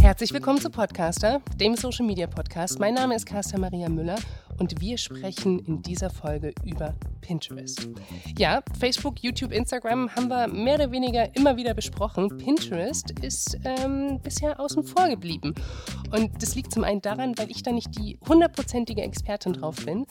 [0.00, 2.78] Herzlich willkommen zu Podcaster, dem Social Media Podcast.
[2.78, 4.16] Mein Name ist Carsten Maria Müller
[4.58, 7.88] und wir sprechen in dieser Folge über Pinterest.
[8.38, 12.36] Ja, Facebook, YouTube, Instagram haben wir mehr oder weniger immer wieder besprochen.
[12.36, 15.54] Pinterest ist ähm, bisher außen vor geblieben.
[16.12, 20.06] Und das liegt zum einen daran, weil ich da nicht die hundertprozentige Expertin drauf bin,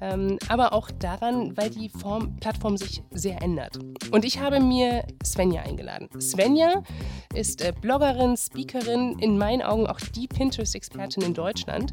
[0.00, 3.78] ähm, aber auch daran, weil die Form, Plattform sich sehr ändert.
[4.10, 6.08] Und ich habe mir Svenja eingeladen.
[6.20, 6.82] Svenja
[7.34, 11.92] ist äh, Bloggerin, Speakerin, in meinen Augen auch die Pinterest-Expertin in Deutschland.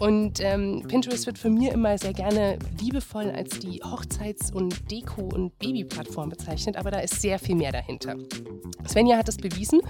[0.00, 5.32] Und ähm, Pinterest wird von mir immer sehr gerne liebevoll als die Hochzeits- und Deko-
[5.34, 8.16] und Babyplattform bezeichnet, aber da ist sehr viel mehr dahinter.
[8.86, 9.80] Svenja hat es bewiesen.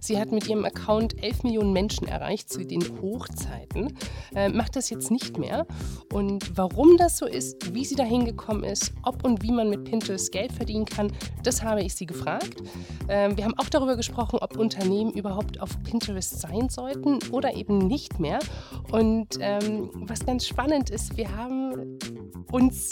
[0.00, 3.96] Sie hat mit ihrem Account 11 Millionen Menschen erreicht zu den Hochzeiten,
[4.34, 5.66] äh, macht das jetzt nicht mehr.
[6.12, 9.84] Und warum das so ist, wie sie dahin gekommen ist, ob und wie man mit
[9.84, 12.62] Pinterest Geld verdienen kann, das habe ich sie gefragt.
[13.08, 17.78] Äh, wir haben auch darüber gesprochen, ob Unternehmen überhaupt auf Pinterest sein sollten oder eben
[17.78, 18.38] nicht mehr.
[18.90, 21.98] Und ähm, was ganz spannend ist, wir haben
[22.50, 22.90] uns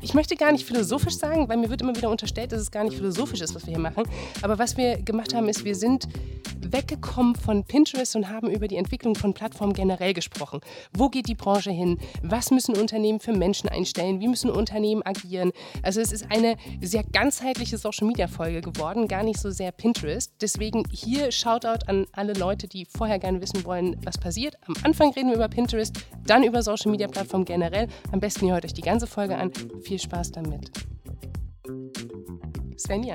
[0.00, 2.84] ich möchte gar nicht philosophisch sagen, weil mir wird immer wieder unterstellt, dass es gar
[2.84, 4.04] nicht philosophisch ist, was wir hier machen.
[4.42, 6.06] Aber was wir gemacht haben, ist, wir sind
[6.60, 10.60] weggekommen von Pinterest und haben über die Entwicklung von Plattformen generell gesprochen.
[10.92, 11.98] Wo geht die Branche hin?
[12.22, 14.20] Was müssen Unternehmen für Menschen einstellen?
[14.20, 15.52] Wie müssen Unternehmen agieren?
[15.82, 20.32] Also es ist eine sehr ganzheitliche Social-Media-Folge geworden, gar nicht so sehr Pinterest.
[20.40, 24.56] Deswegen hier Shoutout an alle Leute, die vorher gerne wissen wollen, was passiert.
[24.66, 25.94] Am Anfang reden wir über Pinterest,
[26.26, 27.88] dann über Social-Media-Plattformen generell.
[28.12, 29.52] Am besten ihr hört euch die ganze Folge an.
[29.82, 30.70] Viel Spaß damit.
[32.78, 33.14] Svenja,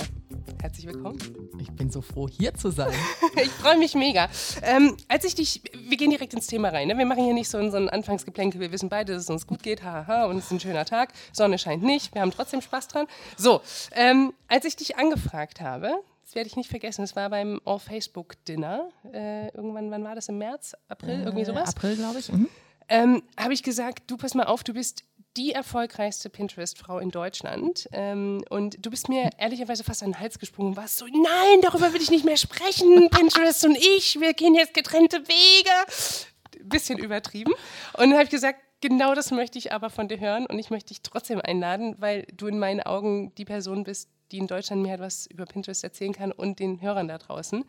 [0.62, 1.18] herzlich willkommen.
[1.58, 2.94] Ich bin so froh, hier zu sein.
[3.42, 4.28] ich freue mich mega.
[4.62, 6.90] Ähm, als ich dich, wir gehen direkt ins Thema rein.
[6.90, 6.98] Ne?
[6.98, 8.60] Wir machen hier nicht so, ein Anfangsgeplänkel.
[8.60, 9.82] Wir wissen beide, dass es uns gut geht.
[9.82, 11.14] Haha, und es ist ein schöner Tag.
[11.32, 12.14] Sonne scheint nicht.
[12.14, 13.08] Wir haben trotzdem Spaß dran.
[13.38, 13.62] So,
[13.94, 15.92] ähm, als ich dich angefragt habe,
[16.26, 18.90] das werde ich nicht vergessen, es war beim All-Facebook-Dinner.
[19.14, 20.28] Äh, irgendwann, wann war das?
[20.28, 21.70] Im März, April, äh, irgendwie sowas?
[21.70, 22.30] April, glaube ich.
[22.30, 22.50] Mhm.
[22.90, 25.06] Ähm, habe ich gesagt, du pass mal auf, du bist
[25.38, 27.88] die erfolgreichste Pinterest-Frau in Deutschland.
[27.92, 31.62] Ähm, und du bist mir ehrlicherweise fast an den Hals gesprungen und warst so, nein,
[31.62, 33.10] darüber will ich nicht mehr sprechen.
[33.12, 36.64] Pinterest und ich, wir gehen jetzt getrennte Wege.
[36.64, 37.54] Bisschen übertrieben.
[37.94, 40.70] Und dann habe ich gesagt, genau das möchte ich aber von dir hören und ich
[40.70, 44.82] möchte dich trotzdem einladen, weil du in meinen Augen die Person bist, die in Deutschland
[44.82, 47.66] mir etwas über Pinterest erzählen kann und den Hörern da draußen.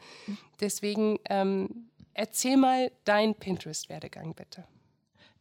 [0.61, 4.65] Deswegen ähm, erzähl mal deinen Pinterest-Werdegang bitte.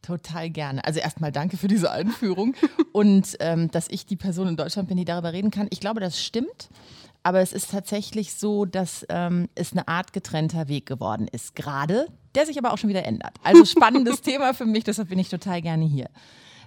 [0.04, 0.84] Total gerne.
[0.84, 2.54] Also erstmal danke für diese Einführung
[2.92, 5.66] und ähm, dass ich die Person in Deutschland bin, die darüber reden kann.
[5.70, 6.68] Ich glaube, das stimmt.
[7.22, 12.08] Aber es ist tatsächlich so, dass ähm, es eine Art getrennter Weg geworden ist, gerade,
[12.34, 13.32] der sich aber auch schon wieder ändert.
[13.42, 16.10] Also spannendes Thema für mich, deshalb bin ich total gerne hier.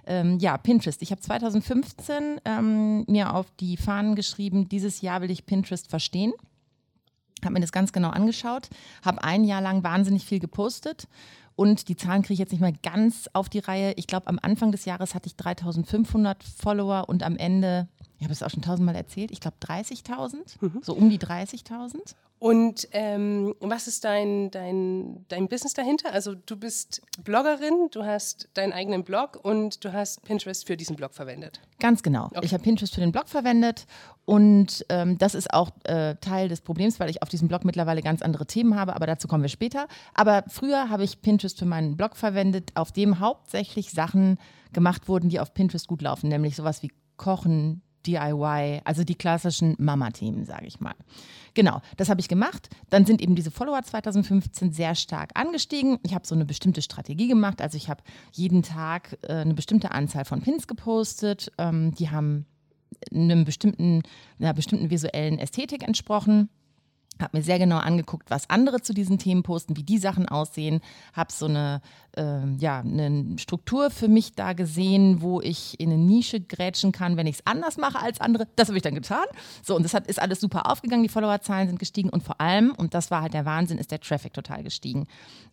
[0.04, 1.00] Ähm, ja, Pinterest.
[1.00, 6.32] Ich habe 2015 ähm, mir auf die Fahnen geschrieben, dieses Jahr will ich Pinterest verstehen.
[7.44, 8.68] Habe mir das ganz genau angeschaut,
[9.04, 11.06] habe ein Jahr lang wahnsinnig viel gepostet
[11.58, 13.92] und die Zahlen kriege ich jetzt nicht mehr ganz auf die Reihe.
[13.96, 18.32] Ich glaube, am Anfang des Jahres hatte ich 3500 Follower und am Ende, ich habe
[18.32, 20.80] es auch schon tausendmal erzählt, ich glaube 30.000, mhm.
[20.82, 22.14] so um die 30.000.
[22.40, 26.12] Und ähm, was ist dein, dein, dein Business dahinter?
[26.12, 30.94] Also du bist Bloggerin, du hast deinen eigenen Blog und du hast Pinterest für diesen
[30.94, 31.60] Blog verwendet.
[31.80, 32.26] Ganz genau.
[32.26, 32.40] Okay.
[32.42, 33.86] Ich habe Pinterest für den Blog verwendet
[34.24, 38.02] und ähm, das ist auch äh, Teil des Problems, weil ich auf diesem Blog mittlerweile
[38.02, 39.88] ganz andere Themen habe, aber dazu kommen wir später.
[40.14, 44.38] Aber früher habe ich Pinterest für meinen Blog verwendet, auf dem hauptsächlich Sachen
[44.72, 49.74] gemacht wurden, die auf Pinterest gut laufen, nämlich sowas wie Kochen, DIY, also die klassischen
[49.78, 50.94] Mama-Themen, sage ich mal.
[51.54, 52.68] Genau, das habe ich gemacht.
[52.90, 55.98] Dann sind eben diese Follower 2015 sehr stark angestiegen.
[56.04, 57.60] Ich habe so eine bestimmte Strategie gemacht.
[57.60, 61.50] Also ich habe jeden Tag äh, eine bestimmte Anzahl von Pins gepostet.
[61.58, 62.46] Ähm, die haben
[63.12, 64.02] einem bestimmten,
[64.38, 66.48] einer bestimmten visuellen Ästhetik entsprochen
[67.22, 70.80] habe mir sehr genau angeguckt, was andere zu diesen Themen posten, wie die Sachen aussehen,
[71.12, 71.80] habe so eine,
[72.18, 77.16] äh, ja, eine Struktur für mich da gesehen, wo ich in eine Nische grätschen kann,
[77.16, 78.48] wenn ich es anders mache als andere.
[78.56, 79.24] Das habe ich dann getan.
[79.62, 82.72] So, und das hat, ist alles super aufgegangen, die Followerzahlen sind gestiegen und vor allem,
[82.72, 85.06] und das war halt der Wahnsinn, ist der Traffic total gestiegen.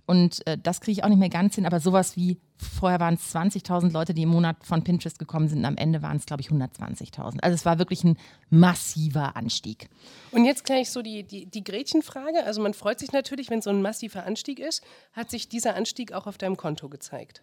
[0.07, 3.15] Und äh, das kriege ich auch nicht mehr ganz hin, aber sowas wie, vorher waren
[3.15, 6.25] es 20.000 Leute, die im Monat von Pinterest gekommen sind und am Ende waren es,
[6.25, 7.39] glaube ich, 120.000.
[7.41, 8.17] Also es war wirklich ein
[8.49, 9.89] massiver Anstieg.
[10.31, 12.43] Und jetzt gleich so die, die, die Gretchenfrage.
[12.45, 14.83] Also man freut sich natürlich, wenn so ein massiver Anstieg ist.
[15.13, 17.41] Hat sich dieser Anstieg auch auf deinem Konto gezeigt?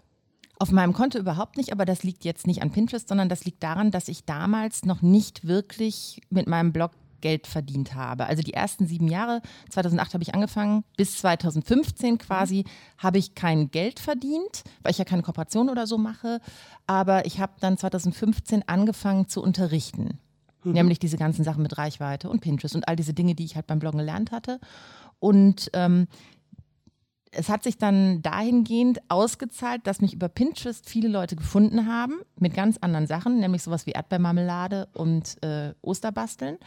[0.59, 3.63] Auf meinem Konto überhaupt nicht, aber das liegt jetzt nicht an Pinterest, sondern das liegt
[3.63, 6.93] daran, dass ich damals noch nicht wirklich mit meinem Blog
[7.23, 8.27] Geld verdient habe.
[8.27, 12.65] Also die ersten sieben Jahre, 2008 habe ich angefangen, bis 2015 quasi,
[12.99, 16.41] habe ich kein Geld verdient, weil ich ja keine Kooperation oder so mache.
[16.87, 20.19] Aber ich habe dann 2015 angefangen zu unterrichten.
[20.65, 20.73] Mhm.
[20.73, 23.67] Nämlich diese ganzen Sachen mit Reichweite und Pinterest und all diese Dinge, die ich halt
[23.67, 24.61] beim Bloggen gelernt hatte.
[25.19, 26.09] Und ähm,
[27.33, 32.55] es hat sich dann dahingehend ausgezahlt, dass mich über Pinterest viele Leute gefunden haben mit
[32.55, 36.59] ganz anderen Sachen, nämlich sowas wie Erdbeermarmelade und äh, Osterbasteln.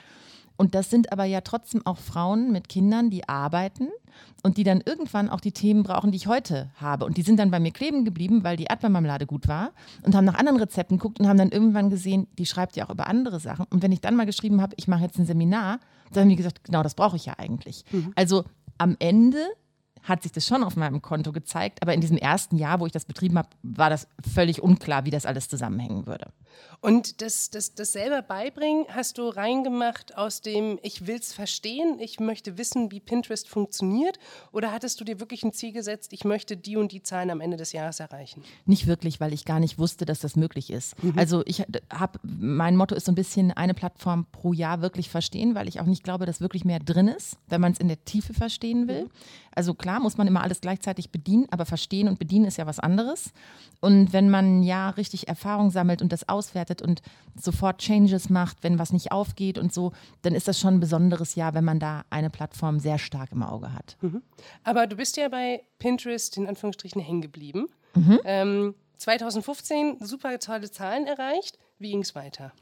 [0.57, 3.89] Und das sind aber ja trotzdem auch Frauen mit Kindern, die arbeiten
[4.41, 7.06] und die dann irgendwann auch die Themen brauchen, die ich heute habe.
[7.06, 9.73] Und die sind dann bei mir kleben geblieben, weil die Erdbeermarmelade gut war
[10.03, 12.89] und haben nach anderen Rezepten geguckt und haben dann irgendwann gesehen, die schreibt ja auch
[12.89, 13.65] über andere Sachen.
[13.69, 15.79] Und wenn ich dann mal geschrieben habe, ich mache jetzt ein Seminar,
[16.13, 17.83] dann haben die gesagt, genau das brauche ich ja eigentlich.
[17.91, 18.13] Mhm.
[18.15, 18.45] Also
[18.77, 19.39] am Ende
[20.05, 21.81] hat sich das schon auf meinem Konto gezeigt.
[21.81, 25.11] Aber in diesem ersten Jahr, wo ich das betrieben habe, war das völlig unklar, wie
[25.11, 26.31] das alles zusammenhängen würde.
[26.81, 31.99] Und das, das, das selber beibringen hast du reingemacht aus dem, ich will es verstehen,
[31.99, 34.19] ich möchte wissen, wie Pinterest funktioniert?
[34.51, 37.41] Oder hattest du dir wirklich ein Ziel gesetzt, ich möchte die und die Zahlen am
[37.41, 38.43] Ende des Jahres erreichen?
[38.65, 41.01] Nicht wirklich, weil ich gar nicht wusste, dass das möglich ist.
[41.03, 41.13] Mhm.
[41.17, 45.55] Also ich habe, mein Motto ist so ein bisschen eine Plattform pro Jahr wirklich verstehen,
[45.55, 48.03] weil ich auch nicht glaube, dass wirklich mehr drin ist, wenn man es in der
[48.05, 49.05] Tiefe verstehen will.
[49.05, 49.09] Mhm.
[49.55, 52.79] Also klar muss man immer alles gleichzeitig bedienen, aber verstehen und bedienen ist ja was
[52.79, 53.31] anderes.
[53.79, 57.01] Und wenn man ja richtig Erfahrung sammelt und das auswertet und
[57.35, 61.35] sofort Changes macht, wenn was nicht aufgeht und so, dann ist das schon ein besonderes
[61.35, 63.97] Jahr, wenn man da eine Plattform sehr stark im Auge hat.
[64.01, 64.21] Mhm.
[64.63, 67.67] Aber du bist ja bei Pinterest in Anführungsstrichen hängen geblieben.
[67.95, 68.19] Mhm.
[68.25, 71.57] Ähm, 2015 super tolle Zahlen erreicht.
[71.79, 72.53] Wie ging es weiter?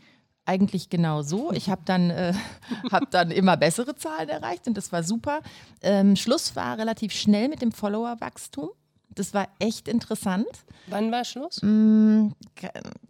[0.46, 1.52] Eigentlich genau so.
[1.52, 2.34] Ich habe dann, äh,
[2.92, 5.42] hab dann immer bessere Zahlen erreicht und das war super.
[5.82, 8.70] Ähm, Schluss war relativ schnell mit dem Followerwachstum.
[9.16, 10.48] Das war echt interessant.
[10.88, 11.62] Wann war Schluss?
[11.62, 12.30] Mm,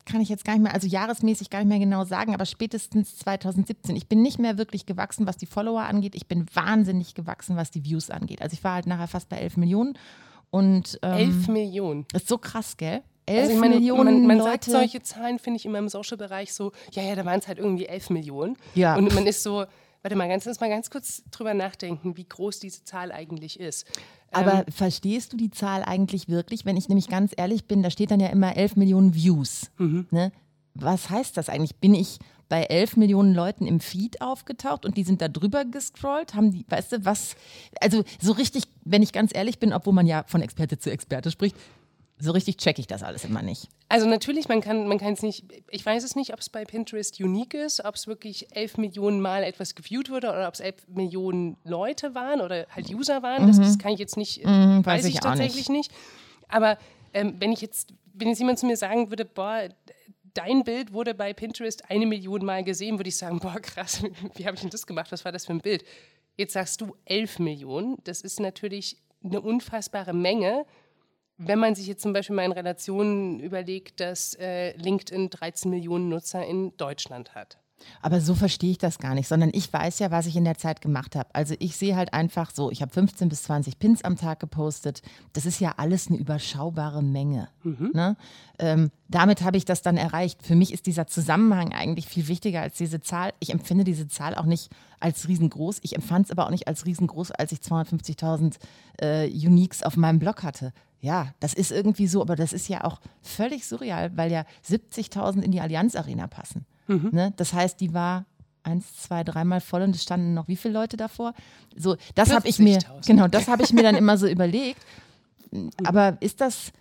[0.05, 3.17] kann ich jetzt gar nicht mehr, also jahresmäßig gar nicht mehr genau sagen, aber spätestens
[3.19, 3.95] 2017.
[3.95, 6.15] Ich bin nicht mehr wirklich gewachsen, was die Follower angeht.
[6.15, 8.41] Ich bin wahnsinnig gewachsen, was die Views angeht.
[8.41, 9.97] Also ich war halt nachher fast bei 11 Millionen.
[10.49, 12.05] Und, ähm, 11 Millionen.
[12.13, 13.01] Ist so krass, gell?
[13.25, 14.49] 11 also meine, Millionen man, man Leute.
[14.49, 17.59] sagt solche Zahlen, finde ich immer im Social-Bereich so, ja, ja, da waren es halt
[17.59, 18.57] irgendwie 11 Millionen.
[18.75, 18.95] Ja.
[18.95, 19.65] Und man ist so,
[20.01, 23.85] warte mal, ganz, mal ganz kurz drüber nachdenken, wie groß diese Zahl eigentlich ist.
[24.31, 26.65] Aber ähm, verstehst du die Zahl eigentlich wirklich?
[26.65, 29.71] Wenn ich nämlich ganz ehrlich bin, da steht dann ja immer 11 Millionen Views.
[29.77, 30.07] Mhm.
[30.11, 30.31] Ne?
[30.73, 31.75] Was heißt das eigentlich?
[31.77, 32.19] Bin ich
[32.49, 36.35] bei 11 Millionen Leuten im Feed aufgetaucht und die sind da drüber gescrollt?
[36.35, 37.35] Haben die, weißt du, was?
[37.79, 41.31] Also so richtig, wenn ich ganz ehrlich bin, obwohl man ja von Experte zu Experte
[41.31, 41.55] spricht,
[42.23, 43.67] so richtig checke ich das alles immer nicht.
[43.89, 47.19] Also natürlich, man kann man es nicht, ich weiß es nicht, ob es bei Pinterest
[47.19, 50.87] unique ist, ob es wirklich elf Millionen Mal etwas geviewt wurde oder ob es elf
[50.87, 53.43] Millionen Leute waren oder halt User waren.
[53.43, 53.47] Mhm.
[53.47, 55.91] Das, das, kann ich jetzt nicht, mhm, weiß, weiß, ich, ich tatsächlich nicht.
[55.91, 56.01] nicht.
[56.47, 56.77] Aber
[57.13, 59.67] ähm, wenn ich jetzt, wenn jetzt jemand zu mir sagen würde, boah,
[60.33, 64.01] dein Bild wurde bei Pinterest eine Million Mal gesehen, würde ich sagen, boah, krass,
[64.35, 65.11] wie habe ich denn das gemacht?
[65.11, 65.83] Was war das für ein Bild?
[66.37, 67.97] Jetzt sagst du elf Millionen.
[68.05, 70.65] Das ist natürlich eine unfassbare Menge
[71.37, 76.09] wenn man sich jetzt zum Beispiel mal in Relationen überlegt, dass äh, LinkedIn 13 Millionen
[76.09, 77.57] Nutzer in Deutschland hat.
[78.01, 80.57] Aber so verstehe ich das gar nicht, sondern ich weiß ja, was ich in der
[80.57, 81.29] Zeit gemacht habe.
[81.33, 85.01] Also ich sehe halt einfach so, ich habe 15 bis 20 Pins am Tag gepostet.
[85.33, 87.49] Das ist ja alles eine überschaubare Menge.
[87.63, 87.91] Mhm.
[87.93, 88.15] Ne?
[88.59, 90.43] Ähm, damit habe ich das dann erreicht.
[90.43, 93.33] Für mich ist dieser Zusammenhang eigentlich viel wichtiger als diese Zahl.
[93.39, 94.69] Ich empfinde diese Zahl auch nicht
[94.99, 95.79] als riesengroß.
[95.81, 98.55] Ich empfand es aber auch nicht als riesengroß, als ich 250.000
[99.01, 100.73] äh, Uniques auf meinem Blog hatte
[101.03, 105.41] ja, das ist irgendwie so, aber das ist ja auch völlig surreal, weil ja 70.000
[105.41, 106.65] in die Allianz Arena passen.
[106.87, 107.09] Mhm.
[107.11, 107.33] Ne?
[107.35, 108.25] Das heißt, die war
[108.63, 111.33] eins, zwei, dreimal voll und es standen noch wie viele Leute davor?
[111.75, 114.81] So, das habe ich mir, genau, das habe ich mir dann immer so überlegt.
[115.83, 116.71] Aber ist das,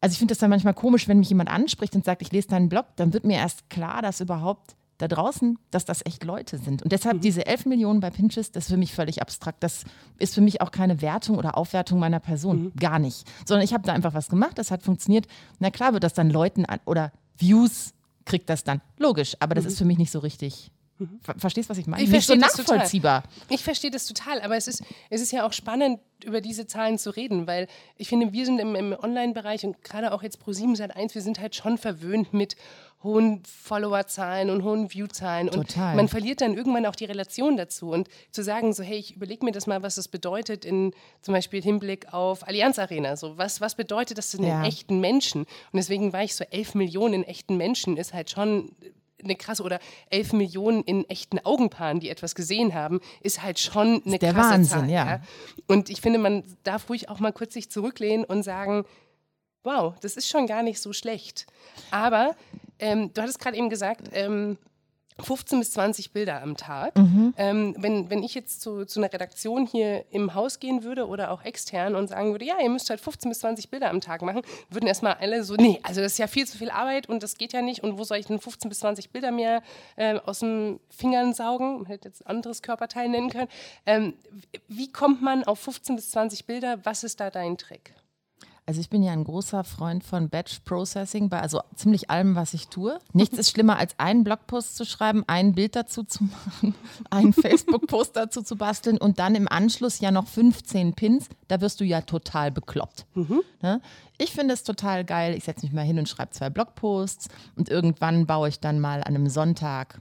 [0.00, 2.46] also ich finde das dann manchmal komisch, wenn mich jemand anspricht und sagt, ich lese
[2.46, 6.58] deinen Blog, dann wird mir erst klar, dass überhaupt da draußen, dass das echt Leute
[6.58, 6.82] sind.
[6.82, 7.20] Und deshalb mhm.
[7.20, 9.62] diese 11 Millionen bei Pinterest, das ist für mich völlig abstrakt.
[9.62, 9.84] Das
[10.18, 12.64] ist für mich auch keine Wertung oder Aufwertung meiner Person.
[12.64, 12.72] Mhm.
[12.76, 13.26] Gar nicht.
[13.46, 15.26] Sondern ich habe da einfach was gemacht, das hat funktioniert.
[15.58, 18.80] Na klar wird das dann Leuten an, oder Views kriegt das dann.
[18.98, 19.70] Logisch, aber das mhm.
[19.70, 20.70] ist für mich nicht so richtig.
[21.00, 21.20] Mhm.
[21.38, 22.02] Verstehst du, was ich meine?
[22.02, 23.22] Ich verstehe so nachvollziehbar.
[23.22, 23.44] Total.
[23.48, 26.98] Ich verstehe das total, aber es ist, es ist ja auch spannend, über diese Zahlen
[26.98, 27.66] zu reden, weil
[27.96, 31.14] ich finde, wir sind im, im Online-Bereich und gerade auch jetzt pro 7 seit 1,
[31.14, 32.56] wir sind halt schon verwöhnt mit
[33.02, 35.48] hohen Followerzahlen und hohen Viewzahlen.
[35.48, 37.90] Und man verliert dann irgendwann auch die Relation dazu.
[37.90, 40.92] Und zu sagen, so, hey, ich überlege mir das mal, was das bedeutet in
[41.22, 43.16] zum Beispiel Hinblick auf Allianz Arena.
[43.16, 44.66] So, was, was bedeutet das in ja.
[44.66, 45.42] echten Menschen?
[45.42, 48.72] Und deswegen war ich so, 11 Millionen in echten Menschen ist halt schon
[49.22, 49.78] eine krasse oder
[50.10, 54.50] 11 Millionen in echten Augenpaaren, die etwas gesehen haben, ist halt schon eine der krasse
[54.50, 54.90] Wahnsinn, Zahl.
[54.90, 55.06] Ja.
[55.06, 55.20] ja.
[55.66, 58.84] Und ich finde, man darf ruhig auch mal kurz sich zurücklehnen und sagen,
[59.62, 61.46] wow, das ist schon gar nicht so schlecht.
[61.90, 62.34] Aber
[62.78, 64.58] ähm, du hattest gerade eben gesagt, ähm,
[65.24, 66.96] 15 bis 20 Bilder am Tag.
[66.96, 67.34] Mhm.
[67.36, 71.30] Ähm, wenn, wenn ich jetzt zu, zu einer Redaktion hier im Haus gehen würde oder
[71.30, 74.22] auch extern und sagen würde, ja, ihr müsst halt 15 bis 20 Bilder am Tag
[74.22, 77.22] machen, würden erstmal alle so, nee, also das ist ja viel zu viel Arbeit und
[77.22, 79.62] das geht ja nicht und wo soll ich denn 15 bis 20 Bilder mehr
[79.96, 81.78] äh, aus den Fingern saugen?
[81.78, 83.48] Man hätte jetzt ein anderes Körperteil nennen können.
[83.86, 84.14] Ähm,
[84.68, 86.78] wie kommt man auf 15 bis 20 Bilder?
[86.84, 87.94] Was ist da dein Trick?
[88.70, 92.54] Also ich bin ja ein großer Freund von Batch Processing bei also ziemlich allem, was
[92.54, 93.00] ich tue.
[93.12, 96.76] Nichts ist schlimmer als einen Blogpost zu schreiben, ein Bild dazu zu machen,
[97.10, 101.28] einen Facebook-Post dazu zu basteln und dann im Anschluss ja noch 15 Pins.
[101.48, 103.06] Da wirst du ja total bekloppt.
[103.60, 103.80] Ne?
[104.18, 105.34] Ich finde es total geil.
[105.34, 108.98] Ich setze mich mal hin und schreibe zwei Blogposts und irgendwann baue ich dann mal
[108.98, 110.00] an einem Sonntag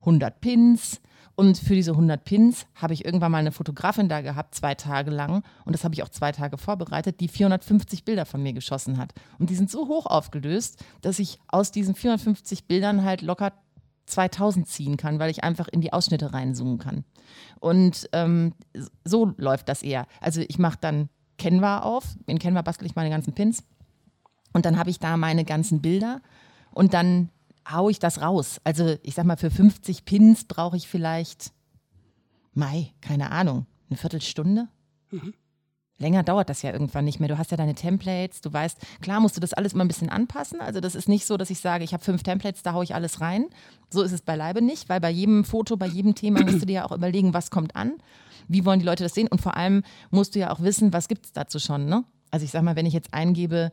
[0.00, 1.00] 100 Pins.
[1.36, 5.10] Und für diese 100 Pins habe ich irgendwann mal eine Fotografin da gehabt, zwei Tage
[5.10, 5.42] lang.
[5.64, 9.12] Und das habe ich auch zwei Tage vorbereitet, die 450 Bilder von mir geschossen hat.
[9.38, 13.52] Und die sind so hoch aufgelöst, dass ich aus diesen 450 Bildern halt locker
[14.06, 17.04] 2000 ziehen kann, weil ich einfach in die Ausschnitte reinzoomen kann.
[17.58, 18.52] Und ähm,
[19.04, 20.06] so läuft das eher.
[20.20, 22.04] Also ich mache dann Canva auf.
[22.26, 23.64] In Canva bastel ich meine ganzen Pins.
[24.52, 26.20] Und dann habe ich da meine ganzen Bilder.
[26.70, 27.30] Und dann
[27.70, 28.60] haue ich das raus.
[28.64, 31.52] Also ich sag mal, für 50 Pins brauche ich vielleicht,
[32.52, 34.68] Mai, keine Ahnung, eine Viertelstunde.
[35.98, 37.28] Länger dauert das ja irgendwann nicht mehr.
[37.28, 40.10] Du hast ja deine Templates, du weißt, klar musst du das alles immer ein bisschen
[40.10, 40.60] anpassen.
[40.60, 42.94] Also das ist nicht so, dass ich sage, ich habe fünf Templates, da haue ich
[42.94, 43.46] alles rein.
[43.90, 46.72] So ist es beileibe nicht, weil bei jedem Foto, bei jedem Thema musst du dir
[46.72, 47.94] ja auch überlegen, was kommt an,
[48.48, 51.06] wie wollen die Leute das sehen und vor allem musst du ja auch wissen, was
[51.06, 51.86] gibt es dazu schon.
[51.86, 52.04] Ne?
[52.32, 53.70] Also ich sag mal, wenn ich jetzt eingebe,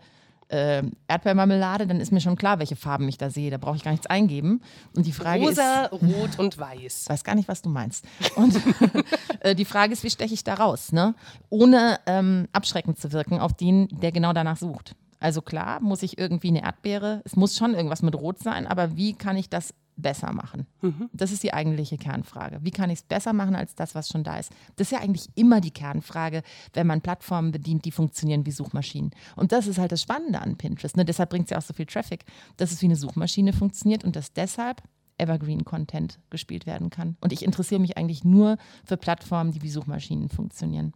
[0.51, 3.49] äh, Erdbeermarmelade, dann ist mir schon klar, welche Farben ich da sehe.
[3.49, 4.61] Da brauche ich gar nichts eingeben.
[4.95, 6.01] Und die Frage Rosa, ist.
[6.01, 7.05] Rot und Weiß.
[7.09, 8.05] Weiß gar nicht, was du meinst.
[8.35, 8.59] Und
[9.39, 11.15] äh, die Frage ist, wie steche ich da raus, ne?
[11.49, 14.95] Ohne ähm, abschreckend zu wirken auf den, der genau danach sucht.
[15.21, 18.97] Also klar, muss ich irgendwie eine Erdbeere, es muss schon irgendwas mit Rot sein, aber
[18.97, 20.67] wie kann ich das besser machen?
[21.13, 22.59] Das ist die eigentliche Kernfrage.
[22.61, 24.51] Wie kann ich es besser machen als das, was schon da ist?
[24.75, 26.43] Das ist ja eigentlich immer die Kernfrage,
[26.73, 29.11] wenn man Plattformen bedient, die funktionieren wie Suchmaschinen.
[29.35, 30.97] Und das ist halt das Spannende an Pinterest.
[30.97, 31.05] Ne?
[31.05, 32.25] Deshalb bringt es ja auch so viel Traffic,
[32.57, 34.81] dass es wie eine Suchmaschine funktioniert und dass deshalb
[35.17, 37.17] Evergreen-Content gespielt werden kann.
[37.21, 40.93] Und ich interessiere mich eigentlich nur für Plattformen, die wie Suchmaschinen funktionieren.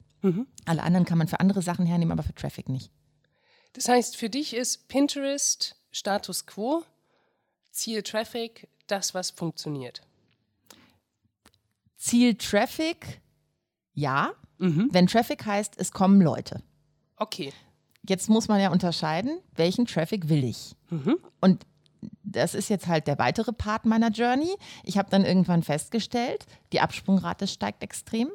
[0.65, 2.91] Alle anderen kann man für andere Sachen hernehmen, aber für Traffic nicht.
[3.73, 6.83] Das heißt, für dich ist Pinterest Status quo,
[7.71, 10.01] Ziel Traffic, das, was funktioniert.
[11.97, 13.21] Ziel Traffic,
[13.93, 14.33] ja.
[14.57, 16.61] Wenn Traffic heißt, es kommen Leute.
[17.17, 17.51] Okay.
[18.07, 20.75] Jetzt muss man ja unterscheiden, welchen Traffic will ich.
[21.41, 21.65] Und
[22.23, 24.55] das ist jetzt halt der weitere Part meiner Journey.
[24.83, 28.29] Ich habe dann irgendwann festgestellt, die Absprungrate steigt extrem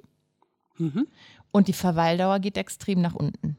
[1.53, 3.57] und die Verweildauer geht extrem nach unten.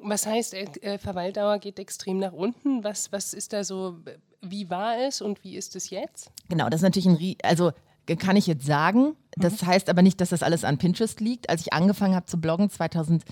[0.00, 2.84] Was heißt, äh, äh, Verweildauer geht extrem nach unten?
[2.84, 3.98] Was, was ist da so,
[4.40, 6.30] wie war es und wie ist es jetzt?
[6.48, 7.72] Genau, das ist natürlich ein, Rie also
[8.06, 9.14] äh, kann ich jetzt sagen.
[9.36, 11.50] Das heißt aber nicht, dass das alles an Pinterest liegt.
[11.50, 13.24] Als ich angefangen habe zu bloggen 2008,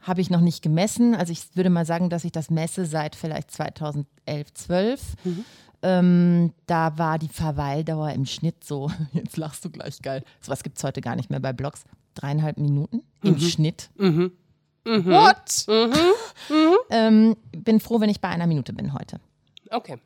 [0.00, 1.14] habe ich noch nicht gemessen.
[1.14, 4.06] Also ich würde mal sagen, dass ich das messe seit vielleicht 2011,
[4.54, 5.00] 12.
[5.82, 10.78] Ähm, da war die Verweildauer im Schnitt so, jetzt lachst du gleich geil, sowas gibt
[10.78, 13.90] es heute gar nicht mehr bei Blogs, dreieinhalb Minuten im Schnitt.
[14.84, 15.66] What?
[16.90, 19.20] ähm, bin froh, wenn ich bei einer Minute bin heute.
[19.70, 19.98] Okay.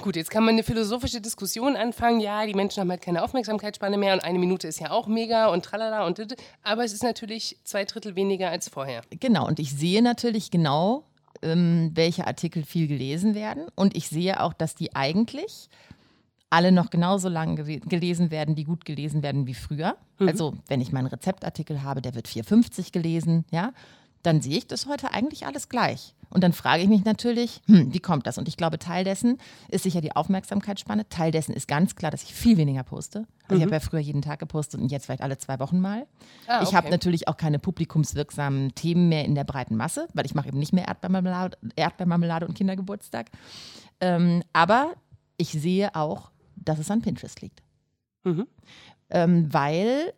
[0.00, 2.18] Gut, jetzt kann man eine philosophische Diskussion anfangen.
[2.18, 5.48] Ja, die Menschen haben halt keine Aufmerksamkeitsspanne mehr und eine Minute ist ja auch mega
[5.48, 6.20] und tralala und
[6.62, 9.02] aber es ist natürlich zwei Drittel weniger als vorher.
[9.20, 11.04] Genau, und ich sehe natürlich genau,
[11.42, 13.66] ähm, welche Artikel viel gelesen werden.
[13.76, 15.68] Und ich sehe auch, dass die eigentlich
[16.50, 19.96] alle noch genauso lang gelesen werden, die gut gelesen werden wie früher.
[20.18, 23.72] Also, wenn ich meinen Rezeptartikel habe, der wird 4,50 gelesen, ja,
[24.24, 26.14] dann sehe ich das heute eigentlich alles gleich.
[26.30, 28.38] Und dann frage ich mich natürlich, hm, wie kommt das?
[28.38, 29.38] Und ich glaube, Teil dessen
[29.68, 31.08] ist sicher die Aufmerksamkeitsspanne.
[31.08, 33.26] Teil dessen ist ganz klar, dass ich viel weniger poste.
[33.46, 36.08] Also Ich habe ja früher jeden Tag gepostet und jetzt vielleicht alle zwei Wochen mal.
[36.48, 36.94] Ah, Ich habe okay.
[36.96, 40.72] natürlich auch keine publikumswirksamen Themen mehr in der breiten Masse, weil ich mache eben nicht
[40.72, 43.30] mehr Erdbeermarmelade, Erdbeermarmelade und Kindergeburtstag.
[44.00, 44.94] Ähm, aber
[45.36, 47.62] ich sehe auch, dass es an Pinterest liegt.
[49.10, 50.14] Ähm, weil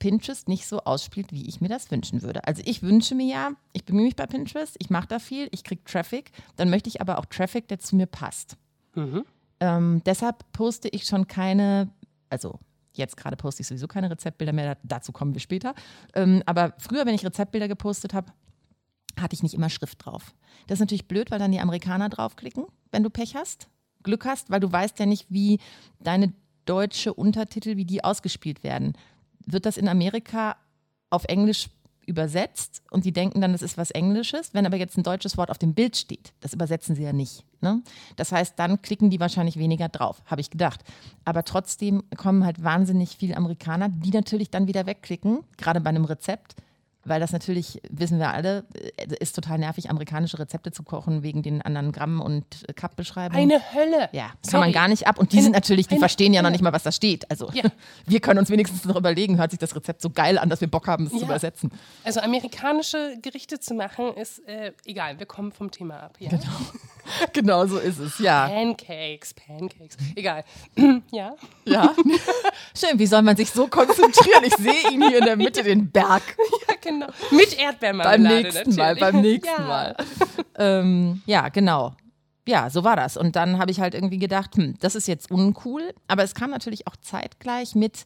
[0.00, 2.44] Pinterest nicht so ausspielt, wie ich mir das wünschen würde.
[2.48, 5.62] Also ich wünsche mir ja, ich bemühe mich bei Pinterest, ich mache da viel, ich
[5.62, 8.56] kriege Traffic, dann möchte ich aber auch Traffic, der zu mir passt.
[9.60, 11.90] Ähm, deshalb poste ich schon keine,
[12.30, 12.58] also
[12.94, 15.74] jetzt gerade poste ich sowieso keine Rezeptbilder mehr, da- dazu kommen wir später.
[16.14, 18.32] Ähm, aber früher, wenn ich Rezeptbilder gepostet habe,
[19.20, 20.34] hatte ich nicht immer Schrift drauf.
[20.66, 23.68] Das ist natürlich blöd, weil dann die Amerikaner draufklicken, wenn du Pech hast.
[24.02, 25.58] Glück hast, weil du weißt ja nicht, wie
[25.98, 26.32] deine
[26.64, 28.94] deutsche Untertitel, wie die ausgespielt werden.
[29.46, 30.56] Wird das in Amerika
[31.10, 31.68] auf Englisch
[32.06, 34.52] übersetzt und die denken dann, das ist was Englisches.
[34.52, 37.44] Wenn aber jetzt ein deutsches Wort auf dem Bild steht, das übersetzen sie ja nicht.
[37.60, 37.82] Ne?
[38.16, 40.82] Das heißt, dann klicken die wahrscheinlich weniger drauf, habe ich gedacht.
[41.24, 46.04] Aber trotzdem kommen halt wahnsinnig viele Amerikaner, die natürlich dann wieder wegklicken, gerade bei einem
[46.04, 46.56] Rezept
[47.04, 48.64] weil das natürlich, wissen wir alle,
[48.96, 52.44] äh, ist total nervig, amerikanische Rezepte zu kochen wegen den anderen Gramm- und
[52.76, 53.50] Cup-Beschreibungen.
[53.50, 54.08] Eine Hölle.
[54.12, 54.50] Ja, Sorry.
[54.50, 55.18] kann man gar nicht ab.
[55.18, 57.30] Und die eine, sind natürlich, die verstehen ja noch nicht mal, was da steht.
[57.30, 57.64] Also ja.
[58.06, 60.68] wir können uns wenigstens noch überlegen, hört sich das Rezept so geil an, dass wir
[60.68, 61.18] Bock haben, es ja.
[61.20, 61.70] zu übersetzen.
[62.04, 66.16] Also amerikanische Gerichte zu machen, ist äh, egal, wir kommen vom Thema ab.
[66.18, 66.30] Ja?
[66.30, 66.42] Genau.
[67.32, 68.48] genau so ist es, ja.
[68.48, 70.44] Pancakes, Pancakes, egal.
[71.10, 71.34] ja.
[71.64, 71.94] Ja.
[72.76, 74.44] Schön, wie soll man sich so konzentrieren?
[74.44, 76.22] Ich sehe ihn hier in der Mitte, den Berg.
[76.68, 77.06] Ja, genau.
[77.30, 78.76] Mit Erdbeermarmelade Beim nächsten natürlich.
[78.76, 79.66] Mal, beim nächsten ja.
[79.66, 79.96] Mal.
[80.56, 81.94] Ähm, ja, genau.
[82.46, 83.16] Ja, so war das.
[83.16, 85.94] Und dann habe ich halt irgendwie gedacht, hm, das ist jetzt uncool.
[86.08, 88.04] Aber es kam natürlich auch zeitgleich mit,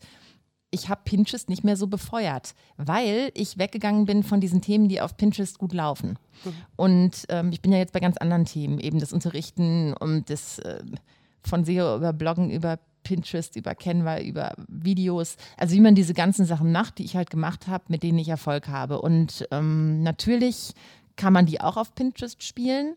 [0.74, 5.00] ich habe Pinterest nicht mehr so befeuert, weil ich weggegangen bin von diesen Themen, die
[5.00, 6.18] auf Pinterest gut laufen.
[6.44, 6.52] Mhm.
[6.76, 10.58] Und ähm, ich bin ja jetzt bei ganz anderen Themen, eben das Unterrichten und das
[10.58, 10.82] äh,
[11.42, 15.36] von SEO über Bloggen, über Pinterest, über Canva, über Videos.
[15.56, 18.28] Also wie man diese ganzen Sachen macht, die ich halt gemacht habe, mit denen ich
[18.28, 19.00] Erfolg habe.
[19.00, 20.74] Und ähm, natürlich
[21.16, 22.96] kann man die auch auf Pinterest spielen.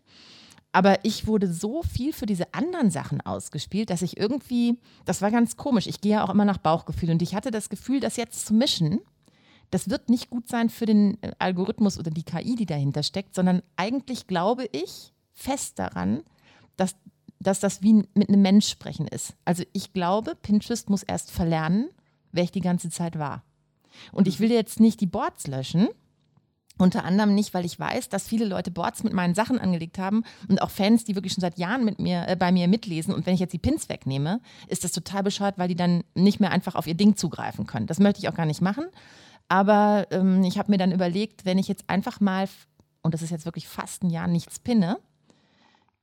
[0.77, 5.31] Aber ich wurde so viel für diese anderen Sachen ausgespielt, dass ich irgendwie, das war
[5.31, 5.88] ganz komisch.
[5.88, 8.53] Ich gehe ja auch immer nach Bauchgefühl und ich hatte das Gefühl, das jetzt zu
[8.53, 9.00] mischen,
[9.72, 13.34] das wird nicht gut sein für den äh, Algorithmus oder die KI, die dahinter steckt,
[13.34, 16.22] sondern eigentlich glaube ich fest daran,
[16.75, 16.96] dass
[17.39, 19.36] dass das wie mit einem Mensch sprechen ist.
[19.46, 21.89] Also ich glaube, Pinterest muss erst verlernen,
[22.31, 23.41] wer ich die ganze Zeit war.
[24.12, 25.88] Und ich will jetzt nicht die Boards löschen,
[26.77, 30.24] unter anderem nicht, weil ich weiß, dass viele Leute Boards mit meinen Sachen angelegt haben
[30.48, 33.13] und auch Fans, die wirklich schon seit Jahren mit mir, äh, bei mir mitlesen.
[33.13, 36.39] Und wenn ich jetzt die Pins wegnehme, ist das total bescheuert, weil die dann nicht
[36.39, 37.88] mehr einfach auf ihr Ding zugreifen können.
[37.88, 38.86] Das möchte ich auch gar nicht machen.
[39.50, 42.48] Aber ähm, ich habe mir dann überlegt, wenn ich jetzt einfach mal,
[43.01, 44.98] und das ist jetzt wirklich fast ein Jahr, nichts pinne,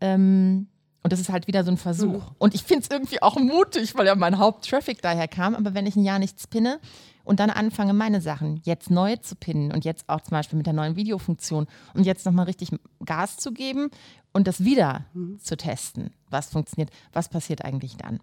[0.00, 0.69] ähm,
[1.04, 2.31] und das ist halt wieder so ein Versuch.
[2.31, 2.37] Mhm.
[2.38, 5.54] Und ich finde es irgendwie auch mutig, weil ja mein Haupttraffic daher kam.
[5.54, 6.81] Aber wenn ich ein Jahr nichts pinne
[7.25, 10.66] und dann anfange, meine Sachen jetzt neu zu pinnen und jetzt auch zum Beispiel mit
[10.66, 12.71] der neuen Videofunktion und jetzt nochmal richtig
[13.04, 13.90] Gas zu geben
[14.33, 15.38] und das wieder mhm.
[15.40, 18.21] zu testen, was funktioniert, was passiert eigentlich dann?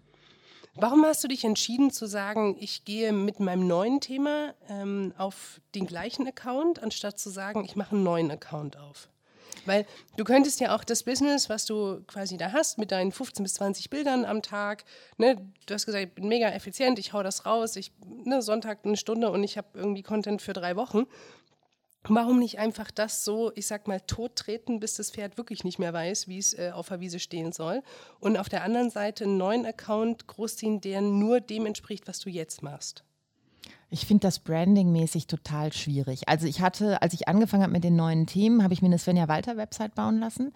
[0.74, 5.60] Warum hast du dich entschieden zu sagen, ich gehe mit meinem neuen Thema ähm, auf
[5.74, 9.08] den gleichen Account, anstatt zu sagen, ich mache einen neuen Account auf?
[9.64, 13.42] Weil du könntest ja auch das Business, was du quasi da hast, mit deinen 15
[13.42, 14.84] bis 20 Bildern am Tag,
[15.16, 17.92] ne, du hast gesagt, ich bin mega effizient, ich hau das raus, ich,
[18.24, 21.06] ne, Sonntag eine Stunde und ich habe irgendwie Content für drei Wochen.
[22.04, 25.78] Warum nicht einfach das so, ich sag mal, tot treten, bis das Pferd wirklich nicht
[25.78, 27.82] mehr weiß, wie es äh, auf der Wiese stehen soll?
[28.18, 32.28] Und auf der anderen Seite einen neuen Account großziehen, der nur dem entspricht, was du
[32.28, 33.04] jetzt machst?
[33.92, 36.26] Ich finde das Branding-mäßig total schwierig.
[36.26, 38.98] Also ich hatte, als ich angefangen habe mit den neuen Themen, habe ich mir eine
[38.98, 40.52] Svenja Walter-Website bauen lassen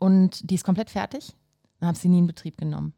[0.00, 1.36] und die ist komplett fertig
[1.80, 2.92] und habe sie nie in Betrieb genommen.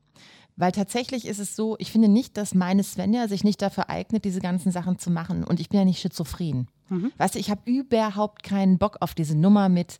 [0.57, 4.25] Weil tatsächlich ist es so, ich finde nicht, dass meine Svenja sich nicht dafür eignet,
[4.25, 5.45] diese ganzen Sachen zu machen.
[5.45, 6.69] Und ich bin ja nicht schizophren.
[6.89, 7.13] Mhm.
[7.19, 9.99] Weißt du, ich habe überhaupt keinen Bock auf diese Nummer mit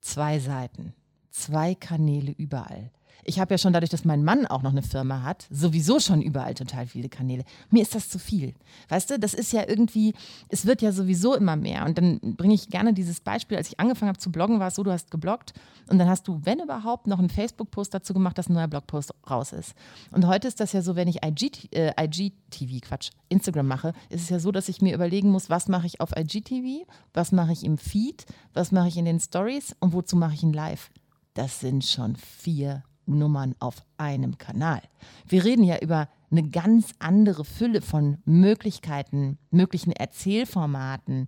[0.00, 0.92] zwei Seiten,
[1.30, 2.90] zwei Kanäle überall
[3.24, 6.22] ich habe ja schon dadurch, dass mein Mann auch noch eine Firma hat, sowieso schon
[6.22, 7.44] überall total viele Kanäle.
[7.70, 8.54] Mir ist das zu viel.
[8.88, 10.14] Weißt du, das ist ja irgendwie,
[10.48, 11.84] es wird ja sowieso immer mehr.
[11.84, 14.76] Und dann bringe ich gerne dieses Beispiel, als ich angefangen habe zu bloggen, war es
[14.76, 15.52] so, du hast gebloggt
[15.88, 19.12] und dann hast du, wenn überhaupt, noch einen Facebook-Post dazu gemacht, dass ein neuer Blogpost
[19.28, 19.74] raus ist.
[20.10, 24.22] Und heute ist das ja so, wenn ich IG, äh, IGTV, Quatsch, Instagram mache, ist
[24.22, 27.52] es ja so, dass ich mir überlegen muss, was mache ich auf IGTV, was mache
[27.52, 30.90] ich im Feed, was mache ich in den Stories und wozu mache ich ein Live.
[31.34, 34.82] Das sind schon vier Nummern auf einem Kanal.
[35.26, 41.26] Wir reden ja über eine ganz andere Fülle von Möglichkeiten, möglichen Erzählformaten,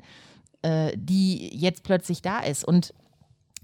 [0.62, 2.64] äh, die jetzt plötzlich da ist.
[2.64, 2.92] Und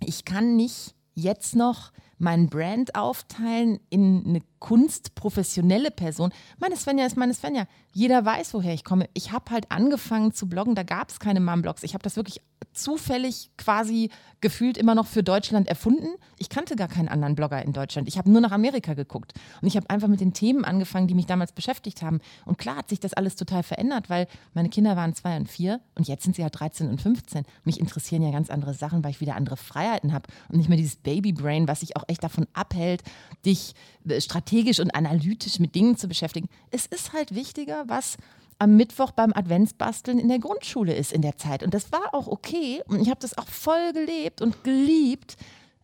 [0.04, 6.32] ich kann nicht jetzt noch mein Brand aufteilen in eine kunstprofessionelle Person.
[6.58, 7.66] Meine Svenja ist meine Svenja.
[7.92, 9.08] Jeder weiß, woher ich komme.
[9.14, 11.82] Ich habe halt angefangen zu bloggen, da gab es keine Mom-Blogs.
[11.82, 12.40] Ich habe das wirklich
[12.72, 16.08] zufällig quasi gefühlt immer noch für Deutschland erfunden.
[16.38, 18.06] Ich kannte gar keinen anderen Blogger in Deutschland.
[18.06, 19.32] Ich habe nur nach Amerika geguckt.
[19.62, 22.20] Und ich habe einfach mit den Themen angefangen, die mich damals beschäftigt haben.
[22.44, 25.80] Und klar hat sich das alles total verändert, weil meine Kinder waren zwei und vier
[25.94, 27.44] und jetzt sind sie halt 13 und 15.
[27.64, 30.78] Mich interessieren ja ganz andere Sachen, weil ich wieder andere Freiheiten habe und nicht mehr
[30.78, 33.02] dieses Babybrain, was sich auch echt davon abhält,
[33.44, 33.74] dich
[34.08, 36.48] äh, strategisch und analytisch mit Dingen zu beschäftigen.
[36.70, 38.16] Es ist halt wichtiger, was
[38.58, 41.62] am Mittwoch beim Adventsbasteln in der Grundschule ist in der Zeit.
[41.62, 42.82] Und das war auch okay.
[42.86, 45.36] Und ich habe das auch voll gelebt und geliebt.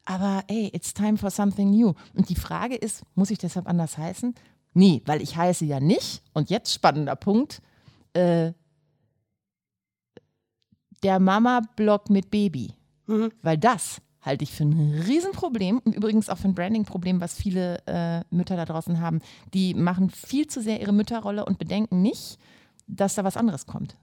[0.04, 1.92] Aber ey, it's time for something new.
[2.14, 4.34] Und die Frage ist, muss ich deshalb anders heißen?
[4.74, 6.22] Nee, weil ich heiße ja nicht.
[6.32, 7.60] Und jetzt spannender Punkt.
[8.14, 8.52] Äh,
[11.02, 12.74] der Mama-Blog mit Baby.
[13.06, 13.32] Mhm.
[13.42, 17.82] Weil das halte ich für ein Riesenproblem und übrigens auch für ein Branding-Problem, was viele
[17.86, 19.20] äh, Mütter da draußen haben.
[19.52, 22.38] Die machen viel zu sehr ihre Mütterrolle und bedenken nicht,
[22.86, 23.96] dass da was anderes kommt.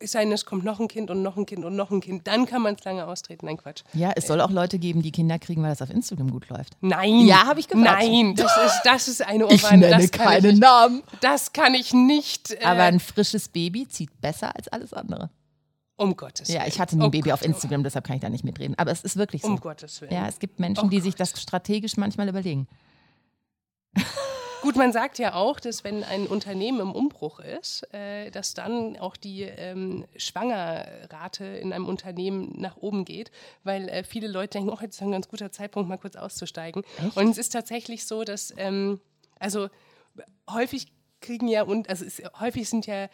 [0.00, 2.00] Es sei denn, es kommt noch ein Kind und noch ein Kind und noch ein
[2.00, 2.26] Kind.
[2.26, 3.46] Dann kann man es lange austreten.
[3.46, 3.84] Nein, Quatsch.
[3.94, 6.74] Ja, es soll auch Leute geben, die Kinder kriegen, weil das auf Instagram gut läuft.
[6.80, 7.20] Nein.
[7.20, 7.86] Ja, habe ich gehört.
[7.86, 9.78] Nein, das ist, das ist eine Ich Ohrfeige.
[9.78, 11.02] nenne das kann keine ich, Namen.
[11.20, 12.50] Das kann ich nicht.
[12.50, 15.30] Äh, Aber ein frisches Baby zieht besser als alles andere.
[15.96, 16.60] Um Gottes Willen.
[16.60, 18.44] Ja, ich hatte nie ein Oh Baby Gott, auf Instagram, deshalb kann ich da nicht
[18.44, 18.74] mitreden.
[18.78, 19.48] Aber es ist wirklich so.
[19.48, 20.12] Um Gottes Willen.
[20.12, 21.20] Ja, es gibt Menschen, Oh die sich Gott.
[21.20, 22.66] das strategisch manchmal überlegen.
[24.64, 28.96] Gut, man sagt ja auch, dass wenn ein Unternehmen im Umbruch ist, äh, dass dann
[28.96, 33.30] auch die ähm, Schwangerrate in einem Unternehmen nach oben geht,
[33.62, 36.82] weil äh, viele Leute denken, oh, jetzt ist ein ganz guter Zeitpunkt, mal kurz auszusteigen.
[36.96, 37.14] Echt?
[37.16, 39.00] Und es ist tatsächlich so, dass, ähm,
[39.38, 39.68] also
[40.50, 40.86] häufig
[41.20, 43.08] kriegen ja, und also es, häufig sind ja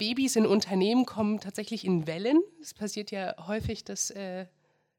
[0.00, 2.40] Babys in Unternehmen kommen tatsächlich in Wellen.
[2.60, 4.46] Es passiert ja häufig, dass, äh,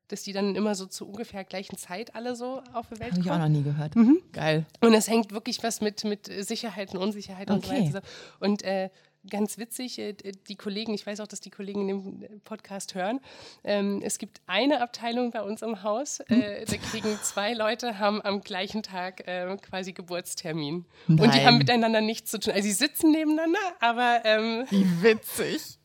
[0.08, 3.22] dass die dann immer so zu ungefähr gleichen Zeit alle so auf die Welt Habe
[3.22, 3.52] ich auch kommen.
[3.54, 3.94] noch nie gehört.
[4.32, 4.66] Geil.
[4.80, 7.80] Und es hängt wirklich was mit, mit Sicherheit und Unsicherheit und so Okay.
[7.80, 7.86] weiter.
[7.88, 8.06] zusammen.
[8.40, 8.90] Und äh,
[9.30, 13.20] ganz witzig, äh, die Kollegen, ich weiß auch, dass die Kollegen in dem Podcast hören,
[13.64, 18.22] ähm, es gibt eine Abteilung bei uns im Haus, äh, da kriegen zwei Leute, haben
[18.22, 20.86] am gleichen Tag äh, quasi Geburtstermin.
[21.08, 21.46] Und die Nein.
[21.46, 22.54] haben miteinander nichts zu tun.
[22.54, 25.78] Also sie sitzen nebeneinander, aber ähm, Wie witzig.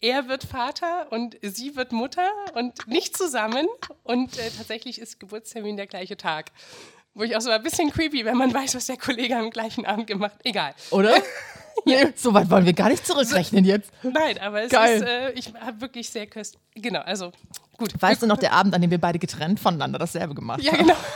[0.00, 3.66] er wird Vater und sie wird Mutter und nicht zusammen.
[4.02, 6.52] Und äh, tatsächlich ist Geburtstermin der gleiche Tag.
[7.14, 9.84] Wo ich auch so ein bisschen creepy, wenn man weiß, was der Kollege am gleichen
[9.84, 10.46] Abend gemacht hat.
[10.46, 10.74] Egal.
[10.90, 11.14] Oder?
[11.86, 13.90] nee, so weit wollen wir gar nicht zurückrechnen jetzt.
[14.02, 14.96] Nein, aber es Geil.
[14.96, 16.60] ist, äh, ich habe wirklich sehr köstlich.
[16.74, 17.32] Genau, also
[17.76, 17.92] gut.
[18.00, 20.78] Weißt du noch, der Abend, an dem wir beide getrennt voneinander dasselbe gemacht Ja, haben?
[20.86, 20.94] genau.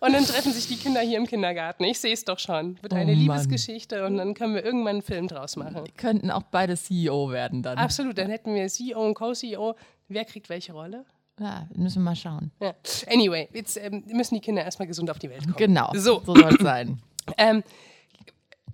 [0.00, 1.84] Und dann treffen sich die Kinder hier im Kindergarten.
[1.84, 2.76] Ich sehe es doch schon.
[2.82, 3.14] Wird eine Oh.
[3.14, 5.76] Liebesgeschichte und dann können wir irgendwann einen Film draus machen.
[5.76, 7.78] Wir könnten auch beide CEO werden dann.
[7.78, 9.76] Absolut, dann hätten wir CEO und Co-CEO.
[10.08, 11.04] Wer kriegt welche Rolle?
[11.38, 12.50] Ja, müssen wir mal schauen.
[12.60, 12.74] Ja.
[13.12, 15.54] Anyway, jetzt ähm, müssen die Kinder erstmal gesund auf die Welt kommen.
[15.56, 16.20] Genau, So.
[16.26, 17.00] so soll es sein.
[17.38, 17.62] Ähm,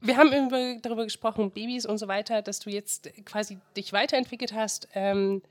[0.00, 4.52] wir haben über, darüber gesprochen, Babys und so weiter, dass du jetzt quasi dich weiterentwickelt
[4.52, 4.88] hast.
[4.94, 5.42] Ähm,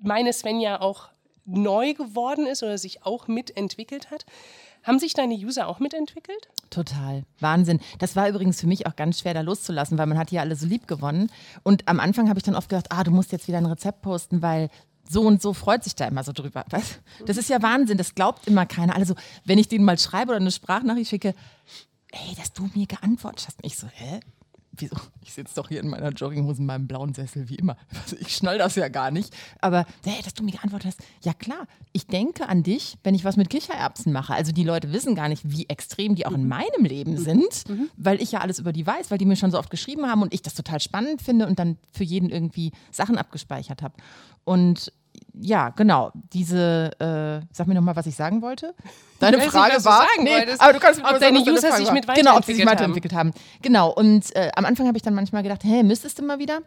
[0.00, 1.08] meine Svenja auch
[1.44, 4.24] neu geworden ist oder sich auch mitentwickelt hat.
[4.82, 6.48] Haben sich deine User auch mitentwickelt?
[6.70, 7.24] Total.
[7.38, 7.80] Wahnsinn.
[7.98, 10.56] Das war übrigens für mich auch ganz schwer, da loszulassen, weil man hat ja alle
[10.56, 11.30] so lieb gewonnen.
[11.62, 14.00] Und am Anfang habe ich dann oft gedacht, ah, du musst jetzt wieder ein Rezept
[14.00, 14.70] posten, weil
[15.08, 16.64] so und so freut sich da immer so drüber.
[16.70, 17.00] Weißt?
[17.26, 18.94] Das ist ja Wahnsinn, das glaubt immer keiner.
[18.96, 21.34] Also, wenn ich denen mal schreibe oder eine Sprachnachricht schicke,
[22.12, 23.58] ey, dass du mir geantwortet hast.
[23.58, 24.20] Und ich so, hä?
[24.72, 24.96] Wieso?
[25.22, 27.76] Ich sitze doch hier in meiner Jogginghose in meinem blauen Sessel, wie immer.
[28.02, 29.34] Also ich schnall das ja gar nicht.
[29.60, 31.00] Aber, hey, dass du mir geantwortet hast.
[31.22, 31.66] Ja, klar.
[31.92, 34.32] Ich denke an dich, wenn ich was mit Kichererbsen mache.
[34.32, 37.64] Also die Leute wissen gar nicht, wie extrem die auch in meinem Leben sind,
[37.96, 40.22] weil ich ja alles über die weiß, weil die mir schon so oft geschrieben haben
[40.22, 43.94] und ich das total spannend finde und dann für jeden irgendwie Sachen abgespeichert habe.
[44.44, 44.92] Und
[45.34, 46.12] ja, genau.
[46.32, 48.74] Diese, äh, sag mir nochmal, was ich sagen wollte.
[49.18, 50.60] Deine nicht, Frage du war, sagen wolltest.
[50.60, 53.28] aber du kannst Ob deine User sich mit Genau, ob sie sich weiterentwickelt haben.
[53.32, 53.62] weiterentwickelt haben.
[53.62, 53.90] Genau.
[53.92, 56.60] Und äh, am Anfang habe ich dann manchmal gedacht, hä, müsstest du mal wieder?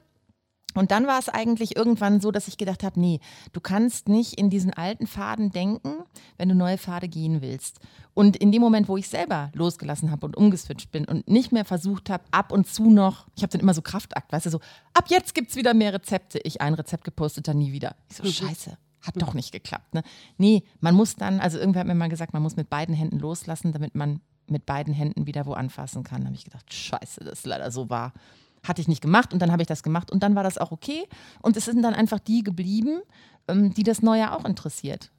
[0.74, 3.20] Und dann war es eigentlich irgendwann so, dass ich gedacht habe, nee,
[3.52, 6.04] du kannst nicht in diesen alten Faden denken,
[6.38, 7.80] wenn du neue Pfade gehen willst.
[8.14, 11.66] Und in dem Moment, wo ich selber losgelassen habe und umgeswitcht bin und nicht mehr
[11.66, 14.60] versucht habe, ab und zu noch, ich habe dann immer so Kraftakt, weißt du, so,
[14.94, 16.40] ab jetzt gibt es wieder mehr Rezepte.
[16.44, 17.96] Ich ein Rezept gepostet, dann nie wieder.
[18.10, 19.94] Ich so, scheiße, hat doch nicht geklappt.
[19.94, 20.04] Ne?
[20.38, 23.20] Nee, man muss dann, also irgendwer hat mir mal gesagt, man muss mit beiden Händen
[23.20, 26.22] loslassen, damit man mit beiden Händen wieder wo anfassen kann.
[26.22, 28.14] Da habe ich gedacht, scheiße, das ist leider so wahr.
[28.64, 30.72] Hatte ich nicht gemacht und dann habe ich das gemacht und dann war das auch
[30.72, 31.04] okay.
[31.42, 33.02] Und es sind dann einfach die geblieben,
[33.48, 35.12] ähm, die das Neue auch interessiert.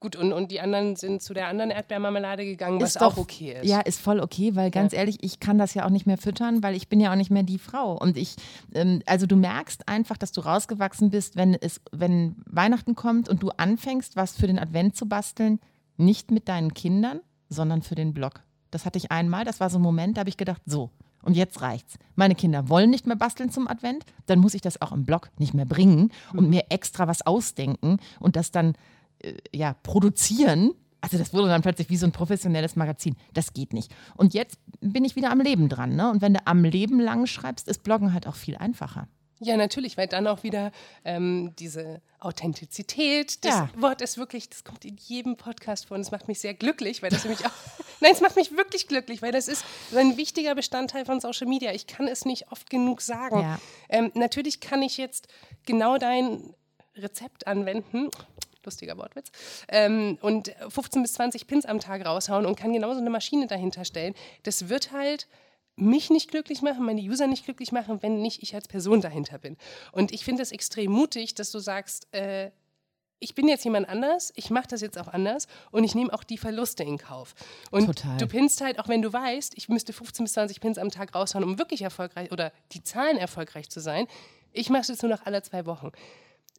[0.00, 3.16] Gut, und, und die anderen sind zu der anderen Erdbeermarmelade gegangen, was Ist doch- auch
[3.18, 3.66] okay ist.
[3.68, 6.62] Ja, ist voll okay, weil ganz ehrlich, ich kann das ja auch nicht mehr füttern,
[6.62, 7.96] weil ich bin ja auch nicht mehr die Frau.
[7.96, 8.36] Und ich,
[8.74, 13.42] ähm, also du merkst einfach, dass du rausgewachsen bist, wenn es, wenn Weihnachten kommt und
[13.42, 15.58] du anfängst, was für den Advent zu basteln,
[15.96, 18.42] nicht mit deinen Kindern, sondern für den Blog.
[18.70, 20.90] Das hatte ich einmal, das war so ein Moment, da habe ich gedacht, so,
[21.24, 21.94] und jetzt reicht's.
[22.14, 25.30] Meine Kinder wollen nicht mehr basteln zum Advent, dann muss ich das auch im Blog
[25.38, 28.74] nicht mehr bringen und mir extra was ausdenken und das dann
[29.20, 30.72] äh, ja, produzieren.
[31.00, 33.14] Also das wurde dann plötzlich wie so ein professionelles Magazin.
[33.34, 33.94] Das geht nicht.
[34.16, 35.96] Und jetzt bin ich wieder am Leben dran.
[35.96, 36.10] Ne?
[36.10, 39.06] Und wenn du am Leben lang schreibst, ist Bloggen halt auch viel einfacher.
[39.40, 40.70] Ja, natürlich, weil dann auch wieder
[41.04, 43.68] ähm, diese Authentizität, das Ja.
[43.76, 47.02] Wort ist wirklich, das kommt in jedem Podcast vor und es macht mich sehr glücklich,
[47.02, 47.50] weil das nämlich auch,
[48.04, 51.48] nein, es macht mich wirklich glücklich, weil das ist so ein wichtiger Bestandteil von Social
[51.48, 51.72] Media.
[51.72, 53.40] Ich kann es nicht oft genug sagen.
[53.40, 53.58] Ja.
[53.88, 55.26] Ähm, natürlich kann ich jetzt
[55.66, 56.54] genau dein
[56.94, 58.10] Rezept anwenden.
[58.62, 59.30] Lustiger Wortwitz.
[59.68, 63.84] Ähm, und 15 bis 20 Pins am Tag raushauen und kann genauso eine Maschine dahinter
[63.84, 64.14] stellen.
[64.42, 65.26] Das wird halt
[65.76, 69.38] mich nicht glücklich machen, meine User nicht glücklich machen, wenn nicht ich als Person dahinter
[69.38, 69.56] bin.
[69.92, 72.50] Und ich finde es extrem mutig, dass du sagst, äh,
[73.24, 76.22] ich bin jetzt jemand anders, ich mache das jetzt auch anders und ich nehme auch
[76.22, 77.34] die Verluste in Kauf.
[77.70, 78.18] Und Total.
[78.18, 81.14] du pinnst halt, auch wenn du weißt, ich müsste 15 bis 20 Pins am Tag
[81.14, 84.06] raushauen, um wirklich erfolgreich oder die Zahlen erfolgreich zu sein.
[84.52, 85.90] Ich mache es jetzt nur noch alle zwei Wochen.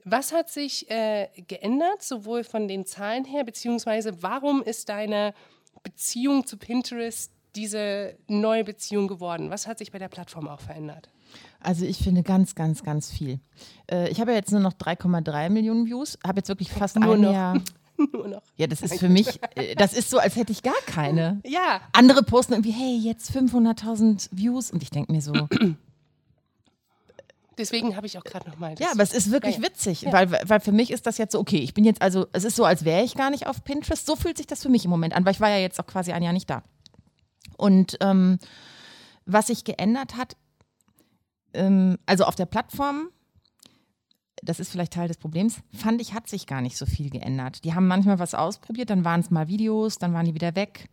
[0.04, 5.36] Was hat sich äh, geändert, sowohl von den Zahlen her, beziehungsweise warum ist deine
[5.84, 9.51] Beziehung zu Pinterest diese neue Beziehung geworden?
[9.51, 11.10] Was hat sich bei der Plattform auch verändert?
[11.65, 13.39] Also ich finde ganz, ganz, ganz viel.
[13.89, 17.15] Äh, ich habe ja jetzt nur noch 3,3 Millionen Views, habe jetzt wirklich fast Nur
[17.15, 17.34] ein noch.
[17.34, 17.62] Jahr.
[18.13, 18.41] Nur noch.
[18.58, 21.41] Ja, das ist für mich, äh, das ist so, als hätte ich gar keine.
[21.45, 25.34] Ja, Andere posten irgendwie, hey, jetzt 500.000 Views und ich denke mir so,
[27.58, 28.75] deswegen habe ich auch gerade nochmal.
[28.80, 29.67] ja, aber es ist wirklich Ja, ja.
[29.69, 30.12] witzig, Ja.
[30.13, 32.56] weil, weil für mich ist das jetzt so, okay, ich bin jetzt also, es ist
[32.58, 34.06] so, als wäre ich gar nicht auf Pinterest.
[34.06, 35.88] So fühlt sich das für mich im Moment an, weil ich war ja jetzt auch
[35.88, 36.63] quasi ein Jahr nicht da.
[37.58, 38.39] Und ähm,
[39.25, 40.36] was sich geändert hat,
[41.55, 43.09] ähm, also auf der Plattform,
[44.43, 47.63] das ist vielleicht Teil des Problems, fand ich, hat sich gar nicht so viel geändert.
[47.63, 50.89] Die haben manchmal was ausprobiert, dann waren es mal Videos, dann waren die wieder weg.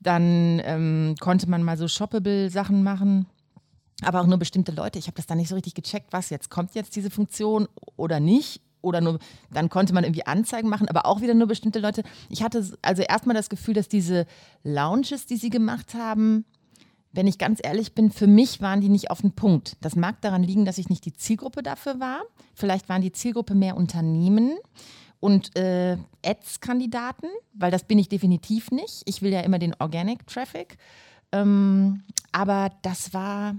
[0.00, 3.26] Dann ähm, konnte man mal so shoppable Sachen machen,
[4.02, 4.98] aber auch nur bestimmte Leute.
[4.98, 8.18] Ich habe das dann nicht so richtig gecheckt, was jetzt kommt jetzt diese Funktion oder
[8.20, 8.60] nicht.
[8.80, 9.20] Oder nur,
[9.52, 12.02] dann konnte man irgendwie Anzeigen machen, aber auch wieder nur bestimmte Leute.
[12.28, 14.26] Ich hatte also erstmal das Gefühl, dass diese
[14.64, 16.44] Lounges, die sie gemacht haben,
[17.12, 19.76] wenn ich ganz ehrlich bin, für mich waren die nicht auf den Punkt.
[19.82, 22.22] Das mag daran liegen, dass ich nicht die Zielgruppe dafür war.
[22.54, 24.56] Vielleicht waren die Zielgruppe mehr Unternehmen
[25.20, 29.02] und äh, Ads-Kandidaten, weil das bin ich definitiv nicht.
[29.04, 30.78] Ich will ja immer den Organic Traffic.
[31.32, 33.54] Ähm, aber das war,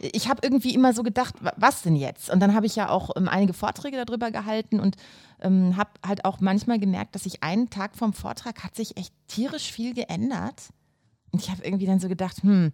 [0.00, 2.28] ich habe irgendwie immer so gedacht, wa- was denn jetzt?
[2.28, 4.96] Und dann habe ich ja auch ähm, einige Vorträge darüber gehalten und
[5.40, 9.14] ähm, habe halt auch manchmal gemerkt, dass sich einen Tag vom Vortrag hat sich echt
[9.28, 10.60] tierisch viel geändert.
[11.40, 12.72] Ich habe irgendwie dann so gedacht, hm,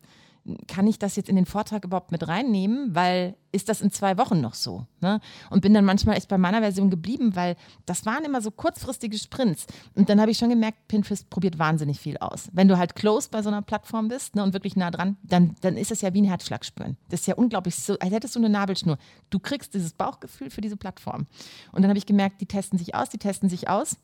[0.67, 2.95] kann ich das jetzt in den Vortrag überhaupt mit reinnehmen?
[2.95, 4.87] Weil ist das in zwei Wochen noch so?
[5.01, 5.21] Ne?
[5.51, 9.19] Und bin dann manchmal echt bei meiner Version geblieben, weil das waren immer so kurzfristige
[9.19, 9.67] Sprints.
[9.95, 12.49] Und dann habe ich schon gemerkt, Pinterest probiert wahnsinnig viel aus.
[12.53, 15.57] Wenn du halt close bei so einer Plattform bist ne, und wirklich nah dran, dann,
[15.61, 16.97] dann ist es ja wie ein Herzschlag spüren.
[17.11, 18.99] Das ist ja unglaublich, so, als hättest du eine Nabelschnur.
[19.29, 21.27] Du kriegst dieses Bauchgefühl für diese Plattform.
[21.73, 23.97] Und dann habe ich gemerkt, die testen sich aus, die testen sich aus.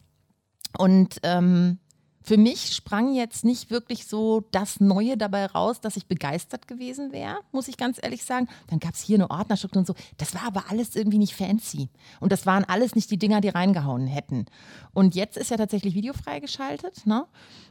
[0.77, 1.79] Und ähm,
[2.27, 7.13] für mich sprang jetzt nicht wirklich so das Neue dabei raus, dass ich begeistert gewesen
[7.13, 8.49] wäre, muss ich ganz ehrlich sagen.
[8.67, 9.95] Dann gab es hier eine Ordnerstruktur und so.
[10.17, 11.89] Das war aber alles irgendwie nicht fancy.
[12.19, 14.47] Und das waren alles nicht die Dinger, die reingehauen hätten.
[14.93, 17.07] Und jetzt ist ja tatsächlich Video freigeschaltet.
[17.07, 17.27] Ne?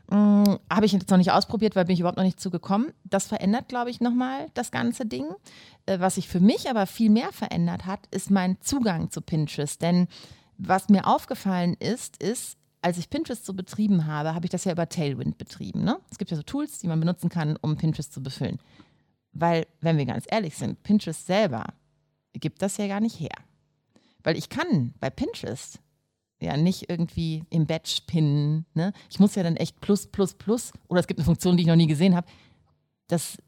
[0.10, 2.94] Mm, Habe ich jetzt noch nicht ausprobiert, weil bin ich überhaupt noch nicht zugekommen.
[3.04, 5.26] Das verändert, glaube ich, nochmal das ganze Ding.
[5.86, 9.82] Äh, Was sich für mich aber viel mehr verändert hat, ist mein Zugang zu Pinterest.
[9.82, 10.08] Denn
[10.58, 14.72] was mir aufgefallen ist, ist, als ich Pinterest so betrieben habe, habe ich das ja
[14.72, 15.84] über Tailwind betrieben.
[15.84, 16.00] Ne?
[16.12, 18.60] Es gibt ja so Tools, die man benutzen kann, um Pinterest zu befüllen.
[19.32, 21.66] Weil, wenn wir ganz ehrlich sind, Pinterest selber
[22.34, 23.36] gibt das ja gar nicht her.
[24.22, 25.80] Weil ich kann bei Pinterest
[26.40, 28.68] ja nicht irgendwie im Batch pinnen.
[28.76, 28.94] Ne?
[29.10, 31.68] Ich muss ja dann echt plus, plus, plus, oder es gibt eine Funktion, die ich
[31.68, 32.28] noch nie gesehen habe.
[33.08, 33.40] Das,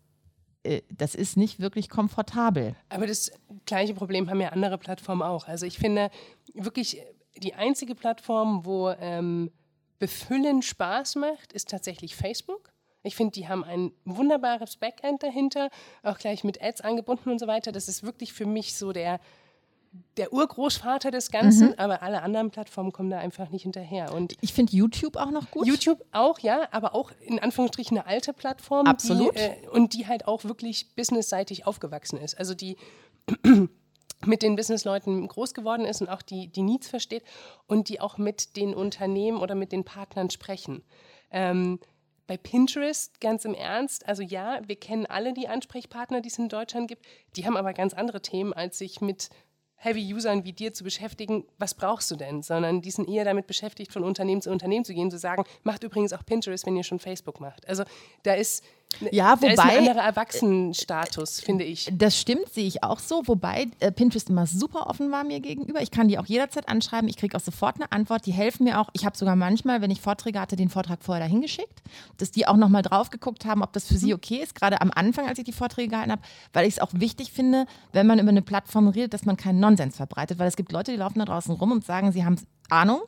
[0.63, 2.76] äh, das ist nicht wirklich komfortabel.
[2.89, 3.32] Aber das
[3.67, 5.47] gleiche Problem haben ja andere Plattformen auch.
[5.47, 6.10] Also ich finde
[6.56, 7.04] wirklich
[7.39, 9.52] die einzige Plattform, wo ähm,
[10.00, 12.71] Befüllen Spaß macht, ist tatsächlich Facebook.
[13.04, 15.69] Ich finde, die haben ein wunderbares Backend dahinter,
[16.04, 17.71] auch gleich mit Ads angebunden und so weiter.
[17.71, 19.19] Das ist wirklich für mich so der,
[20.17, 24.13] der Urgroßvater des Ganzen, aber alle anderen Plattformen kommen da einfach nicht hinterher.
[24.13, 25.65] Und Ich finde YouTube auch noch gut.
[25.65, 28.86] YouTube auch, ja, aber auch in Anführungsstrichen eine alte Plattform.
[28.88, 29.36] Absolut.
[29.36, 32.38] Die, äh, und die halt auch wirklich businessseitig aufgewachsen ist.
[32.38, 32.78] Also die
[34.25, 37.23] mit den Businessleuten groß geworden ist und auch die, die Needs versteht
[37.67, 40.84] und die auch mit den Unternehmen oder mit den Partnern sprechen.
[41.32, 41.80] Ähm,
[42.25, 46.49] bei Pinterest, ganz im Ernst, also ja, wir kennen alle die Ansprechpartner, die es in
[46.49, 49.30] Deutschland gibt, die haben aber ganz andere Themen, als sich mit
[49.77, 52.41] Heavy-Usern wie dir zu beschäftigen, was brauchst du denn?
[52.41, 55.84] Sondern die sind eher damit beschäftigt, von Unternehmen zu Unternehmen zu gehen, zu sagen, macht
[55.84, 57.67] übrigens auch Pinterest, wenn ihr schon Facebook macht.
[57.67, 57.84] Also
[58.23, 58.63] da ist,
[59.12, 61.89] Ja, da ist wobei- ein anderer Erwachsenenstatus, finde ich.
[61.91, 63.21] Das stimmt, sehe ich auch so.
[63.28, 65.82] Wobei äh, Pinterest immer super offen war mir gegenüber.
[65.82, 67.08] Ich kann die auch jederzeit anschreiben.
[67.10, 68.26] Ich kriege auch sofort eine Antwort.
[68.26, 68.89] Die helfen mir auch.
[68.93, 71.84] Ich habe sogar manchmal, wenn ich Vorträge hatte, den Vortrag vorher dahin geschickt,
[72.17, 74.56] dass die auch nochmal drauf geguckt haben, ob das für sie okay ist.
[74.56, 76.21] Gerade am Anfang, als ich die Vorträge gehalten habe,
[76.54, 79.60] weil ich es auch wichtig finde, wenn man über eine Plattform redet, dass man keinen
[79.60, 80.39] Nonsens verbreitet.
[80.39, 82.38] Weil es gibt Leute, die laufen da draußen rum und sagen, sie haben
[82.69, 83.02] Ahnung.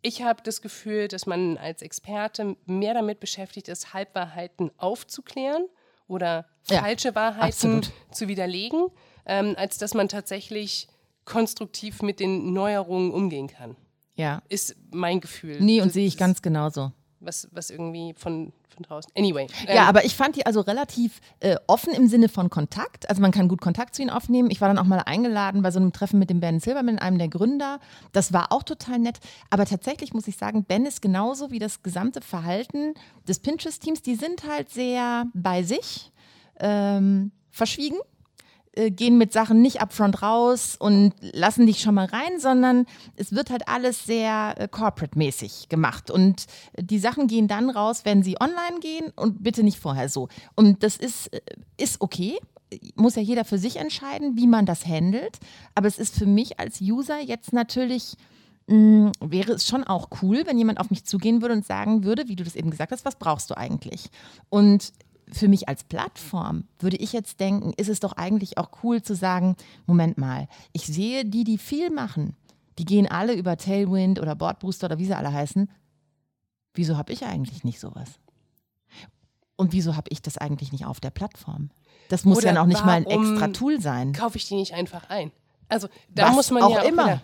[0.00, 5.64] ich habe das Gefühl, dass man als Experte mehr damit beschäftigt ist, Halbwahrheiten aufzuklären
[6.06, 7.90] oder Ja, falsche Wahrheiten absolut.
[8.12, 8.88] zu widerlegen,
[9.26, 10.86] ähm, als dass man tatsächlich
[11.24, 13.76] konstruktiv mit den Neuerungen umgehen kann.
[14.14, 14.40] ja.
[14.48, 15.58] Ist mein Gefühl.
[15.60, 16.92] Nee, und Das sehe ich ganz genauso.
[17.20, 19.12] Was, was irgendwie von, von draußen.
[19.16, 19.48] Anyway.
[19.66, 23.08] Ja, ähm, aber ich fand die also relativ äh, offen im Sinne von Kontakt.
[23.08, 24.50] Also man kann gut Kontakt zu ihnen aufnehmen.
[24.50, 27.18] Ich war dann auch mal eingeladen bei so einem Treffen mit dem Ben Silverman, einem
[27.18, 27.80] der Gründer.
[28.12, 29.18] Das war auch total nett.
[29.50, 32.94] Aber tatsächlich muss ich sagen, Ben ist genauso wie das gesamte Verhalten
[33.26, 34.02] des Pinterest-Teams.
[34.02, 36.12] Die sind halt sehr bei sich,
[36.60, 37.98] ähm, verschwiegen
[38.78, 42.86] äh, gehen mit Sachen nicht upfront raus und lassen dich schon mal rein, sondern
[43.16, 46.10] es wird halt alles sehr äh, corporate-mäßig gemacht.
[46.12, 46.46] Und
[46.78, 50.28] die Sachen gehen dann raus, wenn sie online gehen und bitte nicht vorher so.
[50.54, 51.40] Und das ist, äh,
[51.76, 52.38] ist okay.
[52.94, 55.38] Muss ja jeder für sich entscheiden, wie man das handelt.
[55.74, 58.16] Aber es ist für mich als User jetzt natürlich
[58.68, 62.28] mh, wäre es schon auch cool, wenn jemand auf mich zugehen würde und sagen würde,
[62.28, 64.10] wie du das eben gesagt hast, was brauchst du eigentlich?
[64.50, 64.92] Und
[65.32, 69.14] für mich als Plattform würde ich jetzt denken, ist es doch eigentlich auch cool zu
[69.14, 72.36] sagen, Moment mal, ich sehe die, die viel machen,
[72.78, 75.70] die gehen alle über Tailwind oder Boardbooster oder wie sie alle heißen.
[76.74, 78.20] Wieso habe ich eigentlich nicht sowas?
[79.56, 81.70] Und wieso habe ich das eigentlich nicht auf der Plattform?
[82.08, 84.12] Das muss Oder ja noch nicht mal ein extra Tool sein.
[84.12, 85.32] kaufe ich die nicht einfach ein.
[85.68, 87.04] Also da Was muss man auch ja auch immer.
[87.04, 87.22] Wieder,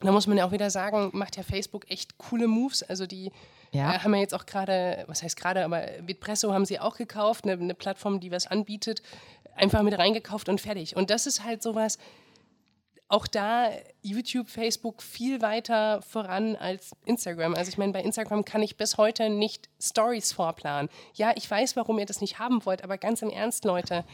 [0.00, 2.82] da muss man ja auch wieder sagen, macht ja Facebook echt coole Moves.
[2.82, 3.30] Also die
[3.72, 3.94] Ja.
[3.94, 7.44] äh, haben ja jetzt auch gerade, was heißt gerade, aber Vitpresso haben sie auch gekauft,
[7.44, 9.02] eine, eine Plattform, die was anbietet,
[9.54, 10.96] einfach mit reingekauft und fertig.
[10.96, 11.98] Und das ist halt sowas,
[13.08, 13.70] auch da
[14.02, 17.54] YouTube, Facebook viel weiter voran als Instagram.
[17.54, 20.90] Also ich meine, bei Instagram kann ich bis heute nicht Stories vorplanen.
[21.14, 24.04] Ja, ich weiß, warum ihr das nicht haben wollt, aber ganz im Ernst, Leute.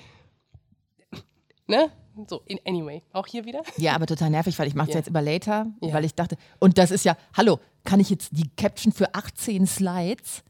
[1.66, 1.90] Ne?
[2.28, 3.62] So, in, anyway, auch hier wieder.
[3.76, 5.00] Ja, aber total nervig, weil ich mache es Ja.
[5.00, 5.92] jetzt über Later, Ja.
[5.92, 9.66] weil ich dachte, und das ist ja, hallo, kann ich jetzt die Caption für 18
[9.66, 10.42] Slides,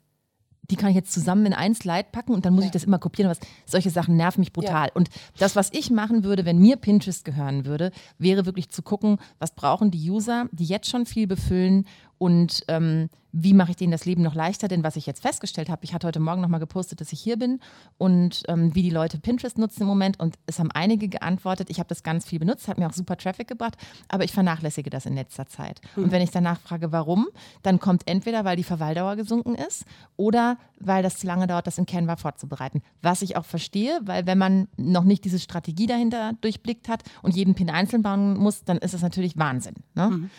[0.70, 2.98] die kann ich jetzt zusammen in ein Slide packen und dann muss ich das immer
[2.98, 3.30] kopieren.
[3.30, 4.90] Was, solche Sachen nerven mich brutal.
[4.94, 9.18] Und das, was ich machen würde, wenn mir Pinterest gehören würde, wäre wirklich zu gucken,
[9.38, 11.86] was brauchen die User, die jetzt schon viel befüllen
[12.24, 14.66] und ähm, wie mache ich denen das Leben noch leichter?
[14.66, 17.36] Denn was ich jetzt festgestellt habe, ich hatte heute Morgen nochmal gepostet, dass ich hier
[17.36, 17.60] bin
[17.98, 20.18] und ähm, wie die Leute Pinterest nutzen im Moment.
[20.18, 23.18] Und es haben einige geantwortet, ich habe das ganz viel benutzt, hat mir auch super
[23.18, 23.76] Traffic gebracht,
[24.08, 25.82] aber ich vernachlässige das in letzter Zeit.
[25.96, 27.28] Und wenn ich danach frage, warum,
[27.62, 29.84] dann kommt entweder, weil die Verweildauer gesunken ist
[30.16, 32.80] oder weil das zu lange dauert, das in Canva vorzubereiten.
[33.02, 37.36] Was ich auch verstehe, weil wenn man noch nicht diese Strategie dahinter durchblickt hat und
[37.36, 39.74] jeden Pin einzeln bauen muss, dann ist das natürlich Wahnsinn.
[39.94, 40.30] Ne?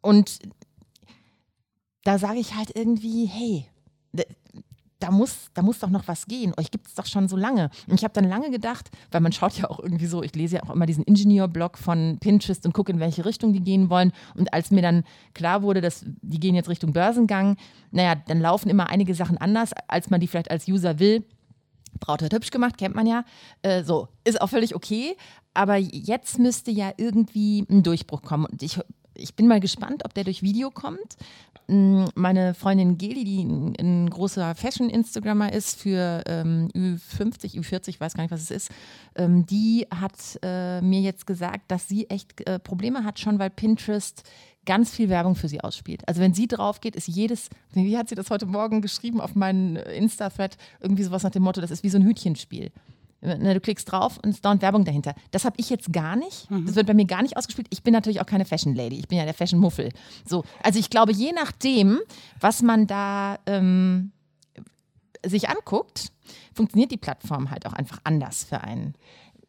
[0.00, 0.38] Und
[2.08, 3.66] da sage ich halt irgendwie, hey,
[4.98, 6.54] da, muss, da muss doch noch was gehen.
[6.56, 7.68] Euch gibt es doch schon so lange.
[7.86, 10.56] Und ich habe dann lange gedacht, weil man schaut ja auch irgendwie so, ich lese
[10.56, 14.12] ja auch immer diesen Ingenieur-Blog von Pinterest und gucke, in welche Richtung die gehen wollen.
[14.34, 17.58] Und als mir dann klar wurde, dass die gehen jetzt Richtung Börsengang,
[17.90, 21.26] naja, dann laufen immer einige Sachen anders, als man die vielleicht als User will.
[22.00, 23.26] Braut hat hübsch gemacht, kennt man ja.
[23.60, 25.14] Äh, so, ist auch völlig okay.
[25.52, 28.46] Aber jetzt müsste ja irgendwie ein Durchbruch kommen.
[28.46, 28.80] Und ich,
[29.12, 31.18] ich bin mal gespannt, ob der durch Video kommt.
[31.68, 33.40] Mm, Meine Freundin Geli, die
[33.78, 38.70] ein, großer Fashion-Instagrammer ist für ähm, Ü50, Ü40, weiß gar nicht, was es ist,
[39.14, 43.50] ähm, die hat äh, mir jetzt gesagt, dass sie echt äh, Probleme hat, schon weil
[43.50, 44.22] Pinterest
[44.64, 46.06] ganz viel Werbung für sie ausspielt.
[46.08, 49.34] Also wenn sie drauf geht, ist jedes, wie hat sie das heute Morgen geschrieben auf
[49.34, 52.70] meinen Insta-Thread, irgendwie sowas nach dem Motto, das ist wie so ein Hütchenspiel.
[53.20, 55.14] Ne, Du klickst drauf und es ist dauernd Werbung dahinter.
[55.32, 56.46] Das habe ich jetzt gar nicht.
[56.66, 57.66] Das wird bei mir gar nicht ausgespielt.
[57.70, 58.98] Ich bin natürlich auch keine Fashion Lady.
[58.98, 59.90] Ich bin ja der Fashion Muffel.
[60.24, 61.98] So, also ich glaube, je nachdem,
[62.38, 64.12] was man da ähm,
[65.26, 66.12] sich anguckt,
[66.54, 68.94] funktioniert die Plattform halt auch einfach anders für einen.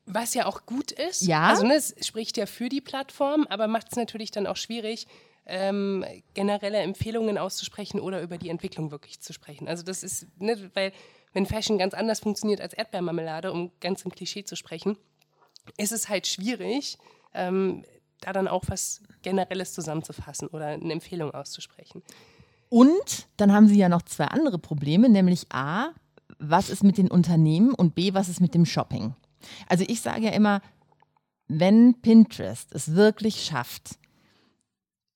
[0.05, 1.21] Was ja auch gut ist.
[1.21, 1.49] Ja.
[1.49, 5.05] Also ne, es spricht ja für die Plattform, aber macht es natürlich dann auch schwierig,
[5.45, 6.03] ähm,
[6.33, 9.67] generelle Empfehlungen auszusprechen oder über die Entwicklung wirklich zu sprechen.
[9.67, 10.91] Also das ist, ne, weil
[11.33, 14.97] wenn Fashion ganz anders funktioniert als Erdbeermarmelade, um ganz im Klischee zu sprechen,
[15.77, 16.97] ist es halt schwierig,
[17.33, 17.85] ähm,
[18.21, 22.03] da dann auch was Generelles zusammenzufassen oder eine Empfehlung auszusprechen.
[22.69, 25.89] Und dann haben sie ja noch zwei andere Probleme, nämlich A,
[26.37, 29.15] was ist mit den Unternehmen und B, was ist mit dem Shopping.
[29.67, 30.61] Also ich sage ja immer,
[31.47, 33.97] wenn Pinterest es wirklich schafft,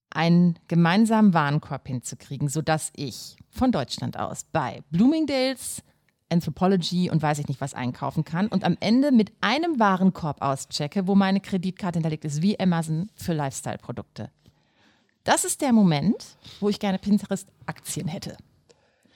[0.10, 5.84] einen gemeinsamen Warenkorb hinzukriegen, sodass ich von Deutschland aus bei Bloomingdales,
[6.34, 11.08] Anthropology und weiß ich nicht was einkaufen kann und am Ende mit einem Warenkorb auschecke,
[11.08, 14.30] wo meine Kreditkarte hinterlegt ist, wie Amazon für Lifestyle-Produkte.
[15.24, 18.36] Das ist der Moment, wo ich gerne Pinterest-Aktien hätte.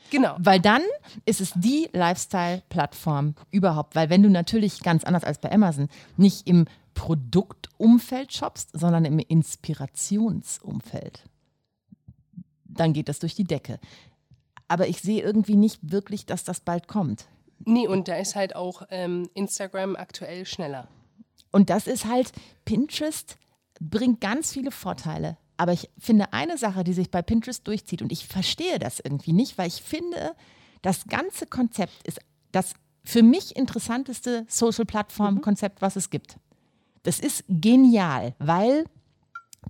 [0.10, 0.38] Genau.
[0.40, 0.82] Weil dann
[1.26, 3.96] ist es die Lifestyle-Plattform überhaupt.
[3.96, 9.20] Weil wenn du natürlich ganz anders als bei Amazon nicht im Produktumfeld shoppst, sondern im
[9.20, 11.24] Inspirationsumfeld,
[12.64, 13.80] dann geht das durch die Decke.
[14.68, 17.28] Aber ich sehe irgendwie nicht wirklich, dass das bald kommt.
[17.66, 20.88] Nee, und da ist halt auch ähm, Instagram aktuell schneller.
[21.52, 22.32] Und das ist halt,
[22.66, 23.38] Pinterest
[23.80, 25.38] bringt ganz viele Vorteile.
[25.58, 29.34] Aber ich finde eine Sache, die sich bei Pinterest durchzieht, und ich verstehe das irgendwie
[29.34, 30.36] nicht, weil ich finde,
[30.82, 32.20] das ganze Konzept ist
[32.52, 36.38] das für mich interessanteste Social-Plattform-Konzept, was es gibt.
[37.04, 38.86] Das ist genial, weil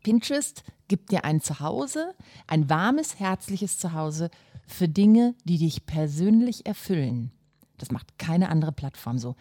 [0.03, 2.15] Pinterest gibt dir ein Zuhause,
[2.47, 4.29] ein warmes, herzliches Zuhause
[4.67, 7.31] für Dinge, die dich persönlich erfüllen.
[7.77, 9.35] Das macht keine andere Plattform so.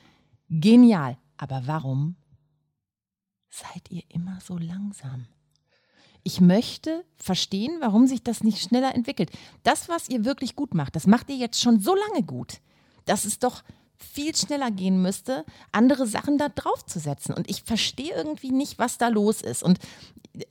[0.49, 1.19] Genial.
[1.37, 2.17] Aber warum
[3.51, 5.27] seid ihr immer so langsam?
[6.23, 9.31] Ich möchte verstehen, warum sich das nicht schneller entwickelt.
[9.63, 12.61] Das, was ihr wirklich gut macht, das macht ihr jetzt schon so lange gut.
[13.05, 13.63] Das ist doch
[13.99, 17.35] viel schneller gehen müsste, andere Sachen da draufzusetzen.
[17.35, 19.63] Und ich verstehe irgendwie nicht, was da los ist.
[19.63, 19.79] Und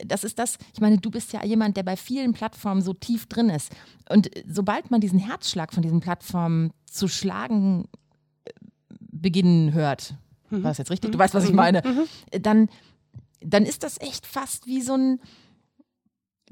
[0.04, 3.26] das ist das, ich meine, du bist ja jemand, der bei vielen Plattformen so tief
[3.26, 3.72] drin ist.
[4.08, 7.88] Und sobald man diesen Herzschlag von diesen Plattformen zu schlagen
[8.44, 8.50] äh,
[8.98, 10.14] beginnen hört,
[10.50, 10.62] mhm.
[10.62, 11.12] war das jetzt richtig?
[11.12, 11.56] Du weißt, was ich mhm.
[11.56, 12.42] meine, mhm.
[12.42, 12.68] dann,
[13.40, 15.20] dann ist das echt fast wie so ein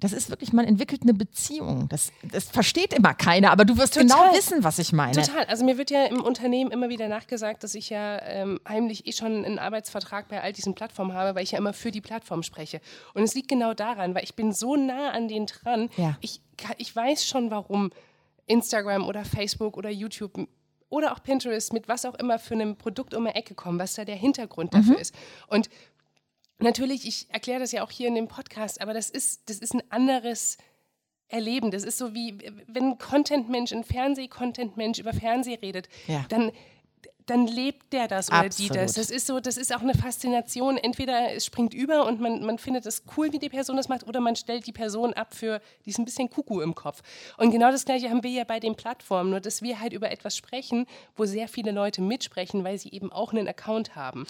[0.01, 1.89] das ist wirklich, man entwickelt eine Beziehung.
[1.89, 4.09] Das, das versteht immer keiner, aber du wirst Total.
[4.09, 5.13] genau wissen, was ich meine.
[5.13, 5.45] Total.
[5.45, 9.13] Also mir wird ja im Unternehmen immer wieder nachgesagt, dass ich ja ähm, heimlich eh
[9.13, 12.43] schon einen Arbeitsvertrag bei all diesen Plattformen habe, weil ich ja immer für die Plattform
[12.43, 12.81] spreche.
[13.15, 15.89] Und es liegt genau daran, weil ich bin so nah an denen dran.
[15.97, 16.19] Ja.
[16.21, 16.41] Ich,
[16.79, 17.91] ich weiß schon, warum
[18.47, 20.49] Instagram oder Facebook oder YouTube
[20.89, 23.95] oder auch Pinterest mit was auch immer für einem Produkt um die Ecke kommen, was
[23.95, 25.01] da der Hintergrund dafür mhm.
[25.01, 25.15] ist.
[25.49, 25.69] Und
[26.65, 29.75] natürlich, ich erkläre das ja auch hier in dem Podcast, aber das ist, das ist
[29.75, 30.59] ein anderes
[31.29, 31.71] Erleben.
[31.71, 36.25] Das ist so wie, wenn ein Content-Mensch, ein Fernseh-Content-Mensch über Fernseh redet, ja.
[36.29, 36.53] dann
[37.27, 38.75] dann lebt der das oder Absolut.
[38.75, 38.93] die das.
[38.95, 40.77] Das ist so, das ist auch eine Faszination.
[40.77, 44.07] Entweder es springt über und man, man findet es cool, wie die Person das macht,
[44.07, 47.03] oder man stellt die Person ab für, die ist ein bisschen Kuckuck im Kopf.
[47.39, 50.11] Und genau das Gleiche haben wir ja bei den Plattformen, nur dass wir halt über
[50.11, 50.87] etwas sprechen,
[51.17, 54.27] wo sehr viele Leute mitsprechen, weil sie eben auch einen Account haben.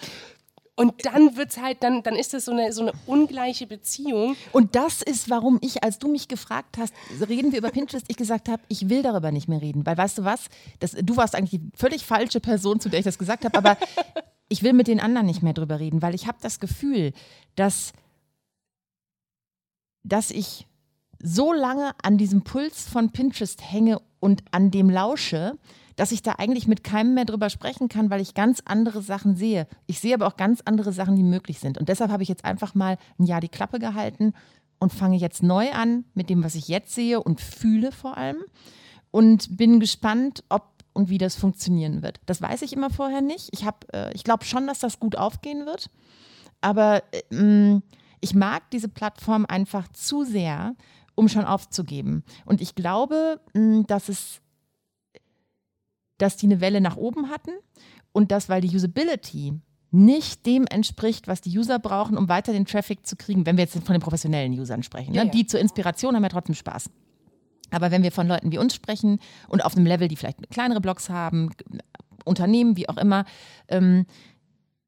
[0.76, 4.36] Und dann wird's halt, dann, dann ist das so eine, so eine ungleiche Beziehung.
[4.50, 6.92] Und das ist, warum ich, als du mich gefragt hast,
[7.28, 9.86] reden wir über Pinterest, ich gesagt habe, ich will darüber nicht mehr reden.
[9.86, 10.46] Weil weißt du was?
[10.80, 13.76] Das, du warst eigentlich die völlig falsche Person, zu der ich das gesagt habe, aber
[14.48, 17.12] ich will mit den anderen nicht mehr drüber reden, weil ich habe das Gefühl,
[17.54, 17.92] dass,
[20.02, 20.66] dass ich
[21.22, 25.56] so lange an diesem Puls von Pinterest hänge und an dem lausche,
[25.96, 29.36] dass ich da eigentlich mit keinem mehr drüber sprechen kann, weil ich ganz andere Sachen
[29.36, 29.66] sehe.
[29.86, 31.78] Ich sehe aber auch ganz andere Sachen, die möglich sind.
[31.78, 34.34] Und deshalb habe ich jetzt einfach mal ein Jahr die Klappe gehalten
[34.78, 38.38] und fange jetzt neu an mit dem, was ich jetzt sehe und fühle vor allem.
[39.10, 42.20] Und bin gespannt, ob und wie das funktionieren wird.
[42.26, 43.50] Das weiß ich immer vorher nicht.
[43.52, 45.90] Ich, äh, ich glaube schon, dass das gut aufgehen wird.
[46.60, 47.80] Aber äh,
[48.20, 50.74] ich mag diese Plattform einfach zu sehr,
[51.14, 52.24] um schon aufzugeben.
[52.44, 54.40] Und ich glaube, mh, dass es
[56.18, 57.50] dass die eine Welle nach oben hatten
[58.12, 59.54] und dass, weil die Usability
[59.90, 63.64] nicht dem entspricht, was die User brauchen, um weiter den Traffic zu kriegen, wenn wir
[63.64, 65.12] jetzt von den professionellen Usern sprechen.
[65.12, 65.18] Ne?
[65.18, 65.30] Ja, ja.
[65.30, 66.90] Die zur Inspiration haben ja trotzdem Spaß.
[67.70, 70.80] Aber wenn wir von Leuten wie uns sprechen und auf einem Level, die vielleicht kleinere
[70.80, 71.50] Blogs haben,
[72.24, 73.24] Unternehmen, wie auch immer,
[73.68, 74.06] ähm,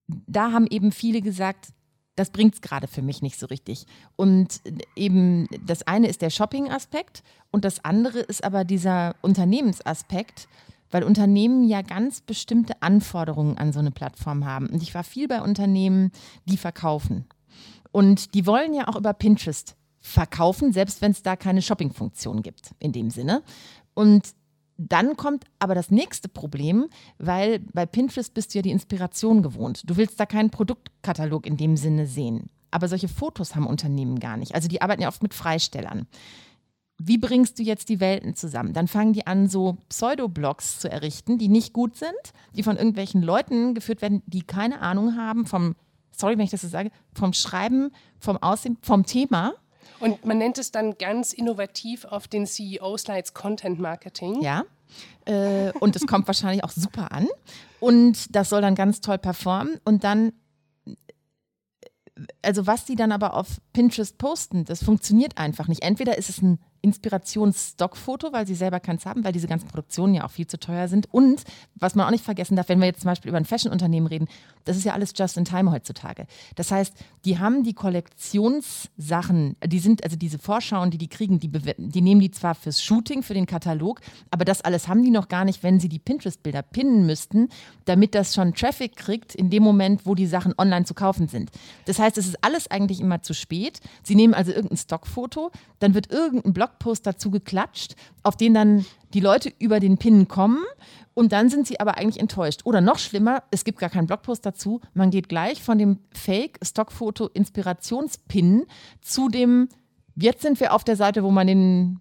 [0.09, 1.69] da haben eben viele gesagt,
[2.17, 3.87] das bringt es gerade für mich nicht so richtig.
[4.17, 4.61] Und
[4.97, 10.49] eben das eine ist der Shopping-Aspekt und das andere ist aber dieser Unternehmensaspekt
[10.91, 14.69] weil Unternehmen ja ganz bestimmte Anforderungen an so eine Plattform haben.
[14.69, 16.11] Und ich war viel bei Unternehmen,
[16.45, 17.27] die verkaufen.
[17.93, 22.73] Und die wollen ja auch über Pinterest verkaufen, selbst wenn es da keine Shopping-Funktion gibt,
[22.79, 23.43] in dem Sinne.
[23.95, 24.35] Und
[24.79, 26.87] dann kommt aber das nächste Problem,
[27.19, 29.83] weil bei Pinterest bist du ja die Inspiration gewohnt.
[29.87, 32.51] Du willst da keinen Produktkatalog in dem Sinne sehen.
[32.71, 34.55] Aber solche Fotos haben Unternehmen gar nicht.
[34.55, 36.07] Also die arbeiten ja oft mit Freistellern
[36.99, 38.73] wie bringst du jetzt die Welten zusammen?
[38.73, 42.15] Dann fangen die an, so Pseudoblogs zu errichten, die nicht gut sind,
[42.55, 45.75] die von irgendwelchen Leuten geführt werden, die keine Ahnung haben vom,
[46.11, 49.55] sorry, wenn ich das so sage, vom Schreiben, vom Aussehen, vom Thema.
[50.01, 54.41] Und man nennt es dann ganz innovativ auf den CEO-Slides Content Marketing.
[54.43, 54.65] Ja.
[55.27, 57.29] Äh, und es kommt wahrscheinlich auch super an.
[57.79, 59.79] Und das soll dann ganz toll performen.
[59.85, 60.33] Und dann
[62.43, 65.83] also was die dann aber auf Pinterest posten, das funktioniert einfach nicht.
[65.83, 70.25] Entweder ist es ein Inspirationsstockfoto, weil sie selber keins haben, weil diese ganzen Produktionen ja
[70.25, 71.13] auch viel zu teuer sind.
[71.13, 71.43] Und
[71.75, 74.29] was man auch nicht vergessen darf, wenn wir jetzt zum Beispiel über ein Fashion-Unternehmen reden,
[74.65, 76.27] das ist ja alles just in time heutzutage.
[76.55, 81.51] Das heißt, die haben die Kollektionssachen, die sind, also diese Vorschauen, die die kriegen, die,
[81.51, 85.29] die nehmen die zwar fürs Shooting, für den Katalog, aber das alles haben die noch
[85.29, 87.49] gar nicht, wenn sie die Pinterest-Bilder pinnen müssten,
[87.85, 91.51] damit das schon Traffic kriegt in dem Moment, wo die Sachen online zu kaufen sind.
[91.87, 93.81] Das heißt, es ist alles eigentlich immer zu spät.
[94.05, 98.87] Sie nehmen also irgendein Stockfoto, dann wird irgendein Blog Blogpost dazu geklatscht, auf den dann
[99.15, 100.63] die Leute über den Pin kommen
[101.15, 102.61] und dann sind sie aber eigentlich enttäuscht.
[102.65, 104.81] Oder noch schlimmer, es gibt gar keinen Blogpost dazu.
[104.95, 108.67] Man geht gleich von dem Fake-Stockfoto-Inspirationspin
[109.01, 109.69] zu dem,
[110.15, 112.01] jetzt sind wir auf der Seite, wo man den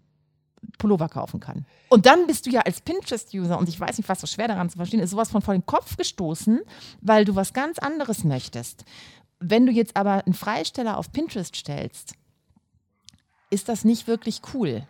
[0.78, 1.66] Pullover kaufen kann.
[1.90, 4.70] Und dann bist du ja als Pinterest-User, und ich weiß nicht, was so schwer daran
[4.70, 6.60] zu verstehen ist, sowas von vor den Kopf gestoßen,
[7.02, 8.84] weil du was ganz anderes möchtest.
[9.40, 12.16] Wenn du jetzt aber einen Freisteller auf Pinterest stellst,
[13.56, 14.86] ist das nicht wirklich cool.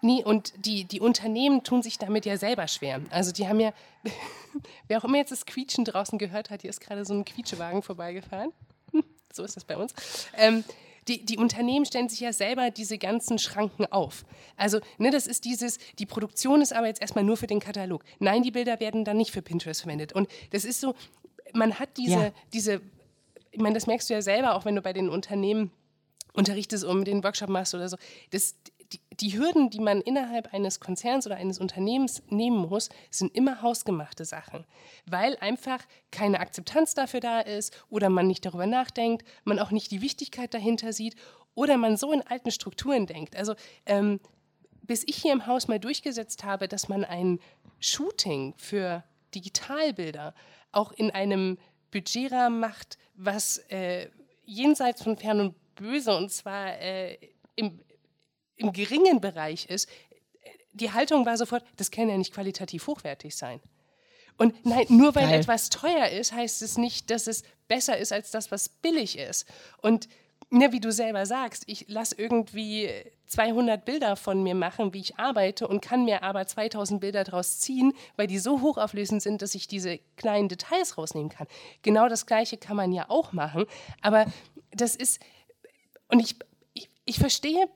[0.00, 3.00] Nee, und die, die Unternehmen tun sich damit ja selber schwer.
[3.10, 3.72] Also die haben ja,
[4.86, 7.82] wer auch immer jetzt das Quietschen draußen gehört hat, hier ist gerade so ein Quietschewagen
[7.82, 8.52] vorbeigefahren.
[9.32, 9.92] so ist das bei uns.
[10.36, 10.62] Ähm,
[11.08, 14.24] die, die, Unternehmen stellen sich ja selber diese ganzen Schranken auf.
[14.56, 18.04] Also, ne, das ist dieses, die Produktion ist aber jetzt erstmal nur für den Katalog.
[18.20, 20.12] Nein, die Bilder werden dann nicht für Pinterest verwendet.
[20.12, 20.94] Und das ist so,
[21.54, 22.32] man hat diese, ja.
[22.52, 22.82] diese,
[23.50, 25.72] ich meine, das merkst du ja selber, auch wenn du bei den Unternehmen
[26.38, 27.96] unterrichtest und den Workshop machst oder so.
[28.30, 28.54] Das,
[28.92, 33.60] die, die, Hürden, die man innerhalb eines Konzerns oder eines Unternehmens nehmen muss, sind immer
[33.60, 34.64] hausgemachte Sachen,
[35.04, 39.90] weil einfach keine Akzeptanz dafür da ist oder man nicht darüber nachdenkt, man auch nicht
[39.90, 41.16] die Wichtigkeit dahinter sieht
[41.54, 43.36] oder man so in alten Strukturen denkt.
[43.36, 44.20] Also ähm,
[44.82, 47.40] bis ich hier im Haus mal durchgesetzt habe, dass man ein
[47.80, 50.34] Shooting für Digitalbilder
[50.72, 51.58] auch in einem
[51.90, 54.08] Budgetrahmen macht, was äh,
[54.44, 57.18] jenseits von Fern und böse und zwar äh,
[57.56, 57.80] im,
[58.56, 59.88] im geringen Bereich ist,
[60.72, 63.60] die Haltung war sofort, das kann ja nicht qualitativ hochwertig sein.
[64.36, 65.40] Und nein, nur weil Geil.
[65.40, 69.46] etwas teuer ist, heißt es nicht, dass es besser ist als das, was billig ist.
[69.82, 70.08] Und
[70.50, 72.88] ne, wie du selber sagst, ich lasse irgendwie
[73.26, 77.58] 200 Bilder von mir machen, wie ich arbeite und kann mir aber 2000 Bilder daraus
[77.58, 81.48] ziehen, weil die so hochauflösend sind, dass ich diese kleinen Details rausnehmen kann.
[81.82, 83.66] Genau das Gleiche kann man ja auch machen.
[84.00, 84.26] Aber
[84.70, 85.20] das ist,
[86.08, 86.36] und ich,
[86.74, 87.68] ich, ich verstehe,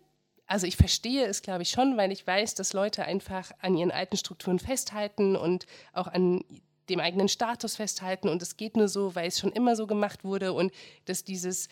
[0.46, 3.90] also ich verstehe es, glaube ich, schon, weil ich weiß, dass Leute einfach an ihren
[3.90, 6.44] alten Strukturen festhalten und auch an
[6.88, 8.28] dem eigenen Status festhalten.
[8.28, 10.72] Und es geht nur so, weil es schon immer so gemacht wurde und
[11.04, 11.68] dass dieses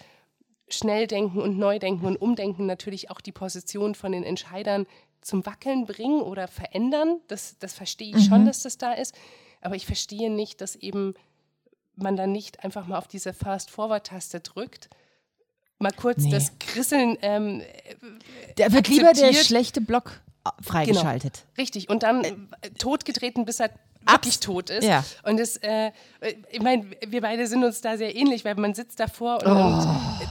[0.69, 4.87] Schnelldenken und Neudenken und Umdenken natürlich auch die Position von den Entscheidern
[5.21, 7.21] zum Wackeln bringen oder verändern.
[7.27, 8.29] Das, das verstehe ich mhm.
[8.29, 9.15] schon, dass das da ist.
[9.61, 11.15] Aber ich verstehe nicht, dass eben
[11.97, 14.89] man dann nicht einfach mal auf diese Fast-Forward-Taste drückt
[15.81, 16.31] mal kurz nee.
[16.31, 17.17] das Krisseln.
[17.23, 17.63] Ähm,
[18.59, 20.21] der wird lieber der schlechte Block
[20.63, 21.35] freigeschaltet.
[21.35, 21.55] Genau.
[21.59, 21.89] Richtig.
[21.89, 23.71] Und dann äh, totgetreten, bis er
[24.07, 24.85] wirklich tot ist.
[24.85, 25.05] Ja.
[25.25, 25.93] Und das, äh,
[26.51, 29.65] ich meine, wir beide sind uns da sehr ähnlich, weil man sitzt davor und, oh.
[29.65, 29.81] und
[30.23, 30.27] äh,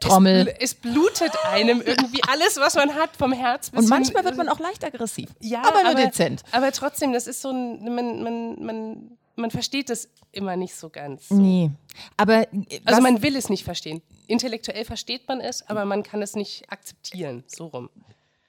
[0.00, 0.48] Trommel.
[0.58, 4.36] Es, es, blutet einem irgendwie alles, was man hat, vom Herz bis Und manchmal wird
[4.36, 5.30] man auch leicht aggressiv.
[5.40, 6.42] Ja, aber nur aber, dezent.
[6.50, 10.88] Aber trotzdem, das ist so ein, man, man, man man versteht es immer nicht so
[10.88, 11.28] ganz.
[11.28, 11.34] So.
[11.34, 11.70] Nee.
[12.16, 12.46] Aber
[12.84, 14.02] also man will es nicht verstehen.
[14.26, 17.44] Intellektuell versteht man es, aber man kann es nicht akzeptieren.
[17.46, 17.90] So rum.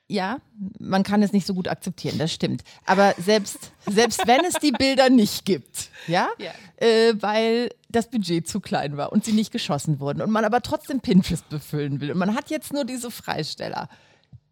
[0.07, 0.39] Ja,
[0.79, 2.63] man kann es nicht so gut akzeptieren, das stimmt.
[2.85, 6.51] Aber selbst, selbst wenn es die Bilder nicht gibt, ja, ja.
[6.75, 10.61] Äh, weil das Budget zu klein war und sie nicht geschossen wurden und man aber
[10.61, 13.87] trotzdem Pinterest befüllen will und man hat jetzt nur diese Freisteller.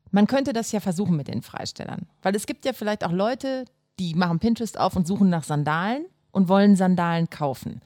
[0.09, 3.65] Man könnte das ja versuchen mit den Freistellern, weil es gibt ja vielleicht auch Leute,
[3.99, 7.82] die machen Pinterest auf und suchen nach Sandalen und wollen Sandalen kaufen.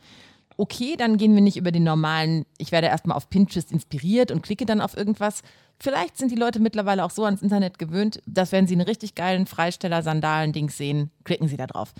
[0.58, 4.42] Okay, dann gehen wir nicht über den normalen, ich werde erstmal auf Pinterest inspiriert und
[4.42, 5.42] klicke dann auf irgendwas.
[5.80, 9.16] Vielleicht sind die Leute mittlerweile auch so ans Internet gewöhnt, dass wenn sie einen richtig
[9.16, 11.94] geilen Freisteller-Sandalen-Dings sehen, klicken sie da drauf.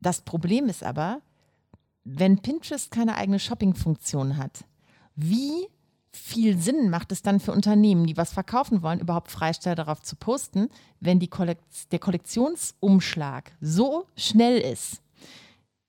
[0.00, 1.20] Das Problem ist aber,
[2.04, 4.64] wenn Pinterest keine eigene Shopping-Funktion hat,
[5.14, 5.66] wie
[6.12, 10.16] viel Sinn macht es dann für Unternehmen, die was verkaufen wollen, überhaupt Freisteller darauf zu
[10.16, 10.68] posten,
[10.98, 15.00] wenn Kollekt der Kollektionsumschlag so schnell ist,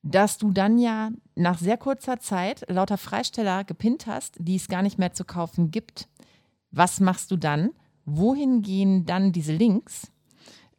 [0.03, 4.81] dass du dann ja nach sehr kurzer Zeit lauter Freisteller gepinnt hast, die es gar
[4.81, 6.07] nicht mehr zu kaufen gibt.
[6.71, 7.71] Was machst du dann?
[8.05, 10.11] Wohin gehen dann diese Links?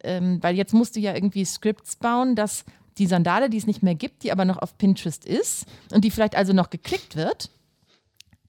[0.03, 2.65] Ähm, weil jetzt musst du ja irgendwie Scripts bauen, dass
[2.97, 6.11] die Sandale, die es nicht mehr gibt, die aber noch auf Pinterest ist und die
[6.11, 7.49] vielleicht also noch geklickt wird,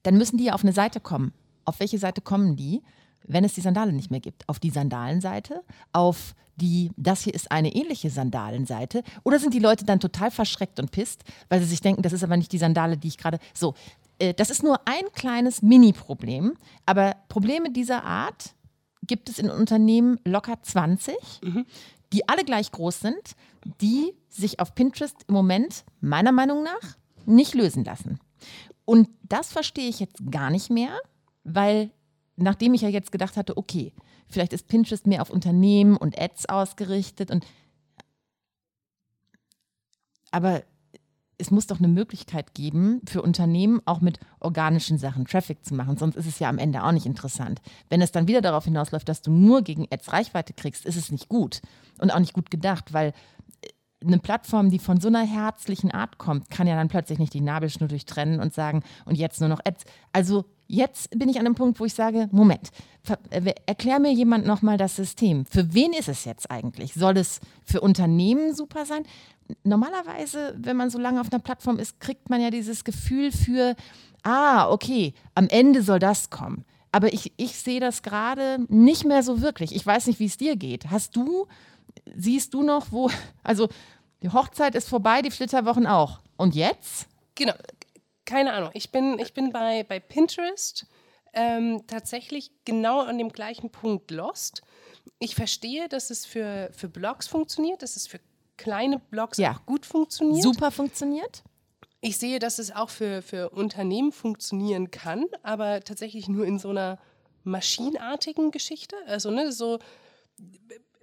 [0.03, 1.33] dann müssen die ja auf eine Seite kommen.
[1.63, 2.83] Auf welche Seite kommen die?
[3.27, 4.47] Wenn es die Sandale nicht mehr gibt?
[4.47, 5.63] Auf die Sandalenseite?
[5.91, 9.03] Auf die, das hier ist eine ähnliche Sandalenseite?
[9.23, 12.23] Oder sind die Leute dann total verschreckt und pisst, weil sie sich denken, das ist
[12.23, 13.39] aber nicht die Sandale, die ich gerade.
[13.53, 13.73] So,
[14.19, 16.53] äh, das ist nur ein kleines Mini-Problem,
[16.85, 18.55] aber Probleme dieser Art
[19.03, 21.65] gibt es in Unternehmen locker 20, mhm.
[22.13, 23.35] die alle gleich groß sind,
[23.81, 28.19] die sich auf Pinterest im Moment meiner Meinung nach nicht lösen lassen.
[28.85, 30.97] Und das verstehe ich jetzt gar nicht mehr,
[31.43, 31.91] weil
[32.35, 33.93] nachdem ich ja jetzt gedacht hatte, okay,
[34.27, 37.45] vielleicht ist Pinterest mehr auf Unternehmen und Ads ausgerichtet und
[40.31, 40.63] aber
[41.37, 45.97] es muss doch eine Möglichkeit geben, für Unternehmen auch mit organischen Sachen Traffic zu machen.
[45.97, 47.61] Sonst ist es ja am Ende auch nicht interessant.
[47.89, 51.11] Wenn es dann wieder darauf hinausläuft, dass du nur gegen Ads Reichweite kriegst, ist es
[51.11, 51.61] nicht gut
[51.99, 53.13] und auch nicht gut gedacht, weil
[54.01, 57.41] eine Plattform, die von so einer herzlichen Art kommt, kann ja dann plötzlich nicht die
[57.41, 59.85] Nabelschnur durchtrennen und sagen, und jetzt nur noch Ads.
[60.13, 62.69] Also jetzt bin ich an einem Punkt, wo ich sage, Moment,
[63.29, 65.45] äh, erklär mir jemand nochmal das System.
[65.45, 66.93] Für wen ist es jetzt eigentlich?
[66.93, 69.03] Soll es für Unternehmen super sein?
[69.63, 73.75] Normalerweise, wenn man so lange auf einer Plattform ist, kriegt man ja dieses Gefühl für,
[74.23, 76.65] ah, okay, am Ende soll das kommen.
[76.91, 79.75] Aber ich, ich sehe das gerade nicht mehr so wirklich.
[79.75, 80.89] Ich weiß nicht, wie es dir geht.
[80.89, 81.45] Hast du,
[82.15, 83.11] siehst du noch, wo,
[83.43, 83.67] also
[84.23, 86.19] die Hochzeit ist vorbei, die Flitterwochen auch.
[86.37, 87.07] Und jetzt?
[87.35, 87.53] Genau,
[88.25, 88.71] keine Ahnung.
[88.73, 90.87] Ich bin, ich bin bei, bei Pinterest
[91.33, 94.61] ähm, tatsächlich genau an dem gleichen Punkt lost.
[95.19, 98.19] Ich verstehe, dass es für, für Blogs funktioniert, dass es für
[98.57, 99.51] kleine Blogs ja.
[99.53, 100.43] auch gut funktioniert.
[100.43, 101.43] Super funktioniert.
[102.01, 106.69] Ich sehe, dass es auch für, für Unternehmen funktionieren kann, aber tatsächlich nur in so
[106.69, 106.99] einer
[107.43, 108.95] maschinenartigen Geschichte.
[109.07, 109.79] Also, ne, so,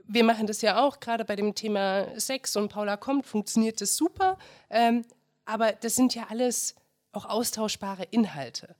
[0.04, 3.96] wir machen das ja auch, gerade bei dem Thema Sex und Paula kommt, funktioniert das
[3.96, 4.38] super.
[4.70, 5.04] Ähm,
[5.44, 6.74] aber das sind ja alles
[7.12, 8.74] auch austauschbare Inhalte.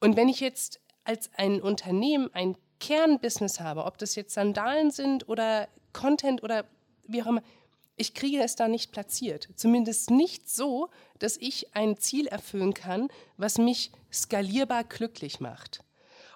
[0.00, 5.28] Und wenn ich jetzt als ein Unternehmen ein Kernbusiness habe, ob das jetzt Sandalen sind
[5.28, 6.64] oder Content oder
[7.04, 7.42] wie auch immer,
[7.96, 9.48] ich kriege es da nicht platziert.
[9.56, 15.84] Zumindest nicht so, dass ich ein Ziel erfüllen kann, was mich skalierbar glücklich macht.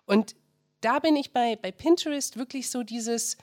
[0.05, 0.37] Und
[0.83, 3.39] da bin ich bei, bei Pinterest wirklich so dieses,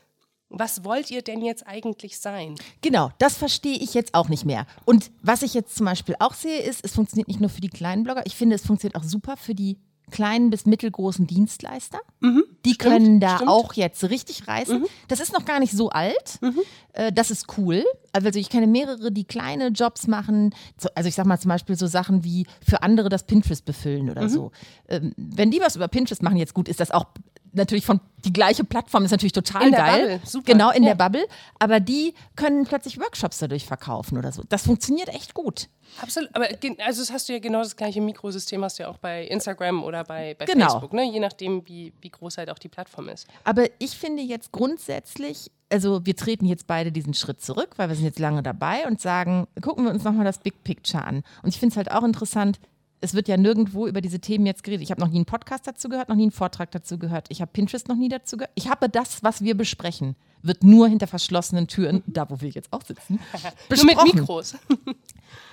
[0.52, 2.56] was wollt ihr denn jetzt eigentlich sein?
[2.82, 4.68] Genau, das verstehe ich jetzt auch nicht mehr.
[4.86, 7.70] Und was ich jetzt zum Beispiel auch sehe, ist, es funktioniert nicht nur für die
[7.70, 9.78] kleinen Blogger, ich finde, es funktioniert auch super für die
[10.12, 12.00] kleinen bis mittelgroßen Dienstleister.
[12.20, 13.50] Mhm, die stimmt, können da stimmt.
[13.50, 14.82] auch jetzt richtig reißen.
[14.82, 14.88] Mhm.
[15.08, 16.40] Das ist noch gar nicht so alt.
[16.42, 16.60] Mhm.
[16.94, 17.84] Äh, das ist cool.
[18.12, 20.54] Also ich kenne mehrere, die kleine Jobs machen.
[20.96, 24.24] Also ich sag mal zum Beispiel so Sachen wie für andere das Pinterest befüllen oder
[24.24, 24.30] mhm.
[24.30, 24.52] so.
[24.88, 27.06] Ähm, wenn die was über Pinterest machen, jetzt gut, ist das auch
[27.54, 30.02] natürlich von die gleiche Plattform ist natürlich total in geil.
[30.02, 30.52] Der Bubble, super.
[30.52, 30.94] Genau, in ja.
[30.94, 31.26] der Bubble.
[31.60, 34.44] Aber die können plötzlich Workshops dadurch verkaufen oder so.
[34.48, 35.68] Das funktioniert echt gut.
[36.00, 36.30] Absolut.
[36.34, 36.48] Aber
[36.86, 39.84] also das hast du ja genau das gleiche Mikrosystem, hast du ja auch bei Instagram
[39.84, 40.70] oder bei, bei genau.
[40.70, 41.04] Facebook, ne?
[41.12, 43.28] je nachdem, wie, wie groß halt auch die Plattform ist.
[43.44, 47.96] Aber ich finde jetzt grundsätzlich, also wir treten jetzt beide diesen Schritt zurück, weil wir
[47.96, 51.24] sind jetzt lange dabei und sagen, gucken wir uns nochmal das Big Picture an.
[51.44, 52.60] Und ich finde es halt auch interessant,
[53.02, 54.84] es wird ja nirgendwo über diese Themen jetzt geredet.
[54.84, 57.28] Ich habe noch nie einen Podcast dazu gehört, noch nie einen Vortrag dazu gehört.
[57.30, 58.52] Ich habe Pinterest noch nie dazu gehört.
[58.56, 62.72] Ich habe das, was wir besprechen, wird nur hinter verschlossenen Türen, da wo wir jetzt
[62.72, 63.20] auch sitzen,
[63.68, 63.96] besprochen.
[63.96, 64.56] nur mit Mikros.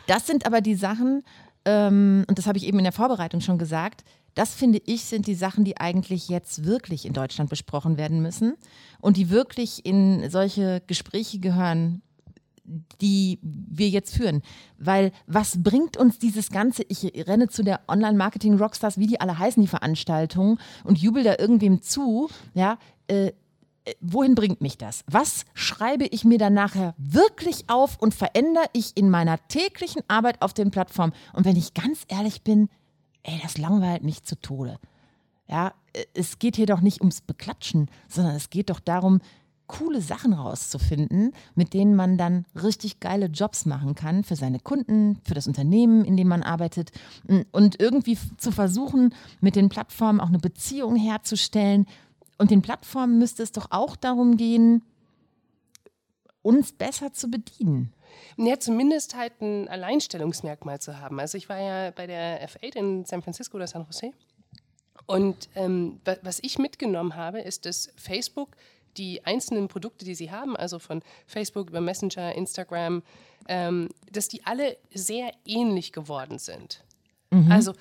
[0.09, 1.23] das sind aber die Sachen,
[1.65, 4.05] ähm, und das habe ich eben in der Vorbereitung schon gesagt,
[4.35, 8.55] das finde ich sind die Sachen, die eigentlich jetzt wirklich in Deutschland besprochen werden müssen
[9.01, 12.03] und die wirklich in solche Gespräche gehören,
[13.01, 14.43] die wir jetzt führen.
[14.79, 16.85] Weil was bringt uns dieses Ganze?
[16.89, 21.83] Ich renne zu der Online-Marketing-Rockstars, wie die alle heißen, die Veranstaltungen, und jubel da irgendwem
[21.83, 22.29] zu.
[22.55, 22.79] Ja,
[23.09, 23.33] äh,
[24.01, 25.05] wohin bringt mich das?
[25.07, 30.43] Was schreibe ich mir dann nachher wirklich auf und verändere ich in meiner täglichen Arbeit
[30.43, 31.13] auf den Plattformen?
[31.33, 32.69] Und wenn ich ganz ehrlich bin,
[33.23, 34.79] ey, das langweilt mich zu Tode.
[35.49, 39.21] Ja, äh, es geht hier doch nicht ums Beklatschen, sondern es geht doch darum,
[39.69, 45.21] coole Sachen rauszufinden, mit denen man dann richtig geile Jobs machen kann für seine Kunden,
[45.25, 46.91] für das Unternehmen, in dem man arbeitet
[47.53, 51.87] und irgendwie zu versuchen, mit den Plattformen auch eine Beziehung herzustellen.
[52.39, 54.83] Und den Plattformen müsste es doch auch darum gehen,
[56.43, 57.93] uns besser zu bedienen.
[58.37, 61.21] Ja, zumindest halt ein Alleinstellungsmerkmal zu haben.
[61.21, 64.13] Also ich war ja bei der F8 in San Francisco oder San Jose.
[65.07, 68.57] Und ähm, was ich mitgenommen habe, ist, dass Facebook
[68.97, 73.03] die einzelnen Produkte, die sie haben, also von Facebook über Messenger, Instagram,
[73.49, 76.85] ähm, dass die alle sehr ähnlich geworden sind.
[77.31, 77.51] Mhm.
[77.51, 77.73] Also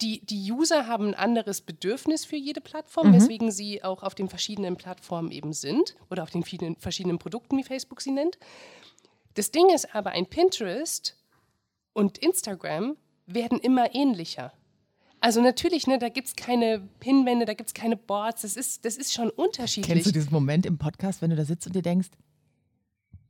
[0.00, 3.14] die, die User haben ein anderes Bedürfnis für jede Plattform, mhm.
[3.14, 7.56] weswegen sie auch auf den verschiedenen Plattformen eben sind oder auf den vielen, verschiedenen Produkten,
[7.58, 8.38] wie Facebook sie nennt.
[9.34, 11.16] Das Ding ist aber, ein Pinterest
[11.92, 14.52] und Instagram werden immer ähnlicher.
[15.20, 18.84] Also natürlich, ne, da gibt es keine Pinwände, da gibt es keine Boards, das ist,
[18.84, 19.92] das ist schon unterschiedlich.
[19.92, 22.08] Kennst du diesen Moment im Podcast, wenn du da sitzt und dir denkst,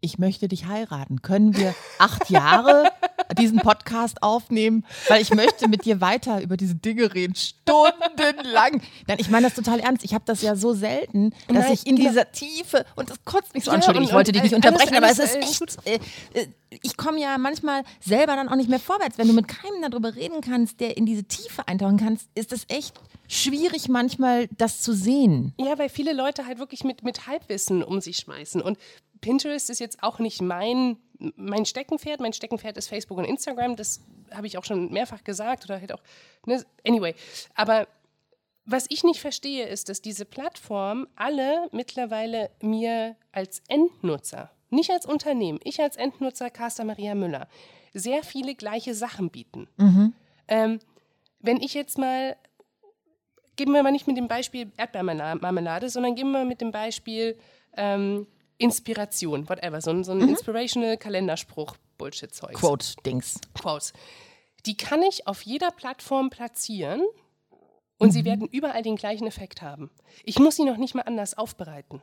[0.00, 1.22] ich möchte dich heiraten.
[1.22, 2.90] Können wir acht Jahre
[3.38, 4.84] diesen Podcast aufnehmen?
[5.08, 8.82] Weil ich möchte mit dir weiter über diese Dinge reden, stundenlang.
[9.06, 10.04] Nein, ich meine das total ernst.
[10.04, 13.54] Ich habe das ja so selten, dass Nein, ich in dieser Tiefe, und das kotzt
[13.54, 15.60] mich so Ja, an, Entschuldigung, ich wollte dich nicht äh, unterbrechen, alles- aber es alles,
[15.60, 15.86] ist echt,
[16.34, 16.46] äh, äh,
[16.82, 19.18] ich komme ja manchmal selber dann auch nicht mehr vorwärts.
[19.18, 22.64] Wenn du mit keinem darüber reden kannst, der in diese Tiefe eintauchen kannst, ist es
[22.68, 22.94] echt
[23.28, 25.52] schwierig manchmal, das zu sehen.
[25.58, 28.60] Ja, weil viele Leute halt wirklich mit, mit Halbwissen um sich schmeißen.
[28.60, 28.78] Und
[29.20, 30.98] Pinterest ist jetzt auch nicht mein,
[31.36, 32.20] mein Steckenpferd.
[32.20, 33.76] Mein Steckenpferd ist Facebook und Instagram.
[33.76, 34.00] Das
[34.30, 36.02] habe ich auch schon mehrfach gesagt oder halt auch.
[36.46, 36.64] Ne?
[36.86, 37.14] Anyway,
[37.54, 37.88] aber
[38.64, 45.06] was ich nicht verstehe, ist, dass diese Plattformen alle mittlerweile mir als Endnutzer, nicht als
[45.06, 47.46] Unternehmen, ich als Endnutzer, Carsta Maria Müller,
[47.94, 49.68] sehr viele gleiche Sachen bieten.
[50.48, 50.80] Ähm,
[51.38, 52.36] wenn ich jetzt mal
[53.56, 57.36] geben wir mal nicht mit dem Beispiel Erdbeermarmelade, sondern geben wir mit dem Beispiel
[57.76, 58.26] ähm,
[58.58, 62.54] Inspiration, whatever, so ein, so ein inspirational Kalenderspruch, Bullshit-Zeug.
[62.54, 63.40] Quote-Dings.
[63.54, 63.92] Quotes.
[64.64, 67.02] Die kann ich auf jeder Plattform platzieren
[67.98, 69.90] und sie werden überall den gleichen Effekt haben.
[70.24, 72.02] Ich muss sie noch nicht mal anders aufbereiten.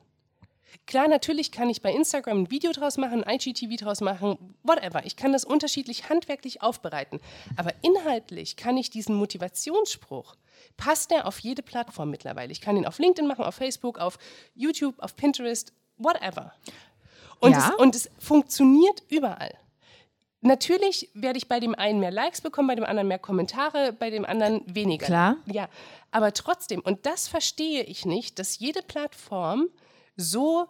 [0.88, 5.06] Klar, natürlich kann ich bei Instagram ein Video draus machen, ein IGTV draus machen, whatever.
[5.06, 7.20] Ich kann das unterschiedlich handwerklich aufbereiten.
[7.58, 10.36] Aber inhaltlich kann ich diesen Motivationsspruch,
[10.78, 12.51] passt der auf jede Plattform mittlerweile.
[12.51, 14.18] Ich kann ihn auf LinkedIn machen, auf Facebook, auf
[14.56, 16.54] YouTube, auf Pinterest, whatever.
[17.39, 17.70] Und, Ja.
[17.70, 19.54] es, und es funktioniert überall.
[20.41, 24.10] Natürlich werde ich bei dem einen mehr Likes bekommen, bei dem anderen mehr Kommentare, bei
[24.10, 25.06] dem anderen weniger.
[25.06, 25.38] Klar.
[25.46, 25.70] Ja,
[26.12, 29.70] aber trotzdem, und das verstehe ich nicht, dass jede Plattform
[30.18, 30.68] so,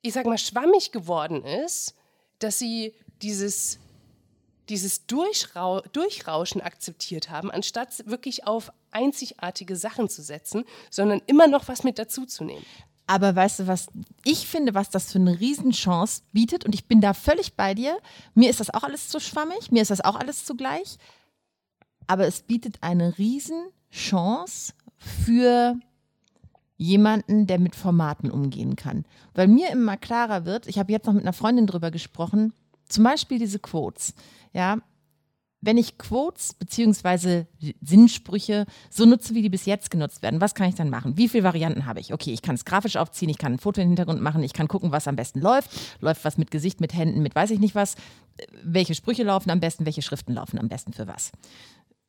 [0.00, 1.94] ich sag mal, schwammig geworden ist,
[2.38, 3.78] dass sie dieses,
[4.70, 11.68] dieses Durchrau Durchrauschen akzeptiert haben, anstatt wirklich auf einzigartige Sachen zu setzen, sondern immer noch
[11.68, 12.64] was mit dazuzunehmen.
[13.12, 13.88] Aber weißt du, was
[14.24, 17.98] ich finde, was das für eine Riesenchance bietet, und ich bin da völlig bei dir.
[18.34, 20.96] Mir ist das auch alles zu schwammig, mir ist das auch alles zugleich.
[22.06, 25.76] Aber es bietet eine Riesenchance für
[26.78, 29.04] jemanden, der mit Formaten umgehen kann.
[29.34, 32.54] Weil mir immer klarer wird, ich habe jetzt noch mit einer Freundin drüber gesprochen,
[32.88, 34.14] zum Beispiel diese Quotes.
[34.54, 34.78] Ja,
[35.62, 37.46] wenn ich Quotes beziehungsweise
[37.80, 41.16] Sinnsprüche so nutze, wie die bis jetzt genutzt werden, was kann ich dann machen?
[41.16, 42.12] Wie viele Varianten habe ich?
[42.12, 44.66] Okay, ich kann es grafisch aufziehen, ich kann ein Foto im Hintergrund machen, ich kann
[44.66, 45.70] gucken, was am besten läuft.
[46.00, 47.94] Läuft was mit Gesicht, mit Händen, mit weiß ich nicht was.
[48.64, 51.30] Welche Sprüche laufen am besten, welche Schriften laufen am besten für was.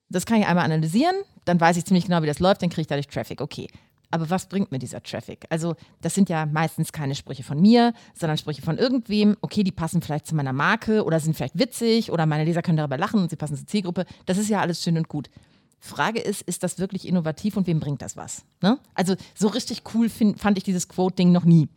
[0.09, 2.81] Das kann ich einmal analysieren, dann weiß ich ziemlich genau, wie das läuft, dann kriege
[2.81, 3.39] ich dadurch Traffic.
[3.39, 3.67] Okay.
[4.13, 5.47] Aber was bringt mir dieser Traffic?
[5.49, 9.35] Also, das sind ja meistens keine Sprüche von mir, sondern Sprüche von irgendwem.
[9.41, 12.77] Okay, die passen vielleicht zu meiner Marke oder sind vielleicht witzig oder meine Leser können
[12.77, 14.05] darüber lachen und sie passen zur Zielgruppe.
[14.27, 15.31] Das ist ja alles schön und gut.
[15.79, 18.43] Frage ist, ist das wirklich innovativ und wem bringt das was?
[18.61, 18.77] Ne?
[18.93, 21.67] Also, so richtig cool find, fand ich dieses Quote-Ding noch nie.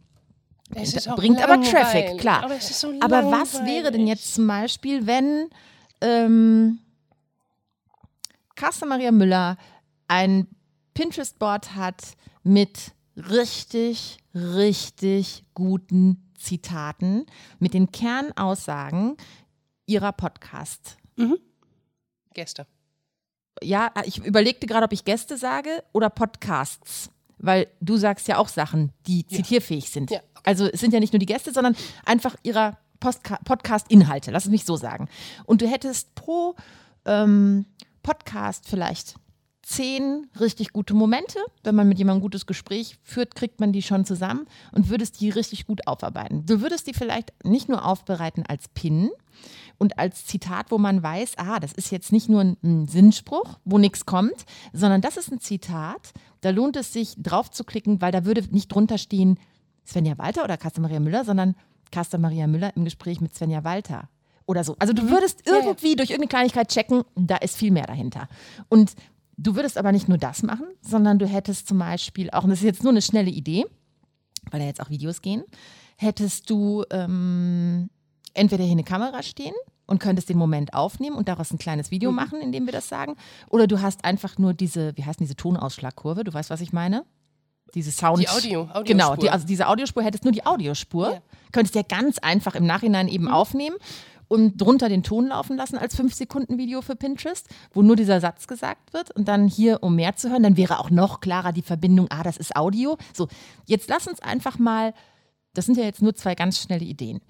[0.75, 1.63] Es bringt aber.
[1.63, 2.45] Traffic, klar.
[2.45, 5.49] Aber, so Aber was wäre denn jetzt zum Beispiel, wenn
[6.03, 6.81] ähm,
[8.57, 9.57] Carsten Maria Müller
[10.07, 10.49] ein
[10.97, 17.27] Pinterest-Board hat mit richtig, richtig guten Zitaten,
[17.59, 19.19] mit den Kernaussagen
[19.85, 20.97] ihrer Podcast.
[22.33, 22.67] Gäste.
[23.63, 27.11] Ja, ich überlegte gerade, ob ich Gäste sage oder Podcasts.
[27.37, 30.11] Weil du sagst ja auch Sachen, die zitierfähig sind.
[30.11, 30.41] Ja, okay.
[30.45, 31.77] Also es sind ja nicht nur die Gäste, sondern
[32.07, 35.11] einfach ihrer Podcast-Inhalte, lass es mich so sagen.
[35.45, 36.57] Und du hättest pro
[37.05, 37.67] ähm,
[38.03, 39.17] Podcast vielleicht
[39.67, 41.41] zehn richtig gute Momente.
[41.65, 45.21] Wenn man mit jemandem ein gutes Gespräch führt, kriegt man die schon zusammen und würdest
[45.21, 46.47] die richtig gut aufarbeiten.
[46.47, 49.11] Du würdest die vielleicht nicht nur aufbereiten als Pin
[49.79, 53.59] und als Zitat, wo man weiß, ah, das ist jetzt nicht nur ein, ein Sinnspruch,
[53.65, 56.13] wo nichts kommt, sondern das ist ein Zitat,
[56.43, 59.37] da lohnt es sich drauf zu klicken, weil da würde nicht drunter stehen
[59.85, 61.57] Svenja Walter oder Carsten Maria Müller, sondern
[61.91, 64.09] Carsten Maria Müller im Gespräch mit Svenja Walter
[64.47, 64.77] oder so.
[64.79, 65.65] Also du würdest Ja, ja.
[65.65, 68.29] irgendwie durch irgendeine Kleinigkeit checken, da ist viel mehr dahinter.
[68.69, 68.95] Und
[69.37, 72.61] du würdest aber nicht nur das machen, sondern du hättest zum Beispiel auch, und das
[72.61, 73.65] ist jetzt nur eine schnelle Idee,
[74.51, 75.45] weil da jetzt auch Videos gehen,
[75.97, 77.89] hättest du ähm,
[78.35, 79.55] entweder hier eine Kamera stehen
[79.87, 82.17] und könntest den Moment aufnehmen und daraus ein kleines Video Mhm.
[82.17, 83.17] machen, in dem wir das sagen.
[83.49, 86.25] Oder du hast einfach nur diese, wie heißt denn diese Tonausschlagkurve?
[86.25, 87.05] Du weißt, was ich meine?
[87.75, 88.21] Diese Sound.
[88.23, 88.85] Die Audio- Audiospur.
[88.85, 91.13] Genau, die, also diese Audiospur hättest nur die Audiospur.
[91.13, 91.23] Ja.
[91.53, 93.77] Könntest ja ganz einfach im Nachhinein eben aufnehmen
[94.29, 98.93] und drunter den Ton laufen lassen als 5-Sekunden-Video für Pinterest, wo nur dieser Satz gesagt
[98.93, 102.07] wird und dann hier, um mehr zu hören, dann wäre auch noch klarer die Verbindung,
[102.11, 102.97] ah, das ist Audio.
[103.13, 103.29] So,
[103.67, 104.95] jetzt lass uns einfach mal,
[105.55, 107.21] das sind ja jetzt nur zwei ganz schnelle Ideen.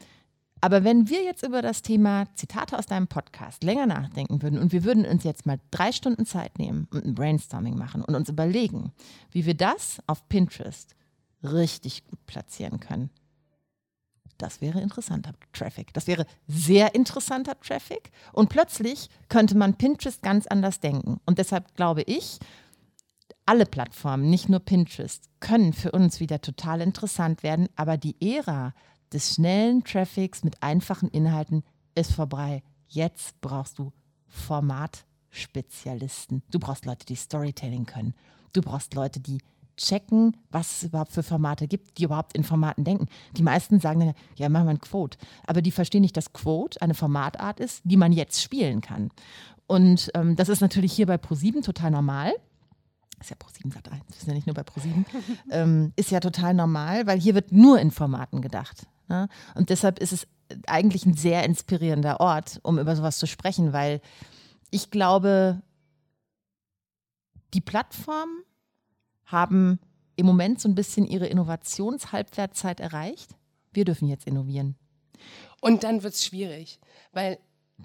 [0.60, 4.72] Aber wenn wir jetzt über das Thema Zitate aus deinem Podcast länger nachdenken würden und
[4.72, 8.28] wir würden uns jetzt mal drei Stunden Zeit nehmen und ein Brainstorming machen und uns
[8.28, 8.92] überlegen,
[9.30, 10.94] wie wir das auf Pinterest
[11.42, 13.10] richtig gut platzieren können,
[14.38, 15.92] das wäre interessanter Traffic.
[15.94, 18.10] Das wäre sehr interessanter Traffic.
[18.32, 21.20] Und plötzlich könnte man Pinterest ganz anders denken.
[21.26, 22.38] Und deshalb glaube ich,
[23.46, 27.68] alle Plattformen, nicht nur Pinterest, können für uns wieder total interessant werden.
[27.76, 28.74] Aber die Ära
[29.12, 31.64] des schnellen Traffics mit einfachen Inhalten
[31.94, 32.62] ist vorbei.
[32.88, 33.92] Jetzt brauchst du
[34.26, 36.42] Formatspezialisten.
[36.50, 38.14] Du brauchst Leute, die Storytelling können.
[38.52, 39.38] Du brauchst Leute, die
[39.76, 43.08] checken, was es überhaupt für Formate gibt, die überhaupt in Formaten denken.
[43.36, 45.18] Die meisten sagen dann, ja, machen wir ein Quote.
[45.46, 49.10] Aber die verstehen nicht, dass Quote eine Formatart ist, die man jetzt spielen kann.
[49.66, 52.32] Und ähm, das ist natürlich hier bei ProSieben total normal.
[53.20, 55.06] Ist ja ProSieben Sat 1, wir sind ja nicht nur bei ProSieben.
[55.50, 58.86] ähm, ist ja total normal, weil hier wird nur in Formaten gedacht.
[59.08, 59.28] Ne?
[59.54, 60.26] Und deshalb ist es
[60.66, 64.00] eigentlich ein sehr inspirierender Ort, um über sowas zu sprechen, weil
[64.70, 65.62] ich glaube,
[67.54, 68.44] die Plattformen
[69.26, 69.78] haben
[70.16, 73.30] im Moment so ein bisschen ihre Innovationshalbwertzeit erreicht.
[73.72, 74.76] Wir dürfen jetzt innovieren.
[75.60, 76.80] Und dann wird es schwierig,
[77.12, 77.38] weil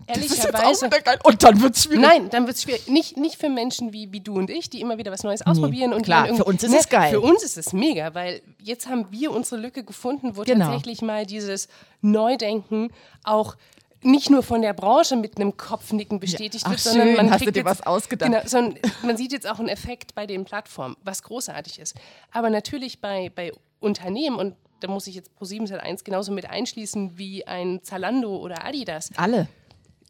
[0.07, 0.89] ehrlicherweise.
[1.23, 2.01] Und dann wird es schwierig.
[2.01, 2.87] Nein, dann wird es schwierig.
[2.87, 5.89] Nicht, nicht für Menschen wie, wie du und ich, die immer wieder was Neues ausprobieren.
[5.89, 7.11] Nee, und klar, für uns ist ne, es geil.
[7.11, 10.65] Für uns ist es mega, weil jetzt haben wir unsere Lücke gefunden, wo genau.
[10.65, 11.67] tatsächlich mal dieses
[12.01, 12.91] Neudenken
[13.23, 13.55] auch
[14.03, 16.71] nicht nur von der Branche mit einem Kopfnicken bestätigt ja.
[16.71, 18.31] wird, sondern schön, man hast du dir was ausgedacht.
[18.31, 21.95] Genau, sondern man sieht jetzt auch einen Effekt bei den Plattformen, was großartig ist.
[22.31, 27.17] Aber natürlich bei, bei Unternehmen und da muss ich jetzt Pro7 Sat1 genauso mit einschließen
[27.17, 29.11] wie ein Zalando oder Adidas.
[29.15, 29.47] Alle.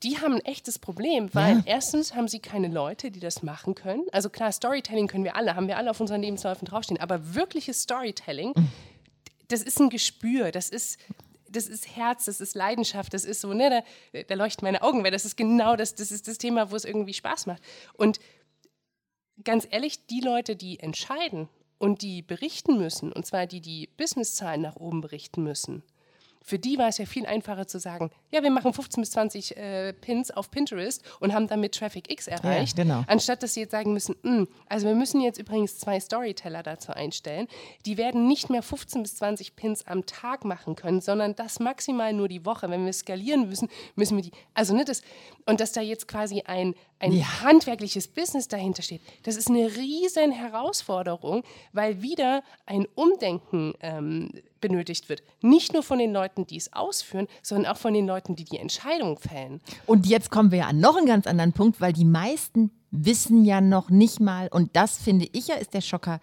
[0.04, 1.64] Die haben ein echtes Problem, weil ja.
[1.66, 4.06] erstens haben sie keine Leute, die das machen können.
[4.12, 7.84] Also klar, Storytelling können wir alle, haben wir alle auf unseren Lebensläufen draufstehen, aber wirkliches
[7.84, 8.70] Storytelling, mhm.
[9.50, 10.98] das ist ein Gespür, das ist
[11.52, 13.84] das ist Herz, das ist Leidenschaft, das ist so, ne,
[14.14, 16.76] da, da leuchten meine Augen, weil das ist genau das, das ist das Thema, wo
[16.76, 17.62] es irgendwie Spaß macht.
[17.94, 18.20] Und
[19.44, 24.62] ganz ehrlich, die Leute, die entscheiden und die berichten müssen, und zwar die, die Businesszahlen
[24.62, 25.84] nach oben berichten müssen,
[26.44, 29.58] für die war es ja viel einfacher zu sagen, ja, wir machen 15 bis 20
[29.58, 33.04] äh, Pins auf Pinterest und haben damit Traffic X erreicht, ja, genau.
[33.08, 36.64] anstatt dass sie jetzt sagen müssen, mh, hm, also wir müssen jetzt übrigens zwei Storyteller
[36.64, 37.48] dazu einstellen,
[37.86, 42.14] die werden nicht mehr 15 bis 20 Pins am Tag machen können, sondern das maximal
[42.14, 42.70] nur die Woche.
[42.70, 45.02] Wenn wir skalieren müssen, müssen wir die, also ne, das,
[45.46, 47.42] und dass da jetzt quasi ein, ein ja.
[47.42, 54.32] handwerkliches Business dahinter steht, das ist eine riesen Herausforderung, weil wieder ein Umdenken ähm,
[54.62, 55.24] benötigt wird.
[55.42, 58.58] Nicht nur von den Leuten, die es ausführen, sondern auch von den Leuten, die die
[58.58, 59.62] Entscheidung fällen.
[59.86, 63.44] Und jetzt kommen wir ja an noch einen ganz anderen Punkt, weil die meisten wissen
[63.46, 66.20] ja noch nicht mal, und das finde ich ja ist der Schocker,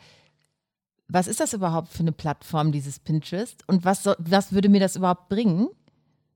[1.09, 3.65] was ist das überhaupt für eine Plattform, dieses Pinterest?
[3.67, 5.69] Und was, so, was würde mir das überhaupt bringen?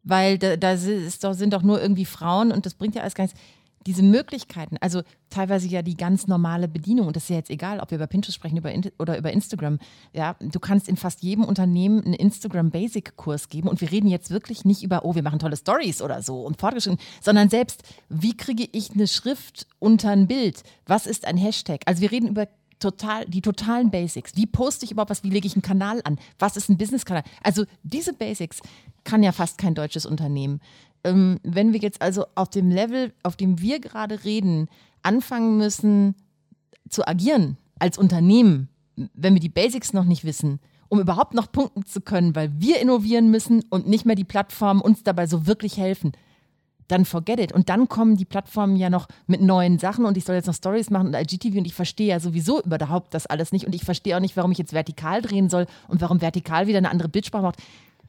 [0.03, 3.25] Weil da, da doch, sind doch nur irgendwie Frauen und das bringt ja alles gar
[3.25, 3.39] nichts
[3.87, 7.81] diese Möglichkeiten, also teilweise ja die ganz normale Bedienung, und das ist ja jetzt egal,
[7.81, 9.79] ob wir über Pinterest sprechen über oder über Instagram.
[10.13, 14.09] Ja, du kannst in fast jedem Unternehmen einen Instagram Basic Kurs geben und wir reden
[14.09, 17.83] jetzt wirklich nicht über, oh, wir machen tolle Stories oder so und fortgeschritten, sondern selbst,
[18.09, 20.63] wie kriege ich eine Schrift unter ein Bild?
[20.87, 21.83] Was ist ein Hashtag?
[21.87, 22.47] Also wir reden über
[22.83, 24.37] total, die totalen Basics.
[24.37, 25.23] Wie poste ich überhaupt was?
[25.23, 26.19] Wie lege ich einen Kanal an?
[26.39, 27.23] Was ist ein Business-Kanal?
[27.43, 28.61] Also diese Basics
[29.05, 30.61] kann ja fast kein deutsches Unternehmen
[31.05, 34.69] ähm, wenn wir jetzt also auf dem Level, auf dem wir gerade reden,
[35.03, 36.15] anfangen müssen
[36.89, 38.69] zu agieren als Unternehmen,
[39.15, 42.81] wenn wir die Basics noch nicht wissen, um überhaupt noch punkten zu können, weil wir
[42.81, 46.13] innovieren müssen und nicht mehr die Plattformen uns dabei so wirklich helfen,
[46.89, 47.53] dann forget it.
[47.53, 50.55] Und dann kommen die Plattformen ja noch mit neuen Sachen und ich soll jetzt noch
[50.55, 53.85] Stories machen und IGTV und ich verstehe ja sowieso überhaupt das alles nicht und ich
[53.85, 57.09] verstehe auch nicht, warum ich jetzt vertikal drehen soll und warum vertikal wieder eine andere
[57.09, 57.63] Bildsprache macht.